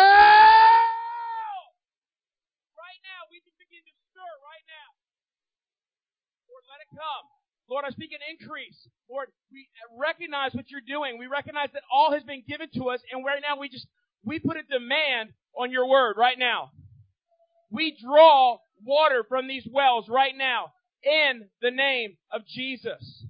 Right 2.77 3.01
now, 3.03 3.27
we 3.31 3.41
can 3.41 3.53
begin 3.57 3.81
to 3.83 3.93
stir 4.11 4.31
right 4.45 4.65
now. 4.69 4.87
Lord, 6.47 6.63
let 6.69 6.79
it 6.85 6.89
come. 6.93 7.25
Lord, 7.69 7.83
I 7.85 7.91
speak 7.91 8.11
an 8.13 8.23
increase. 8.31 8.87
Lord, 9.09 9.27
we 9.51 9.67
recognize 9.99 10.53
what 10.53 10.71
you're 10.71 10.85
doing. 10.85 11.19
We 11.19 11.27
recognize 11.27 11.69
that 11.73 11.83
all 11.91 12.13
has 12.13 12.23
been 12.23 12.43
given 12.47 12.69
to 12.75 12.89
us, 12.89 13.01
and 13.11 13.25
right 13.25 13.41
now 13.41 13.59
we 13.59 13.67
just 13.67 13.87
we 14.23 14.39
put 14.39 14.57
a 14.57 14.63
demand 14.63 15.33
on 15.57 15.71
your 15.71 15.87
word 15.89 16.15
right 16.17 16.39
now. 16.39 16.71
We 17.69 17.97
draw 18.01 18.57
water 18.85 19.25
from 19.27 19.47
these 19.47 19.67
wells 19.69 20.07
right 20.07 20.35
now 20.37 20.71
in 21.03 21.49
the 21.61 21.71
name 21.71 22.15
of 22.31 22.45
Jesus. 22.47 23.25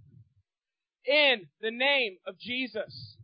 In 1.07 1.47
the 1.61 1.71
name 1.71 2.17
of 2.27 2.37
Jesus. 2.37 3.15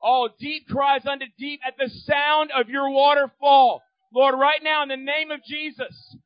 All 0.00 0.24
oh, 0.24 0.28
deep 0.38 0.68
cries 0.68 1.06
unto 1.06 1.26
deep 1.38 1.60
at 1.66 1.74
the 1.78 1.88
sound 1.88 2.50
of 2.52 2.68
your 2.68 2.90
waterfall. 2.90 3.82
Lord, 4.14 4.34
right 4.38 4.60
now 4.62 4.82
in 4.82 4.88
the 4.88 4.96
name 4.96 5.30
of 5.30 5.44
Jesus, 5.44 6.16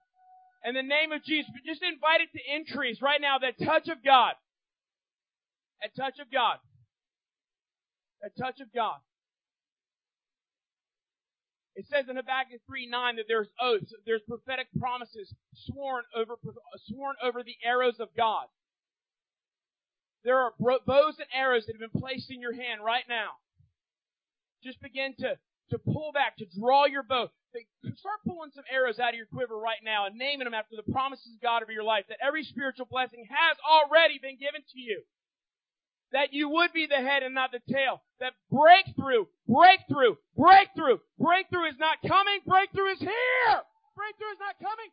in 0.64 0.74
the 0.74 0.82
name 0.82 1.12
of 1.12 1.22
Jesus, 1.24 1.50
just 1.66 1.82
invite 1.82 2.20
it 2.20 2.28
to 2.32 2.56
increase 2.56 3.02
right 3.02 3.20
now, 3.20 3.38
that 3.38 3.58
touch 3.64 3.88
of 3.88 4.04
God. 4.04 4.34
That 5.82 5.94
touch 5.94 6.18
of 6.20 6.30
God. 6.32 6.56
That 8.22 8.32
touch 8.36 8.60
of 8.60 8.72
God. 8.74 8.96
It 11.77 11.85
says 11.93 12.09
in 12.09 12.16
Habakkuk 12.16 12.64
3 12.66 12.89
9 12.89 13.16
that 13.16 13.29
there's 13.29 13.49
oaths, 13.61 13.93
there's 14.07 14.22
prophetic 14.27 14.66
promises 14.81 15.33
sworn 15.55 16.05
over, 16.16 16.37
sworn 16.89 17.16
over 17.22 17.43
the 17.45 17.57
arrows 17.62 18.01
of 18.01 18.09
God. 18.16 18.47
There 20.24 20.39
are 20.39 20.53
bows 20.59 21.20
and 21.20 21.29
arrows 21.33 21.66
that 21.66 21.77
have 21.79 21.85
been 21.93 22.01
placed 22.01 22.31
in 22.31 22.41
your 22.41 22.55
hand 22.55 22.83
right 22.83 23.05
now. 23.09 23.37
Just 24.64 24.81
begin 24.81 25.14
to, 25.20 25.37
to 25.70 25.79
pull 25.79 26.11
back, 26.12 26.39
to 26.39 26.47
draw 26.59 26.87
your 26.87 27.05
bow. 27.05 27.29
Start 27.95 28.20
pulling 28.27 28.51
some 28.55 28.64
arrows 28.72 28.99
out 28.99 29.11
of 29.11 29.14
your 29.14 29.27
quiver 29.27 29.57
right 29.57 29.81
now 29.85 30.07
and 30.07 30.16
naming 30.16 30.45
them 30.45 30.55
after 30.55 30.77
the 30.77 30.91
promises 30.91 31.31
of 31.37 31.43
God 31.43 31.62
over 31.62 31.72
your 31.72 31.85
life. 31.85 32.07
That 32.09 32.18
every 32.27 32.43
spiritual 32.43 32.87
blessing 32.91 33.24
has 33.29 33.57
already 33.62 34.18
been 34.18 34.37
given 34.41 34.62
to 34.62 34.81
you. 34.81 35.03
That 36.12 36.32
you 36.32 36.48
would 36.48 36.72
be 36.72 36.86
the 36.86 36.96
head 36.96 37.22
and 37.22 37.34
not 37.34 37.50
the 37.52 37.61
tail. 37.72 38.02
That 38.20 38.32
breakthrough, 38.50 39.26
breakthrough, 39.48 40.16
breakthrough, 40.36 40.98
breakthrough 41.18 41.68
is 41.68 41.78
not 41.78 41.98
coming. 42.07 42.40
Breakthrough 42.46 42.92
is 42.92 43.00
here. 43.00 43.59
Breakthrough 43.96 44.32
is 44.32 44.40
not 44.40 44.57
coming. 44.61 44.90